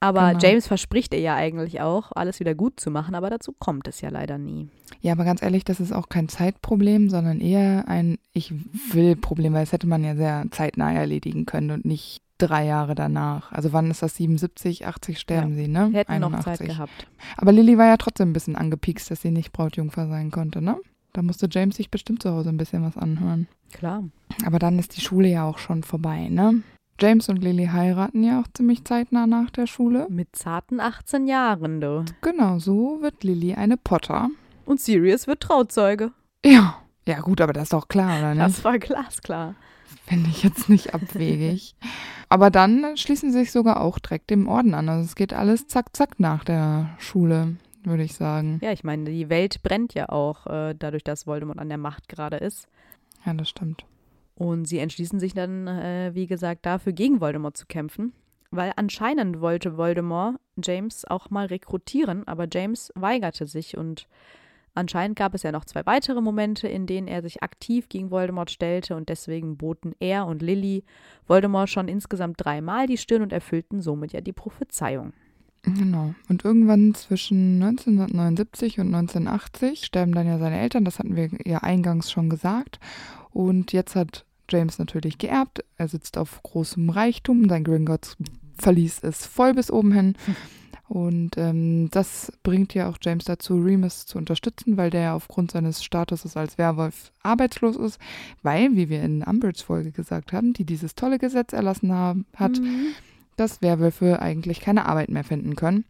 Aber 0.00 0.32
genau. 0.32 0.40
James 0.40 0.66
verspricht 0.66 1.14
ihr 1.14 1.20
ja 1.20 1.34
eigentlich 1.34 1.80
auch, 1.80 2.12
alles 2.14 2.40
wieder 2.40 2.54
gut 2.54 2.78
zu 2.78 2.90
machen, 2.90 3.14
aber 3.14 3.30
dazu 3.30 3.52
kommt 3.58 3.88
es 3.88 4.02
ja 4.02 4.10
leider 4.10 4.36
nie. 4.36 4.68
Ja, 5.00 5.12
aber 5.12 5.24
ganz 5.24 5.40
ehrlich, 5.40 5.64
das 5.64 5.80
ist 5.80 5.92
auch 5.92 6.10
kein 6.10 6.28
Zeitproblem, 6.28 7.08
sondern 7.08 7.40
eher 7.40 7.88
ein 7.88 8.18
Ich 8.34 8.52
will 8.92 9.16
Problem, 9.16 9.54
weil 9.54 9.62
das 9.62 9.72
hätte 9.72 9.86
man 9.86 10.04
ja 10.04 10.14
sehr 10.14 10.44
zeitnah 10.50 10.92
erledigen 10.92 11.46
können 11.46 11.70
und 11.70 11.86
nicht 11.86 12.20
drei 12.38 12.66
Jahre 12.66 12.94
danach. 12.94 13.52
Also 13.52 13.72
wann 13.72 13.90
ist 13.90 14.02
das? 14.02 14.16
77, 14.16 14.86
80 14.86 15.18
sterben 15.18 15.50
ja. 15.50 15.56
sie, 15.56 15.68
ne? 15.68 15.90
Hätten 15.92 16.12
81. 16.12 16.20
noch 16.20 16.44
Zeit 16.44 16.66
gehabt. 16.66 17.06
Aber 17.36 17.52
Lilly 17.52 17.78
war 17.78 17.86
ja 17.86 17.96
trotzdem 17.96 18.30
ein 18.30 18.32
bisschen 18.32 18.56
angepiekst, 18.56 19.10
dass 19.10 19.22
sie 19.22 19.30
nicht 19.30 19.52
Brautjungfer 19.52 20.08
sein 20.08 20.30
konnte, 20.30 20.62
ne? 20.62 20.76
Da 21.12 21.22
musste 21.22 21.48
James 21.50 21.76
sich 21.76 21.90
bestimmt 21.90 22.22
zu 22.22 22.30
Hause 22.30 22.48
ein 22.48 22.56
bisschen 22.56 22.82
was 22.82 22.96
anhören. 22.96 23.46
Klar. 23.72 24.04
Aber 24.44 24.58
dann 24.58 24.78
ist 24.78 24.96
die 24.96 25.00
Schule 25.00 25.28
ja 25.28 25.44
auch 25.44 25.58
schon 25.58 25.84
vorbei, 25.84 26.28
ne? 26.28 26.62
James 27.00 27.28
und 27.28 27.42
Lily 27.42 27.66
heiraten 27.66 28.22
ja 28.22 28.40
auch 28.40 28.46
ziemlich 28.52 28.84
zeitnah 28.84 29.26
nach 29.26 29.50
der 29.50 29.66
Schule. 29.66 30.06
Mit 30.10 30.36
zarten 30.36 30.80
18 30.80 31.26
Jahren, 31.26 31.80
du. 31.80 32.04
Genau, 32.20 32.58
so 32.58 32.98
wird 33.00 33.24
Lily 33.24 33.54
eine 33.54 33.76
Potter. 33.76 34.28
Und 34.64 34.80
Sirius 34.80 35.26
wird 35.26 35.40
Trauzeuge. 35.40 36.12
Ja. 36.44 36.76
Ja, 37.06 37.20
gut, 37.20 37.40
aber 37.40 37.52
das 37.52 37.64
ist 37.64 37.72
doch 37.72 37.88
klar, 37.88 38.18
oder 38.18 38.34
nicht? 38.34 38.46
Das 38.46 38.64
war 38.64 38.78
glasklar. 38.78 39.56
Finde 40.06 40.30
ich 40.30 40.42
jetzt 40.42 40.68
nicht 40.68 40.94
abwegig. 40.94 41.74
Aber 42.28 42.50
dann 42.50 42.96
schließen 42.96 43.32
sie 43.32 43.40
sich 43.40 43.52
sogar 43.52 43.80
auch 43.80 43.98
direkt 43.98 44.30
dem 44.30 44.48
Orden 44.48 44.74
an. 44.74 44.88
Also 44.88 45.04
es 45.04 45.14
geht 45.14 45.32
alles 45.32 45.66
zack, 45.66 45.94
zack 45.96 46.20
nach 46.20 46.44
der 46.44 46.90
Schule, 46.98 47.56
würde 47.84 48.02
ich 48.02 48.14
sagen. 48.14 48.58
Ja, 48.62 48.72
ich 48.72 48.84
meine, 48.84 49.04
die 49.10 49.28
Welt 49.28 49.62
brennt 49.62 49.94
ja 49.94 50.08
auch 50.08 50.46
äh, 50.46 50.74
dadurch, 50.78 51.04
dass 51.04 51.26
Voldemort 51.26 51.58
an 51.58 51.68
der 51.68 51.78
Macht 51.78 52.08
gerade 52.08 52.36
ist. 52.36 52.68
Ja, 53.24 53.34
das 53.34 53.48
stimmt. 53.48 53.84
Und 54.34 54.66
sie 54.66 54.78
entschließen 54.78 55.20
sich 55.20 55.32
dann, 55.32 55.68
äh, 55.68 56.10
wie 56.14 56.26
gesagt, 56.26 56.66
dafür 56.66 56.92
gegen 56.92 57.20
Voldemort 57.20 57.56
zu 57.56 57.66
kämpfen. 57.66 58.12
Weil 58.50 58.72
anscheinend 58.76 59.40
wollte 59.40 59.76
Voldemort 59.76 60.36
James 60.62 61.04
auch 61.04 61.30
mal 61.30 61.46
rekrutieren, 61.46 62.26
aber 62.28 62.46
James 62.52 62.92
weigerte 62.94 63.46
sich 63.46 63.76
und 63.76 64.06
Anscheinend 64.74 65.16
gab 65.16 65.34
es 65.34 65.44
ja 65.44 65.52
noch 65.52 65.64
zwei 65.64 65.86
weitere 65.86 66.20
Momente, 66.20 66.66
in 66.66 66.86
denen 66.86 67.06
er 67.06 67.22
sich 67.22 67.42
aktiv 67.42 67.88
gegen 67.88 68.10
Voldemort 68.10 68.50
stellte 68.50 68.96
und 68.96 69.08
deswegen 69.08 69.56
boten 69.56 69.94
er 70.00 70.26
und 70.26 70.42
Lily 70.42 70.84
Voldemort 71.26 71.70
schon 71.70 71.88
insgesamt 71.88 72.44
dreimal 72.44 72.86
die 72.86 72.98
Stirn 72.98 73.22
und 73.22 73.32
erfüllten 73.32 73.80
somit 73.80 74.12
ja 74.12 74.20
die 74.20 74.32
Prophezeiung. 74.32 75.12
Genau. 75.62 76.14
Und 76.28 76.44
irgendwann 76.44 76.94
zwischen 76.94 77.62
1979 77.62 78.80
und 78.80 78.94
1980 78.94 79.84
sterben 79.84 80.12
dann 80.12 80.26
ja 80.26 80.38
seine 80.38 80.58
Eltern, 80.58 80.84
das 80.84 80.98
hatten 80.98 81.16
wir 81.16 81.30
ja 81.46 81.58
eingangs 81.58 82.10
schon 82.10 82.28
gesagt. 82.28 82.80
Und 83.30 83.72
jetzt 83.72 83.96
hat 83.96 84.26
James 84.50 84.78
natürlich 84.78 85.18
geerbt. 85.18 85.64
Er 85.76 85.88
sitzt 85.88 86.18
auf 86.18 86.42
großem 86.42 86.90
Reichtum. 86.90 87.48
Sein 87.48 87.64
Gringotts 87.64 88.16
Verlies 88.58 88.98
ist 88.98 89.26
voll 89.26 89.54
bis 89.54 89.70
oben 89.70 89.92
hin. 89.92 90.16
Und 90.88 91.38
ähm, 91.38 91.88
das 91.90 92.32
bringt 92.42 92.74
ja 92.74 92.88
auch 92.88 92.98
James 93.00 93.24
dazu, 93.24 93.56
Remus 93.56 94.04
zu 94.04 94.18
unterstützen, 94.18 94.76
weil 94.76 94.90
der 94.90 95.00
ja 95.00 95.14
aufgrund 95.14 95.50
seines 95.50 95.82
Statuses 95.82 96.36
als 96.36 96.58
Werwolf 96.58 97.10
arbeitslos 97.22 97.76
ist, 97.76 97.98
weil, 98.42 98.76
wie 98.76 98.90
wir 98.90 99.02
in 99.02 99.22
Umbridge 99.22 99.64
Folge 99.64 99.92
gesagt 99.92 100.32
haben, 100.32 100.52
die 100.52 100.64
dieses 100.64 100.94
tolle 100.94 101.18
Gesetz 101.18 101.54
erlassen 101.54 101.92
haben, 101.92 102.26
hat, 102.36 102.60
mhm. 102.60 102.88
dass 103.36 103.62
Werwölfe 103.62 104.20
eigentlich 104.20 104.60
keine 104.60 104.84
Arbeit 104.84 105.08
mehr 105.08 105.24
finden 105.24 105.56
können. 105.56 105.84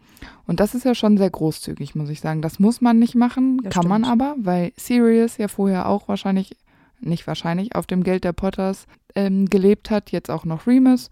Und 0.46 0.60
das 0.60 0.76
ist 0.76 0.84
ja 0.84 0.94
schon 0.94 1.18
sehr 1.18 1.30
großzügig, 1.30 1.96
muss 1.96 2.08
ich 2.08 2.20
sagen. 2.20 2.40
Das 2.40 2.60
muss 2.60 2.80
man 2.80 3.00
nicht 3.00 3.16
machen, 3.16 3.58
das 3.64 3.74
kann 3.74 3.82
stimmt. 3.82 3.88
man 3.88 4.04
aber, 4.04 4.36
weil 4.38 4.72
Sirius 4.76 5.38
ja 5.38 5.48
vorher 5.48 5.88
auch 5.88 6.06
wahrscheinlich, 6.06 6.56
nicht 7.00 7.26
wahrscheinlich, 7.26 7.74
auf 7.74 7.88
dem 7.88 8.04
Geld 8.04 8.22
der 8.22 8.32
Potters 8.32 8.86
ähm, 9.16 9.46
gelebt 9.46 9.90
hat, 9.90 10.12
jetzt 10.12 10.30
auch 10.30 10.44
noch 10.44 10.68
Remus. 10.68 11.10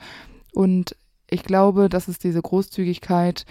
Und 0.53 0.95
ich 1.33 1.45
glaube, 1.45 1.89
das 1.89 2.09
ist 2.09 2.25
diese 2.25 2.43
Großzügigkeit, 2.43 3.47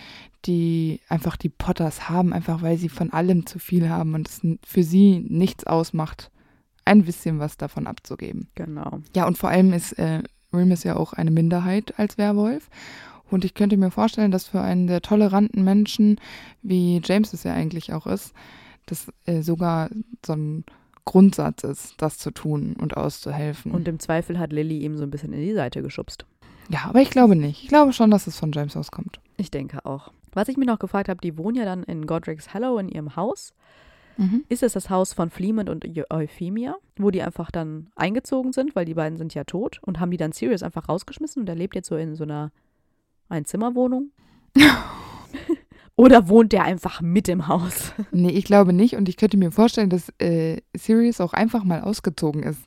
die 0.46 1.00
einfach 1.10 1.36
die 1.36 1.50
Potters 1.50 2.10
haben, 2.10 2.32
einfach 2.32 2.62
weil 2.62 2.78
sie 2.78 2.90
von 2.90 3.12
allem 3.12 3.46
zu 3.48 3.58
viel 3.58 3.90
haben 3.90 4.14
und 4.14 4.28
es 4.28 4.42
für 4.64 4.84
sie 4.84 5.26
nichts 5.28 5.66
ausmacht, 5.66 6.30
ein 6.86 7.04
bisschen 7.04 7.40
was 7.40 7.58
davon 7.58 7.88
abzugeben. 7.88 8.50
Genau. 8.54 9.00
Ja, 9.16 9.26
und 9.26 9.38
vor 9.38 9.50
allem 9.50 9.74
ist 9.74 9.94
äh, 9.94 10.22
Remus 10.54 10.84
ja 10.84 10.96
auch 10.96 11.14
eine 11.14 11.32
Minderheit 11.32 11.98
als 11.98 12.18
Werwolf. 12.18 12.70
Und 13.32 13.46
ich 13.46 13.54
könnte 13.56 13.78
mir 13.78 13.92
vorstellen, 13.92 14.32
dass 14.32 14.48
für 14.48 14.62
einen 14.62 14.88
der 14.88 15.02
toleranten 15.02 15.64
Menschen, 15.64 16.20
wie 16.62 17.02
James 17.04 17.34
es 17.34 17.44
ja 17.44 17.54
eigentlich 17.54 17.94
auch 17.94 18.06
ist, 18.06 18.34
das 18.86 19.12
äh, 19.26 19.42
sogar 19.42 19.90
so 20.24 20.34
ein 20.34 20.66
Grundsatz 21.06 21.64
ist, 21.64 21.96
das 21.98 22.20
zu 22.20 22.30
tun 22.30 22.76
und 22.80 22.96
auszuhelfen. 22.96 23.72
Und 23.72 23.88
im 23.88 24.00
Zweifel 24.00 24.38
hat 24.38 24.54
Lilly 24.54 24.80
ihm 24.80 24.98
so 24.98 25.04
ein 25.04 25.12
bisschen 25.12 25.34
in 25.34 25.42
die 25.42 25.54
Seite 25.54 25.82
geschubst. 25.82 26.26
Ja, 26.70 26.86
aber 26.86 27.02
ich 27.02 27.10
glaube 27.10 27.36
nicht. 27.36 27.64
Ich 27.64 27.70
glaube 27.70 27.94
schon, 27.94 28.12
dass 28.12 28.28
es 28.28 28.38
von 28.38 28.52
James 28.52 28.78
auskommt. 28.78 29.20
Ich 29.38 29.52
denke 29.52 29.86
auch. 29.86 30.12
Was 30.34 30.48
ich 30.48 30.58
mir 30.58 30.66
noch 30.66 30.80
gefragt 30.80 31.10
habe, 31.10 31.20
die 31.22 31.38
wohnen 31.38 31.58
ja 31.58 31.66
dann 31.66 31.84
in 31.84 32.06
Godric's 32.06 32.54
Hollow 32.54 32.78
in 32.78 32.88
ihrem 32.88 33.16
Haus. 33.16 33.54
Mhm. 34.18 34.44
Ist 34.50 34.64
es 34.64 34.74
das 34.74 34.90
Haus 34.90 35.14
von 35.14 35.30
Fleemond 35.30 35.70
und 35.70 35.86
Euphemia, 36.10 36.76
wo 36.98 37.12
die 37.12 37.22
einfach 37.22 37.52
dann 37.52 37.88
eingezogen 37.96 38.54
sind, 38.54 38.76
weil 38.76 38.86
die 38.86 38.94
beiden 38.94 39.18
sind 39.18 39.34
ja 39.34 39.44
tot 39.44 39.80
und 39.82 40.00
haben 40.00 40.12
die 40.12 40.18
dann 40.18 40.32
Sirius 40.32 40.64
einfach 40.64 40.88
rausgeschmissen 40.90 41.42
und 41.42 41.50
er 41.50 41.56
lebt 41.56 41.76
jetzt 41.76 41.88
so 41.88 41.96
in 41.96 42.16
so 42.16 42.24
einer 42.24 42.52
Einzimmerwohnung? 43.30 44.12
Oder 45.96 46.30
wohnt 46.30 46.52
der 46.52 46.64
einfach 46.64 47.02
mit 47.02 47.30
im 47.30 47.48
Haus? 47.48 47.94
Nee, 48.12 48.32
ich 48.32 48.46
glaube 48.46 48.74
nicht 48.74 48.96
und 48.96 49.10
ich 49.10 49.18
könnte 49.18 49.38
mir 49.38 49.52
vorstellen, 49.52 49.90
dass 49.90 50.10
äh, 50.20 50.62
Sirius 50.76 51.22
auch 51.22 51.34
einfach 51.34 51.64
mal 51.64 51.82
ausgezogen 51.82 52.44
ist. 52.44 52.62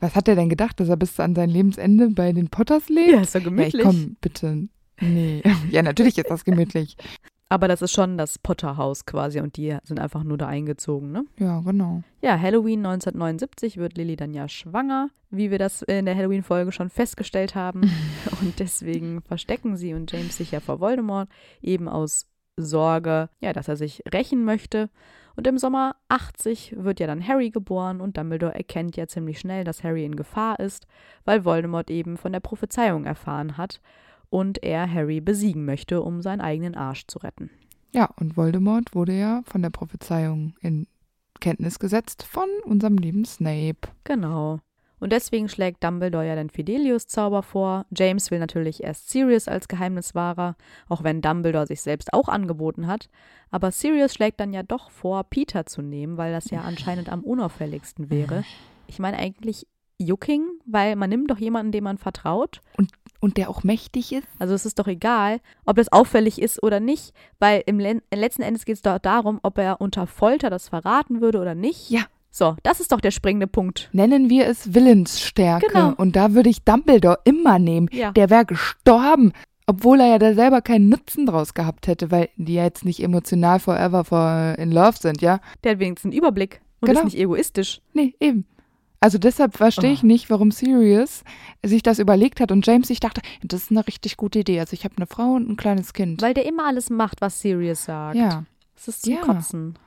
Was 0.00 0.14
hat 0.14 0.28
er 0.28 0.34
denn 0.34 0.48
gedacht, 0.48 0.78
dass 0.80 0.88
er 0.88 0.96
bis 0.96 1.18
an 1.20 1.34
sein 1.34 1.50
Lebensende 1.50 2.10
bei 2.10 2.32
den 2.32 2.48
Potters 2.48 2.88
lebt? 2.88 3.12
Ja, 3.12 3.20
ist 3.22 3.32
so 3.32 3.40
gemütlich. 3.40 3.74
Ja, 3.74 3.90
komm, 3.90 4.16
bitte. 4.20 4.68
Nee. 5.00 5.42
Ja, 5.70 5.82
natürlich 5.82 6.18
ist 6.18 6.30
das 6.30 6.44
gemütlich. 6.44 6.96
Aber 7.48 7.68
das 7.68 7.80
ist 7.80 7.92
schon 7.92 8.18
das 8.18 8.38
Potterhaus 8.38 9.06
quasi 9.06 9.40
und 9.40 9.56
die 9.56 9.76
sind 9.84 10.00
einfach 10.00 10.24
nur 10.24 10.36
da 10.36 10.48
eingezogen, 10.48 11.12
ne? 11.12 11.24
Ja, 11.38 11.60
genau. 11.60 12.02
Ja, 12.20 12.38
Halloween 12.38 12.80
1979 12.84 13.76
wird 13.76 13.96
Lilly 13.96 14.16
dann 14.16 14.34
ja 14.34 14.48
schwanger, 14.48 15.10
wie 15.30 15.52
wir 15.52 15.58
das 15.58 15.82
in 15.82 16.06
der 16.06 16.16
Halloween-Folge 16.16 16.72
schon 16.72 16.90
festgestellt 16.90 17.54
haben. 17.54 17.82
und 18.40 18.58
deswegen 18.58 19.22
verstecken 19.22 19.76
sie 19.76 19.94
und 19.94 20.10
James 20.10 20.36
sich 20.36 20.50
ja 20.50 20.60
vor 20.60 20.80
Voldemort, 20.80 21.28
eben 21.62 21.88
aus 21.88 22.26
Sorge, 22.56 23.28
ja, 23.40 23.52
dass 23.52 23.68
er 23.68 23.76
sich 23.76 24.02
rächen 24.12 24.44
möchte. 24.44 24.90
Und 25.36 25.46
im 25.46 25.58
Sommer 25.58 25.96
80 26.08 26.74
wird 26.78 26.98
ja 26.98 27.06
dann 27.06 27.26
Harry 27.26 27.50
geboren 27.50 28.00
und 28.00 28.16
Dumbledore 28.16 28.54
erkennt 28.54 28.96
ja 28.96 29.06
ziemlich 29.06 29.38
schnell, 29.38 29.64
dass 29.64 29.84
Harry 29.84 30.04
in 30.04 30.16
Gefahr 30.16 30.58
ist, 30.58 30.86
weil 31.24 31.44
Voldemort 31.44 31.90
eben 31.90 32.16
von 32.16 32.32
der 32.32 32.40
Prophezeiung 32.40 33.04
erfahren 33.04 33.58
hat 33.58 33.80
und 34.30 34.62
er 34.62 34.90
Harry 34.90 35.20
besiegen 35.20 35.64
möchte, 35.66 36.00
um 36.00 36.22
seinen 36.22 36.40
eigenen 36.40 36.74
Arsch 36.74 37.06
zu 37.06 37.18
retten. 37.18 37.50
Ja, 37.92 38.10
und 38.18 38.36
Voldemort 38.36 38.94
wurde 38.94 39.12
ja 39.12 39.42
von 39.44 39.62
der 39.62 39.70
Prophezeiung 39.70 40.54
in 40.60 40.86
Kenntnis 41.40 41.78
gesetzt 41.78 42.22
von 42.22 42.48
unserem 42.64 42.96
lieben 42.96 43.24
Snape. 43.24 43.88
Genau. 44.04 44.60
Und 44.98 45.12
deswegen 45.12 45.48
schlägt 45.48 45.84
Dumbledore 45.84 46.26
ja 46.26 46.34
den 46.34 46.50
Fidelius-Zauber 46.50 47.42
vor. 47.42 47.86
James 47.94 48.30
will 48.30 48.38
natürlich 48.38 48.82
erst 48.82 49.10
Sirius 49.10 49.46
als 49.46 49.68
Geheimniswahrer, 49.68 50.56
auch 50.88 51.04
wenn 51.04 51.20
Dumbledore 51.20 51.66
sich 51.66 51.82
selbst 51.82 52.12
auch 52.12 52.28
angeboten 52.28 52.86
hat. 52.86 53.08
Aber 53.50 53.70
Sirius 53.70 54.14
schlägt 54.14 54.40
dann 54.40 54.52
ja 54.52 54.62
doch 54.62 54.90
vor, 54.90 55.24
Peter 55.24 55.66
zu 55.66 55.82
nehmen, 55.82 56.16
weil 56.16 56.32
das 56.32 56.50
ja 56.50 56.62
anscheinend 56.62 57.10
am 57.10 57.22
unauffälligsten 57.22 58.10
wäre. 58.10 58.44
Ich 58.86 58.98
meine 58.98 59.18
eigentlich 59.18 59.66
Jucking, 59.98 60.46
weil 60.66 60.96
man 60.96 61.08
nimmt 61.10 61.30
doch 61.30 61.38
jemanden, 61.38 61.72
dem 61.72 61.84
man 61.84 61.98
vertraut. 61.98 62.60
Und, 62.76 62.92
und 63.20 63.36
der 63.36 63.48
auch 63.48 63.62
mächtig 63.64 64.12
ist. 64.12 64.26
Also 64.38 64.54
es 64.54 64.66
ist 64.66 64.78
doch 64.78 64.86
egal, 64.86 65.40
ob 65.64 65.76
das 65.76 65.90
auffällig 65.90 66.40
ist 66.40 66.62
oder 66.62 66.80
nicht, 66.80 67.14
weil 67.38 67.62
im 67.66 67.78
letzten 67.78 68.42
Endes 68.42 68.64
geht 68.64 68.76
es 68.76 68.82
doch 68.82 68.98
darum, 68.98 69.40
ob 69.42 69.58
er 69.58 69.80
unter 69.80 70.06
Folter 70.06 70.50
das 70.50 70.68
verraten 70.68 71.20
würde 71.20 71.40
oder 71.40 71.54
nicht. 71.54 71.90
Ja. 71.90 72.02
So, 72.36 72.54
das 72.62 72.80
ist 72.80 72.92
doch 72.92 73.00
der 73.00 73.12
springende 73.12 73.46
Punkt. 73.46 73.88
Nennen 73.92 74.28
wir 74.28 74.46
es 74.46 74.74
Willensstärke. 74.74 75.68
Genau. 75.68 75.94
Und 75.96 76.16
da 76.16 76.34
würde 76.34 76.50
ich 76.50 76.62
Dumbledore 76.64 77.20
immer 77.24 77.58
nehmen. 77.58 77.88
Ja. 77.92 78.10
Der 78.10 78.28
wäre 78.28 78.44
gestorben. 78.44 79.32
Obwohl 79.66 80.00
er 80.00 80.08
ja 80.08 80.18
da 80.18 80.34
selber 80.34 80.60
keinen 80.60 80.90
Nutzen 80.90 81.24
draus 81.24 81.54
gehabt 81.54 81.86
hätte, 81.86 82.10
weil 82.10 82.28
die 82.36 82.52
ja 82.54 82.64
jetzt 82.64 82.84
nicht 82.84 83.02
emotional 83.02 83.58
forever 83.58 84.04
for 84.04 84.54
in 84.58 84.70
love 84.70 84.98
sind, 85.00 85.22
ja? 85.22 85.40
Der 85.64 85.72
hat 85.72 85.78
wenigstens 85.78 86.12
einen 86.12 86.18
Überblick 86.18 86.60
und 86.80 86.88
Genau. 86.88 87.00
ist 87.00 87.04
nicht 87.06 87.18
egoistisch. 87.18 87.80
Nee, 87.94 88.14
eben. 88.20 88.44
Also 89.00 89.16
deshalb 89.16 89.56
verstehe 89.56 89.92
ich 89.92 90.02
Oh. 90.02 90.06
nicht, 90.06 90.28
warum 90.28 90.50
Sirius 90.50 91.24
sich 91.64 91.82
das 91.82 91.98
überlegt 91.98 92.40
hat 92.40 92.52
und 92.52 92.66
James 92.66 92.88
sich 92.88 93.00
dachte, 93.00 93.22
das 93.42 93.62
ist 93.62 93.70
eine 93.70 93.86
richtig 93.86 94.18
gute 94.18 94.40
Idee. 94.40 94.60
Also 94.60 94.74
ich 94.74 94.84
habe 94.84 94.94
eine 94.98 95.06
Frau 95.06 95.32
und 95.32 95.48
ein 95.48 95.56
kleines 95.56 95.94
Kind. 95.94 96.20
Weil 96.20 96.34
der 96.34 96.44
immer 96.44 96.66
alles 96.66 96.90
macht, 96.90 97.22
was 97.22 97.40
Sirius 97.40 97.84
sagt. 97.86 98.16
ja. 98.16 98.44
Das 98.74 98.88
ist 98.88 99.02
zum 99.04 99.14
Ja. 99.14 99.20
Kotzen. 99.20 99.78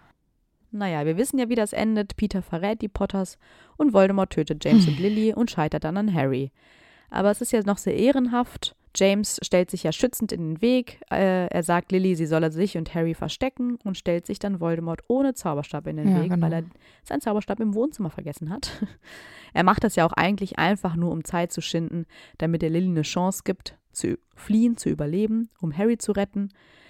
Naja, 0.71 1.05
wir 1.05 1.17
wissen 1.17 1.39
ja, 1.39 1.49
wie 1.49 1.55
das 1.55 1.73
endet. 1.73 2.15
Peter 2.15 2.41
verrät 2.41 2.81
die 2.81 2.87
Potters 2.87 3.37
und 3.77 3.93
Voldemort 3.93 4.31
tötet 4.31 4.63
James 4.63 4.87
und 4.87 4.99
Lily 4.99 5.33
und 5.33 5.49
scheitert 5.49 5.83
dann 5.83 5.97
an 5.97 6.13
Harry. 6.13 6.51
Aber 7.09 7.31
es 7.31 7.41
ist 7.41 7.51
ja 7.51 7.61
noch 7.63 7.77
sehr 7.77 7.95
ehrenhaft. 7.95 8.75
James 8.95 9.39
stellt 9.43 9.69
sich 9.69 9.83
ja 9.83 9.91
schützend 9.91 10.31
in 10.31 10.41
den 10.55 10.61
Weg. 10.61 10.99
Äh, 11.11 11.47
er 11.47 11.63
sagt 11.63 11.91
Lily, 11.91 12.15
sie 12.15 12.25
solle 12.25 12.51
sich 12.51 12.77
und 12.77 12.93
Harry 12.95 13.13
verstecken 13.13 13.77
und 13.83 13.97
stellt 13.97 14.25
sich 14.25 14.39
dann 14.39 14.59
Voldemort 14.59 15.01
ohne 15.07 15.33
Zauberstab 15.33 15.87
in 15.87 15.97
den 15.97 16.09
Ja, 16.09 16.21
Weg, 16.21 16.31
genau. 16.31 16.45
weil 16.45 16.53
er 16.53 16.63
seinen 17.03 17.21
Zauberstab 17.21 17.59
im 17.59 17.75
Wohnzimmer 17.75 18.09
vergessen 18.09 18.49
hat. 18.49 18.71
er 19.53 19.63
macht 19.63 19.83
das 19.83 19.95
ja 19.95 20.05
auch 20.05 20.13
eigentlich 20.13 20.57
einfach 20.57 20.95
nur, 20.95 21.11
um 21.11 21.23
Zeit 21.23 21.51
zu 21.51 21.61
schinden, 21.61 22.05
damit 22.39 22.63
er 22.63 22.69
Lily 22.69 22.87
eine 22.87 23.03
Chance 23.03 23.41
gibt, 23.45 23.77
zu 23.91 24.17
fliehen, 24.35 24.77
zu 24.77 24.89
überleben, 24.89 25.49
um 25.61 25.75
Harry 25.75 25.97
zu 25.97 26.11
retten. 26.11 26.49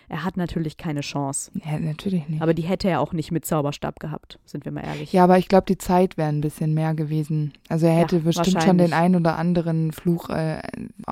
Er 0.10 0.24
hat 0.26 0.38
natürlich 0.38 0.78
keine 0.78 1.02
Chance. 1.02 1.52
Ja, 1.64 1.80
natürlich 1.80 2.28
nicht. 2.28 2.42
Aber 2.42 2.54
die 2.56 2.64
hätte 2.64 2.90
er 2.90 3.00
auch 3.00 3.14
nicht 3.14 3.32
mit 3.32 3.46
Zauberstab 3.46 4.00
gehabt, 4.00 4.40
sind 4.46 4.66
wir 4.66 4.72
mal 4.72 4.84
ehrlich. 4.84 5.14
ja, 5.14 5.24
aber 5.24 5.38
ich 5.38 5.48
glaube, 5.48 5.66
die 5.68 5.78
Zeit 5.78 6.18
wäre 6.18 6.30
ein 6.30 6.42
bisschen 6.42 6.74
mehr 6.74 6.96
gewesen. 6.96 7.54
Also 7.70 7.86
er 7.86 7.94
hätte 7.94 8.18
Ja, 8.18 8.22
bestimmt 8.24 8.64
schon 8.64 8.80
den 8.80 8.94
einen 8.94 9.16
oder 9.16 9.38
anderen 9.38 9.92
Fluch 9.92 10.30
äh, 10.30 10.62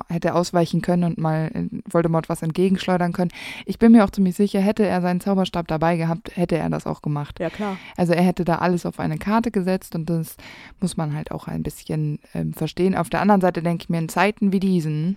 hätte 0.08 0.34
ausweichen 0.34 0.82
können 0.82 1.04
und 1.04 1.18
mal 1.18 1.50
äh, 1.54 1.68
Voldemort 1.88 2.28
was 2.28 2.42
entgegenschleudern 2.42 3.12
können. 3.12 3.30
Ich 3.66 3.78
bin 3.78 3.92
mir 3.92 4.04
auch 4.04 4.10
ziemlich 4.10 4.34
sicher, 4.34 4.60
hätte 4.60 4.84
er 4.84 5.00
seinen 5.00 5.20
Zauberstab 5.20 5.68
dabei 5.68 5.96
gehabt, 5.96 6.36
hätte 6.36 6.56
er 6.58 6.68
das 6.68 6.86
auch 6.86 7.00
gemacht. 7.00 7.38
Ja, 7.38 7.50
klar. 7.50 7.76
Also 7.96 8.12
er 8.14 8.22
hätte 8.22 8.44
da 8.44 8.56
alles 8.56 8.84
auf 8.84 8.98
eine 8.98 9.18
Karte 9.18 9.52
gesetzt 9.52 9.94
und 9.94 10.10
das 10.10 10.36
muss 10.80 10.96
man 10.96 11.14
halt 11.14 11.30
auch 11.30 11.46
ein 11.46 11.62
bisschen 11.62 12.18
ähm, 12.34 12.52
verstehen. 12.52 12.96
Auf 12.96 13.10
der 13.10 13.20
anderen 13.20 13.40
Seite 13.40 13.62
denke 13.62 13.84
ich 13.84 13.88
mir, 13.88 13.98
in 13.98 14.08
Zeiten 14.08 14.52
wie 14.52 14.60
diesen, 14.60 15.16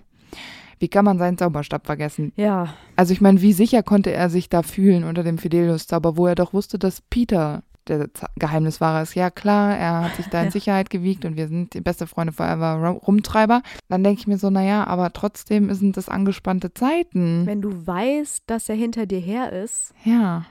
wie 0.82 0.90
kann 0.90 1.06
man 1.06 1.18
seinen 1.18 1.38
Zauberstab 1.38 1.86
vergessen? 1.86 2.34
Ja, 2.36 2.74
Also 2.98 3.14
ich 3.14 3.22
meine, 3.22 3.42
wie 3.42 3.54
sicher 3.54 3.84
konnte 3.84 4.12
er 4.12 4.30
sich 4.30 4.50
da 4.50 4.64
fühlen 4.64 5.04
unter 5.06 5.24
dem 5.24 5.38
Fidelius-Zauber, 5.38 6.18
wo 6.18 6.28
er 6.28 6.36
doch 6.36 6.54
wusste, 6.54 6.78
dass 6.80 7.02
Peter 7.02 7.64
der 7.88 8.14
Z 8.14 8.30
Geheimniswahrer 8.38 9.02
ist. 9.02 9.16
Ja 9.16 9.32
klar, 9.32 9.76
er 9.76 10.02
hat 10.04 10.16
sich 10.16 10.28
da 10.28 10.40
in 10.40 10.46
Ja. 10.46 10.52
Sicherheit 10.52 10.90
gewiegt 10.92 11.26
und 11.26 11.36
wir 11.36 11.48
sind 11.48 11.74
die 11.74 11.82
beste 11.82 12.06
Freunde 12.06 12.32
forever 12.34 12.74
Rum- 12.76 12.98
Rumtreiber. 12.98 13.64
Dann 13.90 14.04
denke 14.04 14.20
ich 14.20 14.28
mir 14.28 14.38
so, 14.38 14.50
naja, 14.52 14.86
aber 14.86 15.14
trotzdem 15.14 15.74
sind 15.74 15.98
das 15.98 16.08
angespannte 16.10 16.74
Zeiten. 16.74 17.46
wenn 17.48 17.62
du 17.62 17.88
weißt, 17.88 18.44
dass 18.48 18.70
er 18.70 18.76
hinter 18.76 19.06
dir 19.06 19.20
her 19.20 19.52
ist, 19.52 19.94
Ja. 20.04 20.46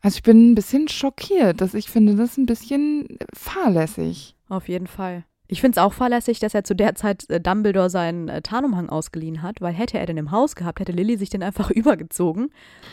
Also 0.00 0.18
ich 0.18 0.22
bin 0.22 0.52
ein 0.52 0.54
bisschen 0.54 0.86
schockiert, 0.86 1.60
dass 1.60 1.74
ich 1.74 1.90
finde, 1.90 2.14
das 2.14 2.36
ein 2.36 2.46
bisschen 2.46 3.18
fahrlässig. 3.34 4.36
auf 4.48 4.68
jeden 4.68 4.86
Fall. 4.86 5.24
Ich 5.50 5.62
finde 5.62 5.78
es 5.80 5.82
auch 5.84 5.94
fahrlässig, 5.94 6.40
dass 6.40 6.54
er 6.54 6.62
zu 6.62 6.76
der 6.76 6.94
Zeit 6.94 7.28
äh, 7.30 7.40
Dumbledore 7.40 7.88
seinen 7.88 8.28
äh, 8.28 8.42
Tarnumhang 8.42 8.90
ausgeliehen 8.90 9.42
hat, 9.42 9.60
weil 9.62 9.72
hätte 9.72 9.98
er 9.98 10.04
den 10.06 10.18
im 10.18 10.30
Haus 10.30 10.54
gehabt, 10.54 10.78
hätte 10.78 10.92
Lily 10.92 11.16
sich 11.16 11.30
den 11.30 11.42
einfach 11.42 11.70
übergezogen 11.72 12.50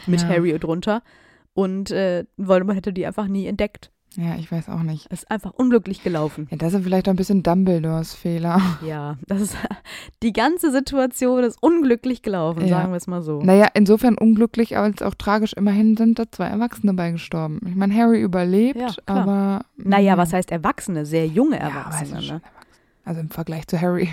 mit 0.07 0.21
Ja. 0.21 0.29
Harry 0.29 0.57
drunter 0.57 1.03
und 1.53 1.91
äh, 1.91 2.23
Voldemort 2.37 2.77
hätte 2.77 2.93
die 2.93 3.05
einfach 3.05 3.27
nie 3.27 3.45
entdeckt. 3.45 3.91
Ja, 4.17 4.35
ich 4.39 4.51
weiß 4.51 4.69
auch 4.69 4.81
nicht. 4.83 5.07
Ist 5.07 5.29
einfach 5.29 5.51
unglücklich 5.53 6.01
gelaufen. 6.03 6.47
Ja, 6.49 6.57
das 6.57 6.73
ist 6.73 6.83
vielleicht 6.83 7.07
auch 7.07 7.13
ein 7.13 7.17
bisschen 7.17 7.43
Dumbledores 7.43 8.13
Fehler. 8.13 8.61
Ja, 8.85 9.17
das 9.27 9.41
ist 9.41 9.57
die 10.23 10.31
ganze 10.31 10.71
Situation 10.71 11.43
ist 11.43 11.61
unglücklich 11.61 12.21
gelaufen, 12.21 12.61
Ja. 12.61 12.77
sagen 12.79 12.91
wir 12.91 12.97
es 12.97 13.07
mal 13.07 13.21
so. 13.21 13.41
Naja, 13.41 13.67
insofern 13.73 14.17
unglücklich 14.17 14.77
als 14.77 15.01
auch 15.01 15.15
tragisch. 15.15 15.53
Immerhin 15.53 15.97
sind 15.97 16.17
da 16.17 16.23
zwei 16.31 16.45
Erwachsene 16.47 16.93
bei 16.93 17.11
gestorben. 17.11 17.59
Ich 17.67 17.75
meine, 17.75 17.93
Harry 17.93 18.21
überlebt, 18.21 18.79
Ja, 18.79 18.89
aber. 19.05 19.65
Naja, 19.75 20.17
was 20.17 20.31
heißt 20.33 20.51
Erwachsene? 20.51 21.05
Sehr 21.05 21.27
junge 21.27 21.57
Ja, 21.59 21.65
aber 21.67 21.75
Erwachsene. 21.79 22.21
schon 22.21 22.35
ne? 22.37 22.41
Also 23.03 23.21
im 23.21 23.29
Vergleich 23.29 23.67
zu 23.67 23.79
Harry. 23.79 24.09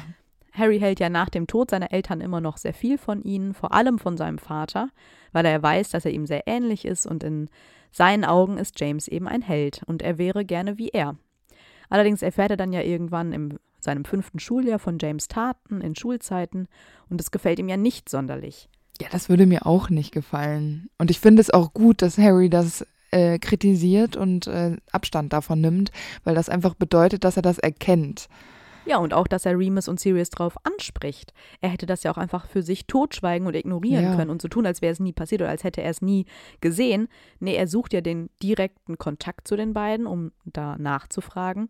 Harry 0.52 0.78
hält 0.80 1.00
ja 1.00 1.08
nach 1.08 1.30
dem 1.30 1.46
Tod 1.46 1.70
seiner 1.70 1.92
Eltern 1.92 2.20
immer 2.20 2.40
noch 2.40 2.58
sehr 2.58 2.74
viel 2.74 2.98
von 2.98 3.22
ihnen, 3.22 3.54
vor 3.54 3.72
allem 3.72 3.98
von 3.98 4.16
seinem 4.18 4.36
Vater, 4.38 4.88
weil 5.32 5.44
er 5.44 5.62
weiß, 5.62 5.90
dass 5.90 6.04
er 6.04 6.12
ihm 6.12 6.26
sehr 6.26 6.46
ähnlich 6.46 6.84
ist 6.84 7.06
und 7.06 7.24
in 7.24 7.48
seinen 7.90 8.24
Augen 8.24 8.58
ist 8.58 8.78
James 8.80 9.08
eben 9.08 9.28
ein 9.28 9.42
Held 9.42 9.82
und 9.86 10.02
er 10.02 10.18
wäre 10.18 10.44
gerne 10.44 10.78
wie 10.78 10.88
er. 10.88 11.16
Allerdings 11.90 12.22
erfährt 12.22 12.50
er 12.50 12.56
dann 12.56 12.72
ja 12.72 12.80
irgendwann 12.80 13.32
in 13.32 13.58
seinem 13.78 14.04
fünften 14.04 14.38
Schuljahr 14.38 14.78
von 14.78 14.98
James 15.00 15.28
Taten 15.28 15.80
in 15.80 15.94
Schulzeiten 15.94 16.68
und 17.10 17.20
es 17.20 17.30
gefällt 17.30 17.58
ihm 17.58 17.68
ja 17.68 17.76
nicht 17.76 18.08
sonderlich. 18.08 18.68
Ja, 19.00 19.08
das 19.10 19.28
würde 19.28 19.46
mir 19.46 19.66
auch 19.66 19.90
nicht 19.90 20.12
gefallen. 20.12 20.88
Und 20.98 21.10
ich 21.10 21.20
finde 21.20 21.40
es 21.40 21.50
auch 21.50 21.74
gut, 21.74 22.02
dass 22.02 22.18
Harry 22.18 22.48
das 22.48 22.86
äh, 23.10 23.38
kritisiert 23.38 24.16
und 24.16 24.46
äh, 24.46 24.76
Abstand 24.90 25.32
davon 25.32 25.60
nimmt, 25.60 25.92
weil 26.24 26.34
das 26.34 26.48
einfach 26.48 26.74
bedeutet, 26.74 27.24
dass 27.24 27.36
er 27.36 27.42
das 27.42 27.58
erkennt. 27.58 28.28
Ja, 28.84 28.98
und 28.98 29.14
auch, 29.14 29.26
dass 29.26 29.46
er 29.46 29.58
Remus 29.58 29.88
und 29.88 30.00
Sirius 30.00 30.30
drauf 30.30 30.56
anspricht. 30.64 31.32
Er 31.60 31.70
hätte 31.70 31.86
das 31.86 32.02
ja 32.02 32.10
auch 32.12 32.18
einfach 32.18 32.46
für 32.46 32.62
sich 32.62 32.86
totschweigen 32.86 33.46
und 33.46 33.54
ignorieren 33.54 34.04
Ja. 34.04 34.16
können 34.16 34.30
und 34.30 34.42
so 34.42 34.48
tun, 34.48 34.66
als 34.66 34.82
wäre 34.82 34.92
es 34.92 35.00
nie 35.00 35.12
passiert 35.12 35.40
oder 35.42 35.50
als 35.50 35.64
hätte 35.64 35.82
er 35.82 35.90
es 35.90 36.02
nie 36.02 36.26
gesehen. 36.60 37.08
Nee, 37.40 37.54
er 37.54 37.68
sucht 37.68 37.92
ja 37.92 38.00
den 38.00 38.28
direkten 38.42 38.98
Kontakt 38.98 39.46
zu 39.46 39.56
den 39.56 39.72
beiden, 39.72 40.06
um 40.06 40.32
da 40.44 40.76
nachzufragen. 40.78 41.68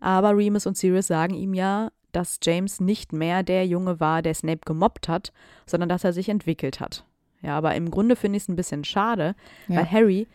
Aber 0.00 0.36
Remus 0.36 0.66
und 0.66 0.76
Sirius 0.76 1.06
sagen 1.06 1.34
ihm 1.34 1.54
ja, 1.54 1.90
dass 2.12 2.40
James 2.42 2.80
nicht 2.80 3.12
mehr 3.12 3.42
der 3.42 3.66
Junge 3.66 4.00
war, 4.00 4.20
der 4.22 4.34
Snape 4.34 4.62
gemobbt 4.66 5.08
hat, 5.08 5.32
sondern 5.66 5.88
dass 5.88 6.02
er 6.04 6.12
sich 6.12 6.28
entwickelt 6.28 6.80
hat. 6.80 7.04
Ja, 7.42 7.56
aber 7.56 7.74
im 7.74 7.90
Grunde 7.90 8.16
finde 8.16 8.36
ich 8.36 8.42
es 8.42 8.48
ein 8.48 8.56
bisschen 8.56 8.82
schade, 8.84 9.34
Ja. 9.68 9.76
weil 9.76 9.90
Harry 9.90 10.28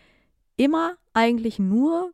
immer 0.56 0.94
eigentlich 1.14 1.60
nur 1.60 2.12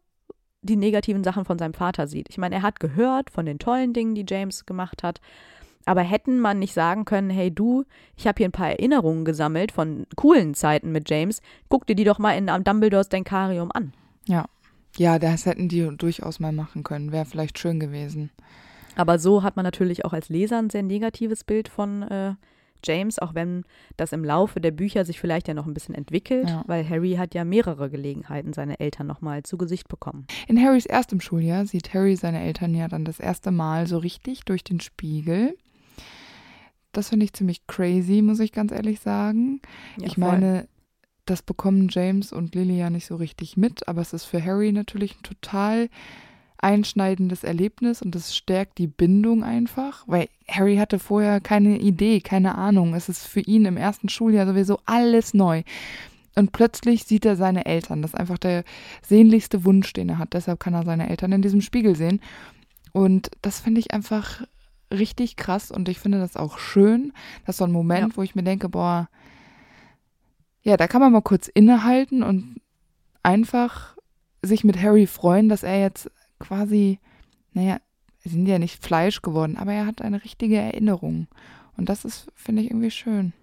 die 0.62 0.76
negativen 0.76 1.24
Sachen 1.24 1.46
von 1.46 1.58
seinem 1.58 1.74
Vater 1.74 2.08
sieht. 2.08 2.30
Ich 2.30 2.38
meine, 2.38 2.56
er 2.56 2.62
hat 2.62 2.80
gehört 2.80 3.30
von 3.30 3.46
den 3.46 3.60
tollen 3.60 3.94
Dingen, 3.94 4.16
die 4.16 4.26
James 4.28 4.66
gemacht 4.66 5.04
hat, 5.04 5.20
aber 5.86 6.02
hätten 6.02 6.40
man 6.40 6.60
nicht 6.60 6.74
sagen 6.74 7.06
können, 7.06 7.30
hey 7.30 7.52
du, 7.52 7.84
ich 8.16 8.28
habe 8.28 8.38
hier 8.38 8.48
ein 8.48 8.52
paar 8.52 8.70
Erinnerungen 8.70 9.26
gesammelt 9.26 9.72
von 9.72 10.06
coolen 10.16 10.54
Zeiten 10.54 10.92
mit 10.92 11.10
James, 11.10 11.42
guck 11.70 11.88
dir 11.88 11.96
die 11.96 12.04
doch 12.04 12.20
mal 12.20 12.34
in 12.38 12.50
am 12.50 12.64
Dumbledores 12.64 13.10
Denkarium 13.10 13.72
an. 13.72 13.94
Ja. 14.28 14.46
Ja, 14.98 15.20
das 15.20 15.46
hätten 15.46 15.70
die 15.70 15.88
durchaus 15.98 16.42
mal 16.42 16.52
machen 16.52 16.84
können. 16.84 17.14
Wäre 17.14 17.26
vielleicht 17.26 17.58
schön 17.58 17.80
gewesen. 17.80 18.30
Aber 18.96 19.20
so 19.20 19.42
hat 19.42 19.56
man 19.56 19.64
natürlich 19.64 20.04
auch 20.04 20.12
als 20.12 20.28
Leser 20.28 20.60
ein 20.60 20.70
sehr 20.70 20.84
negatives 20.84 21.46
Bild 21.46 21.70
von 21.70 22.04
äh, 22.04 22.34
James, 22.84 23.20
auch 23.20 23.34
wenn 23.36 23.64
das 23.98 24.12
im 24.14 24.24
Laufe 24.24 24.60
der 24.62 24.72
Bücher 24.72 25.06
sich 25.06 25.20
vielleicht 25.20 25.48
ja 25.48 25.54
noch 25.54 25.66
ein 25.68 25.74
bisschen 25.74 25.96
entwickelt, 25.96 26.48
Ja. 26.50 26.64
weil 26.68 26.88
Harry 26.88 27.14
hat 27.14 27.34
ja 27.34 27.44
mehrere 27.44 27.90
Gelegenheiten, 27.90 28.54
seine 28.54 28.80
Eltern 28.80 29.08
nochmal 29.08 29.44
zu 29.44 29.58
Gesicht 29.58 29.88
bekommen. 29.88 30.26
In 30.48 30.62
Harrys 30.62 30.86
erstem 30.86 31.20
Schuljahr 31.22 31.66
sieht 31.66 31.94
Harry 31.94 32.16
seine 32.16 32.42
Eltern 32.42 32.74
ja 32.76 32.88
dann 32.88 33.06
das 33.06 33.20
erste 33.20 33.52
Mal 33.52 33.88
so 33.88 33.98
richtig 33.98 34.42
durch 34.46 34.64
den 34.64 34.80
Spiegel. 34.80 35.56
Das 36.92 37.10
finde 37.10 37.26
ich 37.26 37.34
ziemlich 37.34 37.66
crazy, 37.68 38.22
muss 38.22 38.40
ich 38.40 38.52
ganz 38.52 38.72
ehrlich 38.72 39.00
sagen. 39.00 39.62
Ja, 39.98 40.08
ich 40.08 40.16
voll. 40.16 40.26
meine, 40.26 40.68
das 41.26 41.42
bekommen 41.42 41.88
James 41.90 42.34
und 42.34 42.54
Lily 42.56 42.78
ja 42.78 42.90
nicht 42.90 43.06
so 43.06 43.16
richtig 43.16 43.56
mit, 43.56 43.88
aber 43.88 44.02
es 44.02 44.12
ist 44.12 44.26
für 44.26 44.44
Harry 44.44 44.72
natürlich 44.74 45.16
ein 45.18 45.24
total 45.24 45.88
einschneidendes 46.62 47.44
Erlebnis 47.44 48.02
und 48.02 48.16
es 48.16 48.36
stärkt 48.36 48.78
die 48.78 48.88
Bindung 48.88 49.44
einfach, 49.44 50.04
weil 50.08 50.30
Harry 50.48 50.78
hatte 50.78 51.00
vorher 51.00 51.42
keine 51.42 51.80
Idee, 51.80 52.22
keine 52.22 52.56
Ahnung. 52.56 52.94
Es 52.94 53.10
ist 53.10 53.28
für 53.28 53.42
ihn 53.42 53.66
im 53.66 53.78
ersten 53.78 54.10
Schuljahr 54.10 54.46
sowieso 54.46 54.80
alles 54.86 55.34
neu. 55.34 55.64
Und 56.36 56.54
plötzlich 56.54 57.04
sieht 57.04 57.26
er 57.26 57.36
seine 57.36 57.66
Eltern. 57.66 58.02
Das 58.02 58.12
ist 58.12 58.20
einfach 58.20 58.38
der 58.38 58.64
sehnlichste 59.02 59.66
Wunsch, 59.66 59.92
den 59.92 60.10
er 60.10 60.18
hat. 60.18 60.34
Deshalb 60.34 60.60
kann 60.60 60.74
er 60.74 60.84
seine 60.84 61.10
Eltern 61.10 61.34
in 61.34 61.42
diesem 61.42 61.62
Spiegel 61.62 61.96
sehen. 61.96 62.22
Und 62.94 63.32
das 63.42 63.60
finde 63.60 63.80
ich 63.80 63.92
einfach 63.92 64.42
richtig 64.92 65.36
krass 65.36 65.72
und 65.72 65.90
ich 65.90 66.00
finde 66.00 66.20
das 66.20 66.38
auch 66.38 66.58
schön. 66.58 67.14
Das 67.46 67.56
ist 67.56 67.58
so 67.58 67.66
ein 67.66 67.72
Moment, 67.72 68.18
wo 68.18 68.24
ich 68.24 68.36
mir 68.36 68.44
denke, 68.44 68.70
boah, 68.70 69.10
ja, 70.64 70.78
da 70.78 70.88
kann 70.88 71.02
man 71.02 71.12
mal 71.12 71.22
kurz 71.22 71.48
innehalten 71.48 72.24
und 72.24 72.62
einfach 73.24 73.96
sich 74.42 74.64
mit 74.64 74.82
Harry 74.82 75.08
freuen, 75.08 75.50
dass 75.50 75.64
er 75.64 75.80
jetzt 75.80 76.12
quasi, 76.42 77.00
naja, 77.54 77.78
sind 78.24 78.46
ja 78.46 78.60
nicht 78.60 78.84
Fleisch 78.84 79.22
geworden, 79.22 79.58
aber 79.58 79.74
er 79.74 79.86
hat 79.86 80.02
eine 80.02 80.24
richtige 80.24 80.58
Erinnerung. 80.58 81.28
Und 81.78 81.90
das 81.90 82.06
ist, 82.06 82.28
finde 82.36 82.62
ich, 82.62 82.70
irgendwie 82.70 82.92
schön. 82.92 83.34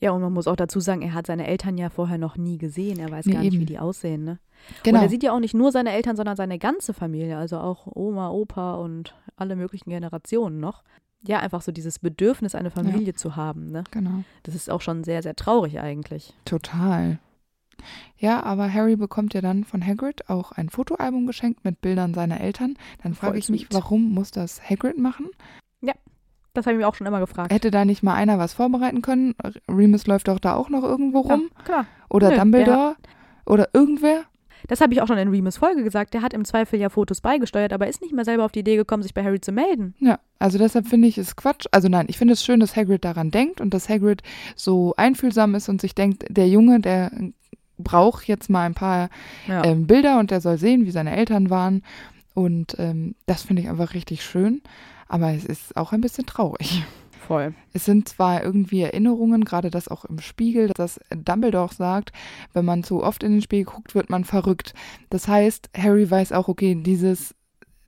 Ja, 0.00 0.12
und 0.12 0.20
man 0.20 0.32
muss 0.32 0.46
auch 0.46 0.54
dazu 0.56 0.78
sagen, 0.78 1.02
er 1.02 1.14
hat 1.14 1.26
seine 1.26 1.46
Eltern 1.48 1.76
ja 1.76 1.90
vorher 1.90 2.18
noch 2.18 2.36
nie 2.36 2.56
gesehen. 2.58 3.00
Er 3.00 3.10
weiß 3.10 3.26
Nee, 3.26 3.32
gar 3.32 3.40
nicht, 3.40 3.54
eben. 3.54 3.62
wie 3.62 3.66
die 3.66 3.78
aussehen, 3.80 4.22
ne? 4.24 4.38
Genau. 4.84 4.98
Und 4.98 5.04
er 5.04 5.08
sieht 5.08 5.22
ja 5.24 5.32
auch 5.32 5.40
nicht 5.40 5.54
nur 5.54 5.72
seine 5.72 5.90
Eltern, 5.92 6.16
sondern 6.16 6.36
seine 6.36 6.58
ganze 6.58 6.94
Familie, 6.94 7.36
also 7.36 7.58
auch 7.58 7.86
Oma, 7.94 8.30
Opa 8.30 8.74
und 8.74 9.14
alle 9.36 9.56
möglichen 9.56 9.90
Generationen 9.90 10.60
noch. 10.60 10.84
Ja, 11.26 11.40
einfach 11.40 11.62
so 11.62 11.72
dieses 11.72 11.98
Bedürfnis, 11.98 12.54
eine 12.54 12.70
Familie 12.70 13.14
zu 13.14 13.34
haben, 13.34 13.72
ne? 13.72 13.82
genau. 13.90 14.22
Das 14.44 14.54
ist 14.54 14.70
auch 14.70 14.80
schon 14.80 15.02
sehr, 15.02 15.20
sehr 15.22 15.34
traurig 15.34 15.80
eigentlich. 15.80 16.32
Total. 16.44 17.18
Ja, 18.16 18.42
aber 18.42 18.72
Harry 18.72 18.96
bekommt 18.96 19.34
ja 19.34 19.40
dann 19.40 19.64
von 19.64 19.84
Hagrid 19.84 20.28
auch 20.28 20.52
ein 20.52 20.68
Fotoalbum 20.68 21.26
geschenkt 21.26 21.64
mit 21.64 21.80
Bildern 21.80 22.14
seiner 22.14 22.40
Eltern. 22.40 22.76
Dann 23.02 23.14
frage 23.14 23.38
ich 23.38 23.48
mich, 23.48 23.68
warum 23.72 24.12
muss 24.12 24.30
das 24.30 24.60
Hagrid 24.68 24.98
machen? 24.98 25.26
Das 26.54 26.66
habe 26.66 26.74
ich 26.74 26.80
mir 26.80 26.88
auch 26.88 26.94
schon 26.96 27.06
immer 27.06 27.20
gefragt. 27.20 27.52
Hätte 27.52 27.70
da 27.70 27.84
nicht 27.84 28.02
mal 28.02 28.14
einer 28.14 28.38
was 28.38 28.52
vorbereiten 28.52 29.00
können? 29.00 29.36
Remus 29.70 30.08
läuft 30.08 30.26
doch 30.26 30.40
da 30.40 30.54
auch 30.54 30.70
noch 30.70 30.82
irgendwo 30.82 31.20
rum. 31.20 31.50
Ja, 31.56 31.62
klar. 31.62 31.86
Oder 32.10 32.30
Nö, 32.30 32.36
Dumbledore? 32.36 32.96
Oder 33.46 33.68
irgendwer? 33.74 34.24
Das 34.66 34.80
habe 34.80 34.92
ich 34.92 35.00
auch 35.00 35.06
schon 35.06 35.18
in 35.18 35.28
Remus 35.28 35.56
Folge 35.56 35.84
gesagt. 35.84 36.14
Der 36.14 36.22
hat 36.22 36.34
im 36.34 36.44
Zweifel 36.44 36.80
ja 36.80 36.88
Fotos 36.88 37.20
beigesteuert, 37.20 37.72
aber 37.72 37.86
ist 37.86 38.02
nicht 38.02 38.12
mehr 38.12 38.24
selber 38.24 38.44
auf 38.44 38.50
die 38.50 38.60
Idee 38.60 38.74
gekommen, 38.74 39.04
sich 39.04 39.14
bei 39.14 39.22
Harry 39.22 39.40
zu 39.40 39.52
melden. 39.52 39.94
Ja, 40.00 40.18
also 40.40 40.58
deshalb 40.58 40.88
finde 40.88 41.06
ich 41.06 41.16
es 41.16 41.36
Quatsch. 41.36 41.66
Also 41.70 41.88
nein, 41.88 42.06
ich 42.08 42.18
finde 42.18 42.32
es 42.32 42.44
schön, 42.44 42.58
dass 42.58 42.74
Hagrid 42.74 43.04
daran 43.04 43.30
denkt 43.30 43.60
und 43.60 43.72
dass 43.72 43.88
Hagrid 43.88 44.22
so 44.56 44.94
einfühlsam 44.96 45.54
ist 45.54 45.68
und 45.68 45.80
sich 45.80 45.94
denkt, 45.94 46.24
der 46.28 46.48
Junge, 46.48 46.80
der 46.80 47.12
braucht 47.78 48.26
jetzt 48.26 48.50
mal 48.50 48.64
ein 48.66 48.74
paar 48.74 49.08
Ja. 49.46 49.64
ähm, 49.64 49.86
Bilder 49.86 50.18
und 50.18 50.30
der 50.30 50.40
soll 50.40 50.58
sehen, 50.58 50.84
wie 50.86 50.90
seine 50.90 51.16
Eltern 51.16 51.50
waren. 51.50 51.82
Und 52.34 52.76
ähm, 52.78 53.14
das 53.26 53.42
finde 53.42 53.62
ich 53.62 53.68
einfach 53.68 53.94
richtig 53.94 54.24
schön. 54.24 54.62
Aber 55.08 55.32
es 55.32 55.44
ist 55.44 55.76
auch 55.76 55.92
ein 55.92 56.00
bisschen 56.00 56.26
traurig. 56.26 56.84
Voll. 57.26 57.54
Es 57.74 57.84
sind 57.84 58.08
zwar 58.08 58.42
irgendwie 58.42 58.80
Erinnerungen, 58.82 59.44
gerade 59.44 59.70
das 59.70 59.88
auch 59.88 60.04
im 60.06 60.18
Spiegel, 60.18 60.68
dass 60.74 60.98
Dumbledore 61.10 61.74
sagt, 61.74 62.12
wenn 62.54 62.64
man 62.64 62.84
zu 62.84 63.02
oft 63.02 63.22
in 63.22 63.32
den 63.32 63.42
Spiegel 63.42 63.66
guckt, 63.66 63.94
wird 63.94 64.08
man 64.08 64.24
verrückt. 64.24 64.72
Das 65.10 65.28
heißt, 65.28 65.68
Harry 65.76 66.10
weiß 66.10 66.32
auch, 66.32 66.48
okay, 66.48 66.74
dieses, 66.74 67.34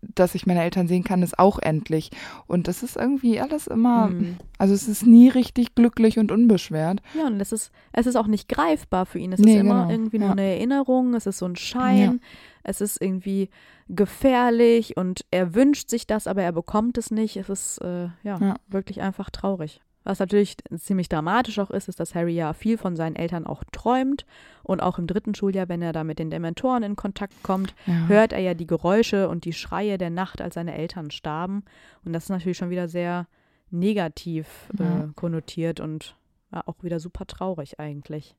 dass 0.03 0.35
ich 0.35 0.47
meine 0.47 0.63
Eltern 0.63 0.89
sehen 0.89 1.05
kann, 1.05 1.23
ist 1.23 1.39
auch 1.39 1.59
endlich. 1.59 2.11
Und 2.47 2.69
das 2.69 2.83
ist 2.83 2.97
irgendwie 2.97 3.41
alles 3.41 3.67
immer, 3.67 4.09
Mhm. 4.09 4.37
also 4.59 4.73
es 4.75 4.89
ist 4.89 5.07
nie 5.07 5.29
richtig 5.29 5.75
glücklich 5.75 6.19
und 6.19 6.33
unbeschwert. 6.33 7.01
Ja, 7.19 7.27
und 7.27 7.41
es 7.41 7.53
ist, 7.53 7.71
es 7.93 8.07
ist 8.07 8.17
auch 8.17 8.27
nicht 8.27 8.49
greifbar 8.49 9.05
für 9.07 9.19
ihn. 9.19 9.33
Es 9.33 9.41
Nee, 9.41 9.55
ist 9.57 9.61
immer 9.61 9.83
genau. 9.83 9.91
irgendwie 9.91 10.19
nur 10.19 10.29
Ja. 10.29 10.33
eine 10.33 10.43
Erinnerung, 10.55 11.15
es 11.15 11.27
ist 11.27 11.39
so 11.39 11.47
ein 11.47 11.57
Schein, 11.57 12.21
es 12.63 12.81
ist 12.81 13.01
irgendwie 13.03 13.51
gefährlich 13.89 14.97
und 14.97 15.25
er 15.31 15.55
wünscht 15.55 15.91
sich 15.91 16.07
das, 16.07 16.27
aber 16.27 16.43
er 16.43 16.53
bekommt 16.53 16.97
es 16.99 17.11
nicht. 17.11 17.37
Es 17.37 17.49
ist 17.49 17.79
äh, 17.83 18.05
ja, 18.23 18.39
Ja. 18.41 18.55
wirklich 18.69 19.01
einfach 19.03 19.31
traurig. 19.31 19.81
Was 20.03 20.19
natürlich 20.19 20.57
ziemlich 20.79 21.09
dramatisch 21.11 21.59
auch 21.59 21.71
ist, 21.71 21.89
ist, 21.89 22.01
dass 22.01 22.15
Harry 22.15 22.33
ja 22.35 22.53
viel 22.55 22.79
von 22.79 22.97
seinen 22.97 23.17
Eltern 23.17 23.47
auch 23.47 23.63
träumt. 23.71 24.25
Und 24.63 24.81
auch 24.81 24.99
im 24.99 25.07
dritten 25.07 25.35
Schuljahr, 25.35 25.69
wenn 25.69 25.83
er 25.83 25.93
da 25.93 26.05
mit 26.05 26.19
den 26.19 26.31
Dementoren 26.31 26.83
in 26.83 26.97
Kontakt 26.97 27.35
kommt, 27.43 27.75
Ja. 27.87 28.07
hört 28.09 28.33
er 28.33 28.41
ja 28.41 28.55
die 28.55 28.67
Geräusche 28.67 29.29
und 29.29 29.45
die 29.45 29.53
Schreie 29.53 29.99
der 29.99 30.11
Nacht, 30.11 30.41
als 30.41 30.55
seine 30.55 30.75
Eltern 30.75 31.11
starben. 31.11 31.65
Und 32.05 32.13
das 32.15 32.25
ist 32.25 32.31
natürlich 32.31 32.57
schon 32.59 32.71
wieder 32.71 32.89
sehr 32.89 33.27
negativ 33.71 34.69
äh, 34.79 35.09
konnotiert 35.15 35.81
und 35.81 36.17
ja, 36.53 36.63
auch 36.67 36.83
wieder 36.83 37.01
super 37.01 37.27
traurig 37.27 37.79
eigentlich. 37.79 38.35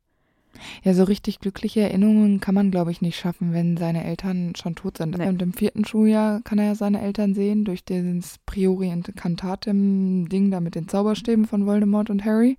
Ja, 0.83 0.93
so 0.93 1.03
richtig 1.03 1.39
glückliche 1.39 1.81
Erinnerungen 1.81 2.39
kann 2.39 2.55
man, 2.55 2.71
glaube 2.71 2.91
ich, 2.91 3.01
nicht 3.01 3.17
schaffen, 3.17 3.53
wenn 3.53 3.77
seine 3.77 4.03
Eltern 4.03 4.53
schon 4.55 4.75
tot 4.75 4.97
sind. 4.97 5.17
Nee. 5.17 5.27
Und 5.27 5.41
im 5.41 5.53
vierten 5.53 5.85
Schuljahr 5.85 6.41
kann 6.43 6.59
er 6.59 6.65
ja 6.65 6.75
seine 6.75 7.01
Eltern 7.01 7.33
sehen, 7.33 7.65
durch 7.65 7.83
dieses 7.83 8.37
Priori 8.45 8.89
Incantatem-Ding 8.89 10.51
da 10.51 10.59
mit 10.59 10.75
den 10.75 10.87
Zauberstäben 10.87 11.45
von 11.45 11.65
Voldemort 11.65 12.09
und 12.09 12.25
Harry. 12.25 12.57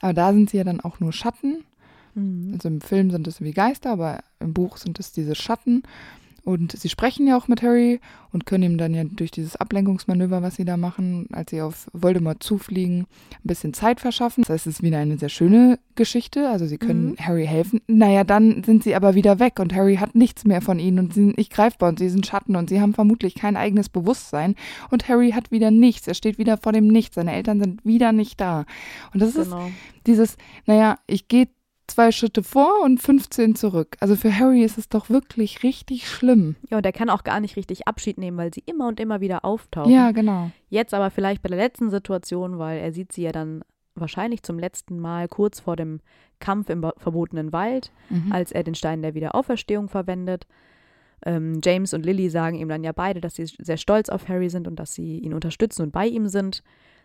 Aber 0.00 0.14
da 0.14 0.32
sind 0.32 0.50
sie 0.50 0.58
ja 0.58 0.64
dann 0.64 0.80
auch 0.80 1.00
nur 1.00 1.12
Schatten. 1.12 1.64
Also 2.52 2.68
im 2.68 2.80
Film 2.80 3.10
sind 3.10 3.28
es 3.28 3.40
wie 3.40 3.52
Geister, 3.52 3.92
aber 3.92 4.24
im 4.40 4.52
Buch 4.52 4.76
sind 4.76 4.98
es 4.98 5.12
diese 5.12 5.34
Schatten. 5.34 5.84
Und 6.50 6.72
sie 6.72 6.88
sprechen 6.88 7.26
ja 7.26 7.36
auch 7.36 7.48
mit 7.48 7.62
Harry 7.62 8.00
und 8.32 8.46
können 8.46 8.62
ihm 8.64 8.78
dann 8.78 8.94
ja 8.94 9.04
durch 9.04 9.30
dieses 9.30 9.56
Ablenkungsmanöver, 9.56 10.42
was 10.42 10.56
sie 10.56 10.64
da 10.64 10.76
machen, 10.76 11.26
als 11.32 11.50
sie 11.50 11.62
auf 11.62 11.88
Voldemort 11.92 12.42
zufliegen, 12.42 13.06
ein 13.32 13.38
bisschen 13.44 13.74
Zeit 13.74 14.00
verschaffen. 14.00 14.42
Das 14.42 14.50
heißt, 14.50 14.66
es 14.66 14.76
ist 14.76 14.82
wieder 14.82 14.98
eine 14.98 15.18
sehr 15.18 15.28
schöne 15.28 15.78
Geschichte. 15.94 16.48
Also 16.48 16.66
sie 16.66 16.78
können 16.78 17.10
Mhm. 17.10 17.16
Harry 17.18 17.46
helfen. 17.46 17.80
Naja, 17.86 18.24
dann 18.24 18.62
sind 18.64 18.82
sie 18.84 18.94
aber 18.94 19.14
wieder 19.14 19.38
weg 19.38 19.58
und 19.60 19.74
Harry 19.74 19.96
hat 19.96 20.14
nichts 20.14 20.44
mehr 20.44 20.60
von 20.60 20.78
ihnen 20.78 20.98
und 20.98 21.14
sie 21.14 21.24
sind 21.24 21.38
nicht 21.38 21.52
greifbar 21.52 21.88
und 21.90 21.98
sie 21.98 22.08
sind 22.08 22.26
Schatten 22.26 22.56
und 22.56 22.68
sie 22.68 22.80
haben 22.80 22.94
vermutlich 22.94 23.34
kein 23.34 23.56
eigenes 23.56 23.88
Bewusstsein. 23.88 24.54
Und 24.90 25.08
Harry 25.08 25.32
hat 25.32 25.50
wieder 25.50 25.70
nichts. 25.70 26.06
Er 26.08 26.14
steht 26.14 26.38
wieder 26.38 26.56
vor 26.56 26.72
dem 26.72 26.86
Nichts. 26.88 27.14
Seine 27.16 27.32
Eltern 27.32 27.60
sind 27.60 27.84
wieder 27.84 28.12
nicht 28.12 28.40
da. 28.40 28.64
Und 29.12 29.20
das 29.22 29.36
ist 29.36 29.50
Genau. 29.50 29.70
dieses, 30.06 30.36
naja, 30.66 30.98
ich 31.06 31.28
gehe 31.28 31.48
zwei 31.90 32.12
Schritte 32.12 32.42
vor 32.42 32.82
und 32.82 33.00
15 33.00 33.54
zurück. 33.54 33.96
Also 34.00 34.16
für 34.16 34.36
Harry 34.38 34.62
ist 34.64 34.78
es 34.78 34.88
doch 34.88 35.10
wirklich 35.10 35.62
richtig 35.62 36.08
schlimm. 36.08 36.56
Ja, 36.70 36.78
und 36.78 36.86
er 36.86 36.92
kann 36.92 37.10
auch 37.10 37.24
gar 37.24 37.40
nicht 37.40 37.56
richtig 37.56 37.86
Abschied 37.86 38.18
nehmen, 38.18 38.36
weil 38.36 38.52
sie 38.54 38.62
immer 38.66 38.88
und 38.88 39.00
immer 39.00 39.20
wieder 39.20 39.44
auftauchen. 39.44 39.92
Ja, 39.92 40.10
genau. 40.12 40.50
Jetzt 40.68 40.94
aber 40.94 41.10
vielleicht 41.10 41.42
bei 41.42 41.48
der 41.48 41.58
letzten 41.58 41.90
Situation, 41.90 42.58
weil 42.58 42.78
er 42.80 42.92
sieht 42.92 43.12
sie 43.12 43.22
ja 43.22 43.32
dann 43.32 43.62
wahrscheinlich 43.94 44.42
zum 44.42 44.58
letzten 44.58 44.98
Mal 44.98 45.28
kurz 45.28 45.60
vor 45.60 45.76
dem 45.76 46.00
Kampf 46.38 46.70
im 46.70 46.80
verbotenen 46.96 47.52
Wald, 47.52 47.90
Mhm. 48.08 48.32
als 48.32 48.50
er 48.52 48.62
den 48.62 48.74
Stein 48.74 49.02
der 49.02 49.14
Wiederauferstehung 49.14 49.88
verwendet. 49.88 50.46
Ähm, 51.26 51.60
James 51.62 51.92
und 51.92 52.06
Lily 52.06 52.30
sagen 52.30 52.56
ihm 52.56 52.68
dann 52.68 52.82
ja 52.82 52.92
beide, 52.92 53.20
dass 53.20 53.34
sie 53.34 53.44
sehr 53.44 53.76
stolz 53.76 54.08
auf 54.08 54.28
Harry 54.28 54.48
sind 54.48 54.66
und 54.66 54.76
dass 54.76 54.94
sie 54.94 55.18
ihn 55.18 55.34
unterstützen 55.34 55.82
und 55.82 55.92
bei 55.92 56.06
ihm 56.06 56.28
sind. 56.28 56.62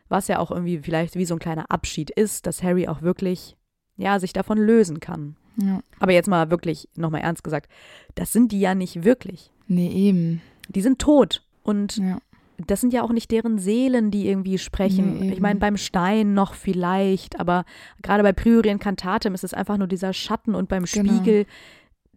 Was 0.08 0.28
ja 0.28 0.40
auch 0.40 0.52
irgendwie 0.52 0.78
vielleicht 0.78 1.16
wie 1.16 1.26
so 1.26 1.36
ein 1.36 1.40
kleiner 1.40 1.66
Abschied 1.70 2.12
ist, 2.12 2.46
dass 2.46 2.62
Harry 2.64 2.88
auch 2.88 3.02
wirklich, 3.02 3.58
ja, 3.98 4.20
sich 4.20 4.34
davon 4.34 4.58
lösen 4.58 5.00
kann. 5.00 5.36
Ja. 5.58 5.80
Aber 6.00 6.12
jetzt 6.12 6.28
mal 6.28 6.50
wirklich, 6.52 6.90
nochmal 6.96 7.22
ernst 7.22 7.44
gesagt, 7.44 7.70
das 8.16 8.34
sind 8.34 8.52
die 8.52 8.60
ja 8.60 8.76
nicht 8.76 9.04
wirklich. 9.04 9.52
Nee, 9.68 9.90
eben. 9.90 10.42
Die 10.70 10.82
sind 10.82 11.00
tot. 11.00 11.44
Und 11.64 11.98
Ja. 11.98 12.20
das 12.68 12.82
sind 12.82 12.92
ja 12.94 13.04
auch 13.04 13.12
nicht 13.12 13.32
deren 13.32 13.58
Seelen, 13.58 14.12
die 14.12 14.28
irgendwie 14.28 14.58
sprechen. 14.58 15.20
Nee, 15.20 15.32
ich 15.34 15.40
meine, 15.40 15.60
beim 15.60 15.78
Stein 15.78 16.34
noch 16.34 16.54
vielleicht, 16.56 17.40
aber 17.40 17.64
gerade 18.04 18.22
bei 18.24 18.34
Priori 18.34 18.70
Incantatem 18.70 19.34
ist 19.34 19.44
es 19.44 19.54
einfach 19.54 19.78
nur 19.78 19.88
dieser 19.88 20.12
Schatten 20.14 20.56
und 20.56 20.68
beim 20.70 20.84
Genau. 20.86 21.14
Spiegel, 21.14 21.46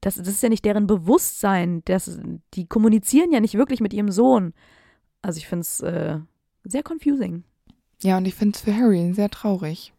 das, 0.01 0.17
das 0.17 0.29
ist 0.29 0.43
ja 0.43 0.49
nicht 0.49 0.65
deren 0.65 0.87
Bewusstsein. 0.87 1.83
Das, 1.87 2.21
die 2.55 2.67
kommunizieren 2.67 3.33
ja 3.33 3.41
nicht 3.41 3.55
wirklich 3.55 3.81
mit 3.81 3.93
ihrem 3.93 4.11
Sohn. 4.11 4.53
Also 5.23 5.39
ich 5.39 5.47
finde 5.49 5.63
es 5.63 5.81
äh, 5.81 6.19
sehr 6.65 6.83
confusing. 6.89 7.45
Ja, 8.03 8.19
und 8.19 8.27
ich 8.27 8.35
finde 8.35 8.55
es 8.57 8.61
für 8.63 8.75
Harry 8.77 9.13
sehr 9.13 9.29
traurig. 9.31 9.93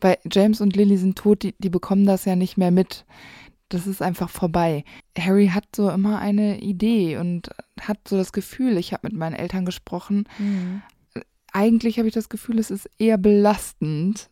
Weil 0.00 0.18
James 0.30 0.60
und 0.60 0.76
Lily 0.76 0.96
sind 0.96 1.16
tot, 1.16 1.42
die, 1.42 1.54
die 1.58 1.70
bekommen 1.70 2.06
das 2.06 2.24
ja 2.24 2.36
nicht 2.36 2.56
mehr 2.56 2.70
mit. 2.70 3.04
Das 3.68 3.86
ist 3.86 4.02
einfach 4.02 4.28
vorbei. 4.28 4.84
Harry 5.18 5.48
hat 5.48 5.64
so 5.74 5.90
immer 5.90 6.18
eine 6.18 6.60
Idee 6.60 7.18
und 7.18 7.50
hat 7.80 7.98
so 8.06 8.16
das 8.16 8.32
Gefühl, 8.32 8.76
ich 8.76 8.92
habe 8.92 9.08
mit 9.08 9.16
meinen 9.16 9.34
Eltern 9.34 9.64
gesprochen. 9.64 10.28
Eigentlich 11.52 11.98
habe 11.98 12.06
ich 12.06 12.14
das 12.14 12.28
Gefühl, 12.28 12.58
es 12.58 12.70
ist 12.70 12.88
eher 12.98 13.18
belastend 13.18 14.30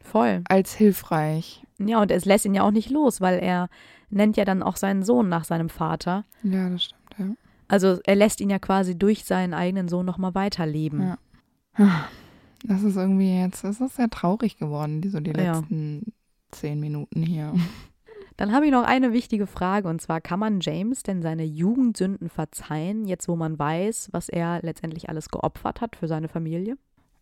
Voll. 0.00 0.42
als 0.48 0.74
hilfreich. 0.74 1.62
Ja, 1.78 2.00
und 2.00 2.10
es 2.10 2.24
lässt 2.24 2.44
ihn 2.44 2.54
ja 2.54 2.62
auch 2.62 2.72
nicht 2.72 2.90
los, 2.90 3.20
weil 3.20 3.38
er 3.38 3.68
nennt 4.10 4.36
ja 4.36 4.44
dann 4.44 4.62
auch 4.62 4.76
seinen 4.76 5.02
Sohn 5.04 5.28
nach 5.28 5.44
seinem 5.44 5.68
Vater. 5.68 6.24
Ja, 6.42 6.68
das 6.68 6.84
stimmt, 6.84 7.14
ja. 7.18 7.26
Also 7.68 8.00
er 8.04 8.16
lässt 8.16 8.40
ihn 8.40 8.50
ja 8.50 8.58
quasi 8.58 8.98
durch 8.98 9.24
seinen 9.24 9.54
eigenen 9.54 9.88
Sohn 9.88 10.04
nochmal 10.04 10.34
weiterleben. 10.34 11.16
Ja. 11.78 12.08
Das 12.64 12.82
ist 12.82 12.96
irgendwie 12.96 13.38
jetzt, 13.40 13.64
es 13.64 13.80
ist 13.80 13.96
sehr 13.96 14.10
traurig 14.10 14.56
geworden, 14.56 15.00
die, 15.00 15.08
so 15.08 15.20
die 15.20 15.32
Ja. 15.32 15.54
letzten 15.54 16.12
zehn 16.50 16.78
Minuten 16.80 17.22
hier. 17.22 17.54
Dann 18.36 18.52
habe 18.52 18.64
ich 18.66 18.72
noch 18.72 18.84
eine 18.84 19.12
wichtige 19.12 19.46
Frage 19.46 19.88
und 19.88 20.00
zwar, 20.00 20.20
kann 20.20 20.38
man 20.40 20.60
James 20.60 21.02
denn 21.02 21.22
seine 21.22 21.44
Jugendsünden 21.44 22.28
verzeihen, 22.28 23.04
jetzt 23.06 23.28
wo 23.28 23.36
man 23.36 23.58
weiß, 23.58 24.08
was 24.12 24.28
er 24.28 24.60
letztendlich 24.62 25.08
alles 25.08 25.28
geopfert 25.28 25.80
hat 25.80 25.96
für 25.96 26.08
seine 26.08 26.28
Familie? 26.28 26.76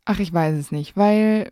Ach, 0.04 0.18
ich 0.18 0.32
weiß 0.32 0.56
es 0.56 0.70
nicht, 0.72 0.96
weil 0.96 1.50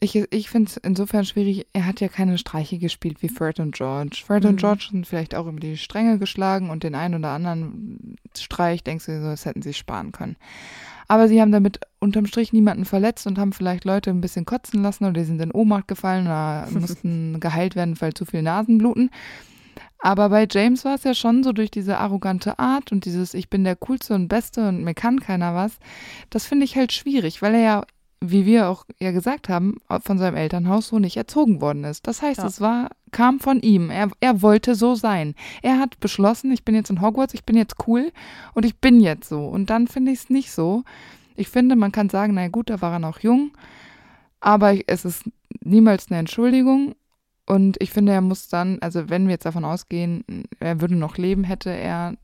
ich, 0.00 0.14
ich 0.30 0.50
finde 0.50 0.70
es 0.70 0.76
insofern 0.76 1.24
schwierig, 1.24 1.66
er 1.72 1.86
hat 1.86 2.00
ja 2.00 2.08
keine 2.08 2.36
Streiche 2.38 2.78
gespielt 2.78 3.22
wie 3.22 3.28
Fred 3.28 3.60
und 3.60 3.74
George. 3.74 4.22
Fred 4.26 4.44
Mhm. 4.44 4.50
und 4.50 4.56
George 4.58 4.88
sind 4.90 5.06
vielleicht 5.06 5.34
auch 5.34 5.46
über 5.46 5.58
die 5.60 5.76
Stränge 5.76 6.18
geschlagen 6.18 6.70
und 6.70 6.82
den 6.82 6.94
einen 6.94 7.14
oder 7.14 7.30
anderen 7.30 8.16
Streich 8.36 8.84
denkst 8.84 9.06
du 9.06 9.20
so, 9.20 9.26
das 9.28 9.46
hätten 9.46 9.62
sie 9.62 9.72
sparen 9.74 10.12
können. 10.12 10.36
Aber 11.08 11.28
sie 11.28 11.40
haben 11.40 11.52
damit 11.52 11.80
unterm 12.00 12.26
Strich 12.26 12.52
niemanden 12.52 12.84
verletzt 12.84 13.26
und 13.26 13.38
haben 13.38 13.52
vielleicht 13.52 13.84
Leute 13.84 14.10
ein 14.10 14.20
bisschen 14.20 14.44
kotzen 14.44 14.82
lassen 14.82 15.04
oder 15.04 15.14
die 15.20 15.24
sind 15.24 15.40
in 15.40 15.52
Ohnmacht 15.52 15.88
gefallen 15.88 16.26
oder 16.26 16.66
mussten 16.72 17.38
geheilt 17.40 17.76
werden, 17.76 18.00
weil 18.00 18.12
zu 18.12 18.24
viel 18.26 18.42
Nasen 18.42 18.78
bluten. 18.78 19.10
Aber 19.98 20.28
bei 20.28 20.46
James 20.50 20.84
war 20.84 20.94
es 20.96 21.04
ja 21.04 21.14
schon 21.14 21.42
so 21.42 21.52
durch 21.52 21.70
diese 21.70 21.98
arrogante 21.98 22.58
Art 22.58 22.92
und 22.92 23.04
dieses 23.06 23.34
Ich 23.34 23.48
bin 23.48 23.64
der 23.64 23.76
Coolste 23.76 24.14
und 24.14 24.28
Beste 24.28 24.68
und 24.68 24.84
mir 24.84 24.94
kann 24.94 25.20
keiner 25.20 25.54
was. 25.54 25.78
Das 26.28 26.44
finde 26.44 26.64
ich 26.64 26.76
halt 26.76 26.92
schwierig, 26.92 27.40
weil 27.40 27.54
er 27.54 27.60
ja, 27.62 27.82
wie 28.20 28.46
wir 28.46 28.68
auch 28.68 28.84
ja 28.98 29.10
gesagt 29.12 29.48
haben, 29.48 29.76
von 30.02 30.18
seinem 30.18 30.36
Elternhaus 30.36 30.88
so 30.88 30.98
nicht 30.98 31.16
erzogen 31.16 31.60
worden 31.60 31.84
ist. 31.84 32.06
Das 32.06 32.22
heißt, 32.22 32.38
Ja. 32.40 32.46
es 32.46 32.60
war, 32.60 32.90
kam 33.12 33.40
von 33.40 33.60
ihm. 33.60 33.90
Er, 33.90 34.10
er 34.20 34.42
wollte 34.42 34.74
so 34.74 34.94
sein. 34.94 35.34
Er 35.62 35.78
hat 35.78 36.00
beschlossen, 36.00 36.50
ich 36.52 36.64
bin 36.64 36.74
jetzt 36.74 36.90
in 36.90 37.00
Hogwarts, 37.00 37.34
ich 37.34 37.44
bin 37.44 37.56
jetzt 37.56 37.76
cool 37.86 38.12
und 38.54 38.64
ich 38.64 38.76
bin 38.80 39.00
jetzt 39.00 39.28
so. 39.28 39.46
Und 39.46 39.70
dann 39.70 39.86
finde 39.86 40.12
ich 40.12 40.20
es 40.20 40.30
nicht 40.30 40.50
so. 40.50 40.82
Ich 41.36 41.48
finde, 41.48 41.76
man 41.76 41.92
kann 41.92 42.08
sagen, 42.08 42.34
na 42.34 42.48
gut, 42.48 42.70
da 42.70 42.80
war 42.80 42.92
er 42.94 42.98
noch 42.98 43.20
jung, 43.20 43.50
aber 44.40 44.74
es 44.86 45.04
ist 45.04 45.24
niemals 45.60 46.10
eine 46.10 46.18
Entschuldigung. 46.20 46.94
Und 47.44 47.76
ich 47.80 47.90
finde, 47.92 48.12
er 48.12 48.22
muss 48.22 48.48
dann, 48.48 48.78
also 48.80 49.08
wenn 49.08 49.26
wir 49.26 49.32
jetzt 49.34 49.46
davon 49.46 49.64
ausgehen, 49.64 50.24
er 50.58 50.80
würde 50.80 50.96
noch 50.96 51.16
leben, 51.16 51.44
hätte 51.44 51.70
er 51.70 52.14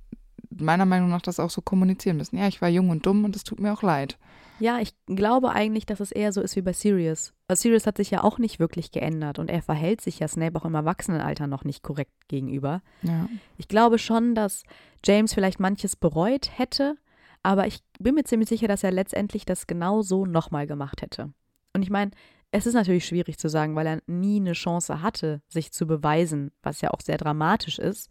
meiner 0.58 0.86
Meinung 0.86 1.10
nach 1.10 1.22
das 1.22 1.40
auch 1.40 1.50
so 1.50 1.62
kommunizieren 1.62 2.16
müssen. 2.16 2.38
Ja, 2.38 2.48
ich 2.48 2.62
war 2.62 2.68
jung 2.68 2.90
und 2.90 3.06
dumm 3.06 3.24
und 3.24 3.36
es 3.36 3.44
tut 3.44 3.60
mir 3.60 3.72
auch 3.72 3.82
leid. 3.82 4.18
Ja, 4.58 4.78
ich 4.78 4.94
glaube 5.06 5.50
eigentlich, 5.50 5.86
dass 5.86 6.00
es 6.00 6.12
eher 6.12 6.32
so 6.32 6.40
ist 6.40 6.54
wie 6.54 6.62
bei 6.62 6.72
Sirius. 6.72 7.32
Weil 7.48 7.56
Sirius 7.56 7.86
hat 7.86 7.96
sich 7.96 8.10
ja 8.10 8.22
auch 8.22 8.38
nicht 8.38 8.60
wirklich 8.60 8.92
geändert 8.92 9.38
und 9.38 9.50
er 9.50 9.62
verhält 9.62 10.00
sich 10.00 10.20
ja 10.20 10.28
Snape 10.28 10.56
auch 10.56 10.64
im 10.64 10.74
Erwachsenenalter 10.74 11.46
noch 11.46 11.64
nicht 11.64 11.82
korrekt 11.82 12.12
gegenüber. 12.28 12.82
Ja. 13.02 13.28
Ich 13.56 13.66
glaube 13.66 13.98
schon, 13.98 14.34
dass 14.34 14.62
James 15.04 15.34
vielleicht 15.34 15.58
manches 15.58 15.96
bereut 15.96 16.50
hätte, 16.56 16.96
aber 17.42 17.66
ich 17.66 17.80
bin 17.98 18.14
mir 18.14 18.24
ziemlich 18.24 18.48
sicher, 18.48 18.68
dass 18.68 18.84
er 18.84 18.92
letztendlich 18.92 19.44
das 19.44 19.66
genau 19.66 20.02
so 20.02 20.26
nochmal 20.26 20.66
gemacht 20.66 21.02
hätte. 21.02 21.32
Und 21.72 21.82
ich 21.82 21.90
meine, 21.90 22.12
es 22.52 22.66
ist 22.66 22.74
natürlich 22.74 23.06
schwierig 23.06 23.38
zu 23.38 23.48
sagen, 23.48 23.74
weil 23.74 23.86
er 23.86 24.02
nie 24.06 24.36
eine 24.36 24.52
Chance 24.52 25.02
hatte, 25.02 25.40
sich 25.48 25.72
zu 25.72 25.86
beweisen, 25.86 26.52
was 26.62 26.82
ja 26.82 26.90
auch 26.90 27.00
sehr 27.00 27.16
dramatisch 27.16 27.78
ist. 27.78 28.10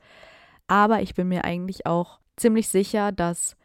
Aber 0.67 1.01
ich 1.01 1.13
bin 1.13 1.27
mir 1.27 1.45
eigentlich 1.45 1.85
auch 1.85 2.20
ziemlich 2.37 2.67
sicher, 2.69 3.11
dass 3.11 3.55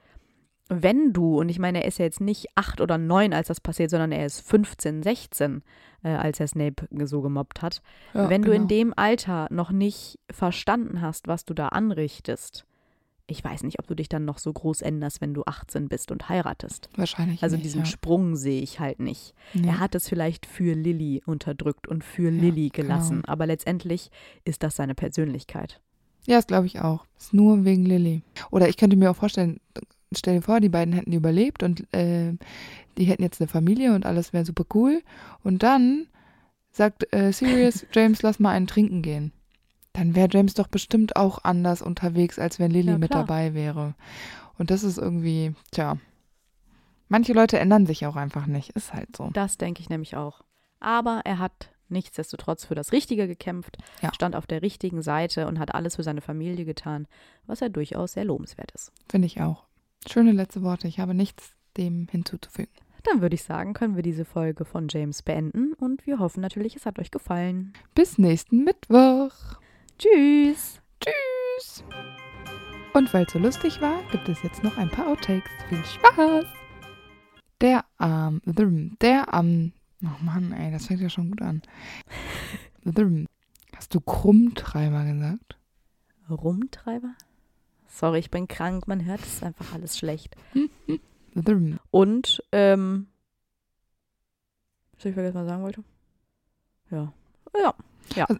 wenn 0.69 1.13
du, 1.13 1.39
und 1.39 1.49
ich 1.49 1.61
meine, 1.61 1.83
er 1.83 1.87
ist 1.89 1.99
ja 1.99 2.05
jetzt 2.07 2.21
nicht 2.21 2.47
acht 2.57 2.81
oder 2.81 2.99
neun, 2.99 3.33
als 3.33 3.47
das 3.49 3.61
passiert, 3.61 3.91
sondern 3.91 4.11
er 4.11 4.27
ist 4.27 4.41
15, 4.41 5.03
16, 5.05 5.63
äh, 6.03 6.09
als 6.09 6.41
er 6.41 6.49
Snape 6.49 6.89
so 7.07 7.23
gemobbt 7.23 7.63
hat, 7.63 7.83
Ja, 8.15 8.29
wenn 8.29 8.43
du 8.43 8.51
in 8.51 8.67
genau. 8.67 8.69
dem 8.69 8.95
Alter 8.97 9.47
noch 9.51 9.71
nicht 9.71 10.19
verstanden 10.29 11.01
hast, 11.03 11.29
was 11.29 11.45
du 11.45 11.55
da 11.55 11.69
anrichtest, 11.69 12.67
ich 13.29 13.43
weiß 13.45 13.63
nicht, 13.65 13.79
ob 13.81 13.87
du 13.89 13.95
dich 13.95 14.09
dann 14.09 14.25
noch 14.25 14.39
so 14.39 14.53
groß 14.53 14.83
änderst, 14.83 15.21
wenn 15.21 15.35
du 15.35 15.43
18 15.47 15.89
bist 15.89 16.11
und 16.13 16.29
heiratest. 16.29 16.89
Wahrscheinlich 16.97 17.43
Also 17.45 17.57
nicht, 17.57 17.65
diesen 17.65 17.81
ja. 17.81 17.87
Sprung 17.87 18.35
sehe 18.37 18.61
ich 18.63 18.79
halt 18.81 18.99
nicht. 19.01 19.35
Nee. 19.55 19.67
Er 19.69 19.81
hat 19.81 19.95
es 19.97 20.09
vielleicht 20.09 20.47
für 20.47 20.75
Lilly 20.75 21.23
unterdrückt 21.27 21.87
und 21.89 22.03
für 22.05 22.31
Ja, 22.31 22.41
Lilly 22.41 22.69
gelassen, 22.71 23.23
genau. 23.23 23.33
aber 23.33 23.47
letztendlich 23.47 24.11
ist 24.45 24.63
das 24.65 24.75
seine 24.77 24.95
Persönlichkeit. 24.97 25.81
Ja, 26.27 26.37
das 26.37 26.47
glaube 26.47 26.67
ich 26.67 26.81
auch. 26.81 27.07
Ist 27.19 27.35
nur 27.35 27.65
wegen 27.65 27.85
Lilly. 27.85 28.23
Oder 28.51 28.69
ich 28.69 28.77
könnte 28.77 28.97
mir 28.97 29.11
auch 29.11 29.17
vorstellen, 29.17 29.61
stell 30.15 30.37
dir 30.37 30.43
vor, 30.43 30.61
die 30.61 30.69
beiden 30.69 30.95
hätten 30.95 31.13
überlebt 31.13 31.63
und 31.63 31.93
äh, 31.95 32.35
die 32.99 33.05
hätten 33.05 33.23
jetzt 33.23 33.41
eine 33.41 33.49
Familie 33.49 33.95
und 33.95 34.07
alles 34.07 34.33
wäre 34.33 34.45
super 34.45 34.65
cool. 34.75 35.03
Und 35.43 35.63
dann 35.63 36.07
sagt 36.71 37.13
äh, 37.15 37.33
Sirius, 37.33 37.87
James, 37.93 38.23
lass 38.23 38.39
mal 38.39 38.51
einen 38.51 38.67
trinken 38.67 39.03
gehen. 39.03 39.33
Dann 39.93 40.15
wäre 40.15 40.29
James 40.31 40.55
doch 40.55 40.69
bestimmt 40.69 41.17
auch 41.17 41.43
anders 41.43 41.81
unterwegs, 41.81 42.39
als 42.39 42.59
wenn 42.59 42.71
Lilly 42.71 42.93
Ja, 42.93 42.99
mit 42.99 43.15
dabei 43.15 43.55
wäre. 43.55 43.95
Und 44.59 44.71
das 44.71 44.85
ist 44.85 44.99
irgendwie, 44.99 45.55
tja. 45.71 45.97
Manche 47.09 47.33
Leute 47.33 47.59
ändern 47.59 47.87
sich 47.87 48.05
auch 48.05 48.17
einfach 48.17 48.47
nicht. 48.47 48.71
Ist 48.71 48.93
halt 48.93 49.17
so. 49.17 49.31
Das 49.33 49.59
denke 49.59 49.81
ich 49.81 49.89
nämlich 49.89 50.17
auch. 50.17 50.43
Aber 50.81 51.23
er 51.25 51.39
hat 51.39 51.71
nichtsdestotrotz 51.89 52.65
für 52.65 52.75
das 52.75 52.93
Richtige 52.93 53.27
gekämpft, 53.27 53.77
Ja. 54.03 54.13
stand 54.15 54.37
auf 54.37 54.47
der 54.47 54.63
richtigen 54.63 55.03
Seite 55.03 55.47
und 55.47 55.59
hat 55.59 55.75
alles 55.75 55.97
für 55.97 56.03
seine 56.03 56.21
Familie 56.21 56.65
getan, 56.65 57.07
was 57.47 57.61
ja 57.61 57.69
durchaus 57.69 58.13
sehr 58.13 58.25
lobenswert 58.25 58.71
ist. 58.73 58.93
Finde 59.09 59.27
ich 59.27 59.41
auch. 59.41 59.65
Schöne 60.09 60.33
letzte 60.33 60.63
Worte. 60.63 60.89
Ich 60.89 60.99
habe 61.01 61.15
nichts 61.15 61.53
dem 61.77 62.09
hinzuzufügen. 62.11 62.71
Dann 63.05 63.21
würde 63.23 63.35
ich 63.35 63.45
sagen, 63.45 63.73
können 63.73 63.95
wir 63.95 64.03
diese 64.03 64.25
Folge 64.25 64.65
von 64.65 64.89
James 64.91 65.23
beenden 65.23 65.75
und 65.75 66.07
wir 66.07 66.19
hoffen 66.19 66.41
natürlich, 66.41 66.75
es 66.75 66.87
hat 66.87 66.99
euch 66.99 67.11
gefallen. 67.13 67.73
Bis 67.95 68.19
nächsten 68.19 68.65
Mittwoch. 68.65 69.31
Tschüss! 69.99 70.81
Tschüss. 71.01 71.85
Und 72.95 73.13
weil 73.15 73.25
es 73.27 73.33
so 73.33 73.39
lustig 73.39 73.81
war, 73.81 74.03
gibt 74.11 74.29
es 74.29 74.43
jetzt 74.43 74.65
noch 74.65 74.77
ein 74.79 74.89
paar 74.91 75.07
Outtakes. 75.09 75.51
Viel 75.69 75.85
Spaß. 75.85 76.47
Der 77.61 77.85
Arm, 77.99 78.41
der 79.01 79.33
Arm, 79.33 79.73
oh 80.07 80.25
Mann, 80.25 80.53
ey, 80.53 80.71
das 80.71 80.87
fängt 80.87 81.01
ja 81.01 81.09
schon 81.09 81.31
gut 81.31 81.43
an. 81.43 81.63
Hast 83.75 83.95
du 83.95 84.01
Krummtreiber 84.01 85.05
gesagt? 85.05 85.59
Rumtreiber? 86.31 87.15
Sorry, 87.89 88.19
ich 88.19 88.31
bin 88.31 88.49
krank, 88.49 88.89
man 88.89 89.05
hört 89.05 89.21
es 89.21 89.43
einfach 89.43 89.73
alles 89.73 89.99
schlecht. 89.99 90.37
Und, 91.91 92.43
ähm, 92.53 93.09
soll 94.99 95.11
ich 95.11 95.15
vergessen, 95.15 95.37
was 95.37 95.45
ich 95.45 95.49
sagen 95.49 95.63
wollte? 95.63 95.85
Ja. 96.91 97.13
Ja. 97.59 97.75
Ja. 98.15 98.27
oh 98.29 98.37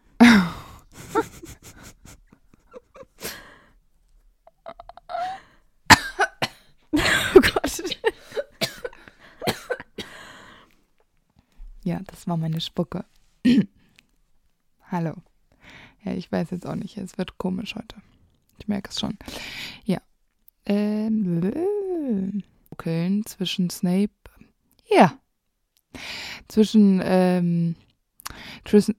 Ja, 11.87 12.01
das 12.05 12.27
war 12.27 12.37
meine 12.37 12.61
Spucke. 12.61 13.05
Hallo. 14.91 15.15
Ja, 16.03 16.15
ich 16.15 16.33
weiß 16.33 16.51
jetzt 16.51 16.67
auch 16.67 16.75
nicht. 16.75 16.97
Es 16.97 17.17
wird 17.17 17.39
komisch 17.39 17.77
heute. 17.77 18.03
Ich 18.59 18.67
merke 18.67 18.91
es 18.91 18.99
schon. 18.99 19.17
Ja. 19.85 19.99
Ähm, 20.65 22.43
Köln 22.77 23.25
zwischen 23.25 23.71
Snape. 23.71 24.11
Ja. 24.91 25.17
Zwischen 26.49 27.01
ähm, 27.05 27.77
Tris 28.65 28.93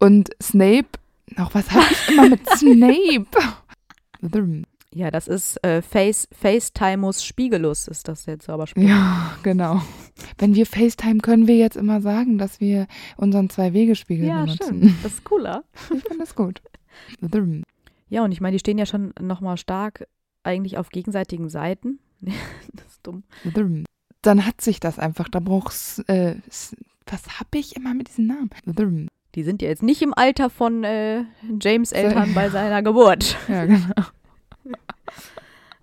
und 0.00 0.30
Snape. 0.42 0.88
Auch 1.36 1.54
was 1.54 1.70
habe 1.70 1.86
ich 1.88 2.08
immer 2.08 2.30
mit 2.30 2.48
Snape? 2.56 3.28
Ja, 4.94 5.10
das 5.10 5.26
ist 5.26 5.62
äh, 5.64 5.80
Face, 5.80 6.28
FaceTimus 6.32 7.24
Spiegelus, 7.24 7.88
ist 7.88 8.08
das 8.08 8.24
der 8.24 8.38
Zauberspruch. 8.38 8.82
Ja, 8.82 9.36
genau. 9.42 9.80
Wenn 10.38 10.54
wir 10.54 10.66
FaceTime 10.66 11.20
können 11.20 11.46
wir 11.46 11.56
jetzt 11.56 11.76
immer 11.76 12.02
sagen, 12.02 12.36
dass 12.36 12.60
wir 12.60 12.86
unseren 13.16 13.48
Zwei-Wege-Spiegel 13.48 14.28
ja, 14.28 14.42
benutzen. 14.42 14.62
stimmt. 14.62 14.94
Das 15.02 15.14
ist 15.14 15.24
cooler. 15.24 15.64
Ich 15.94 16.02
finde 16.02 16.18
das 16.18 16.34
gut. 16.34 16.60
Ja, 18.08 18.24
und 18.24 18.32
ich 18.32 18.42
meine, 18.42 18.52
die 18.52 18.58
stehen 18.58 18.76
ja 18.76 18.84
schon 18.84 19.14
nochmal 19.18 19.56
stark 19.56 20.06
eigentlich 20.42 20.76
auf 20.76 20.90
gegenseitigen 20.90 21.48
Seiten. 21.48 21.98
das 22.20 22.86
ist 22.86 23.00
dumm. 23.02 23.24
Dann 24.20 24.46
hat 24.46 24.60
sich 24.60 24.78
das 24.78 24.98
einfach. 24.98 25.28
Da 25.28 25.40
brauchst 25.40 26.06
äh, 26.08 26.36
was 27.06 27.40
habe 27.40 27.58
ich 27.58 27.76
immer 27.76 27.94
mit 27.94 28.08
diesen 28.08 28.26
Namen? 28.26 28.50
Die 29.34 29.42
sind 29.42 29.62
ja 29.62 29.68
jetzt 29.68 29.82
nicht 29.82 30.02
im 30.02 30.12
Alter 30.14 30.50
von 30.50 30.84
äh, 30.84 31.24
James 31.60 31.92
Eltern 31.92 32.32
bei 32.34 32.50
seiner 32.50 32.82
Geburt. 32.82 33.36
Ja, 33.48 33.64
genau. 33.64 33.94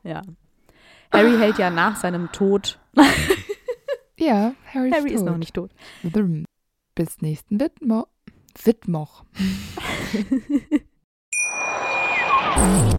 Ja. 0.03 0.21
Harry 1.11 1.37
hält 1.37 1.57
ja 1.57 1.69
nach 1.69 1.95
seinem 1.95 2.31
Tod. 2.31 2.79
ja, 4.17 4.53
Harry, 4.73 4.91
Harry 4.91 5.09
ist, 5.09 5.15
ist 5.15 5.25
noch 5.25 5.37
nicht 5.37 5.55
tot. 5.55 5.71
Bis 6.95 7.21
nächsten 7.21 7.59
Wittmoch. 7.59 8.07
Wittmoch. 8.63 9.23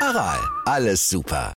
Aral, 0.00 0.40
alles 0.66 1.08
super. 1.08 1.54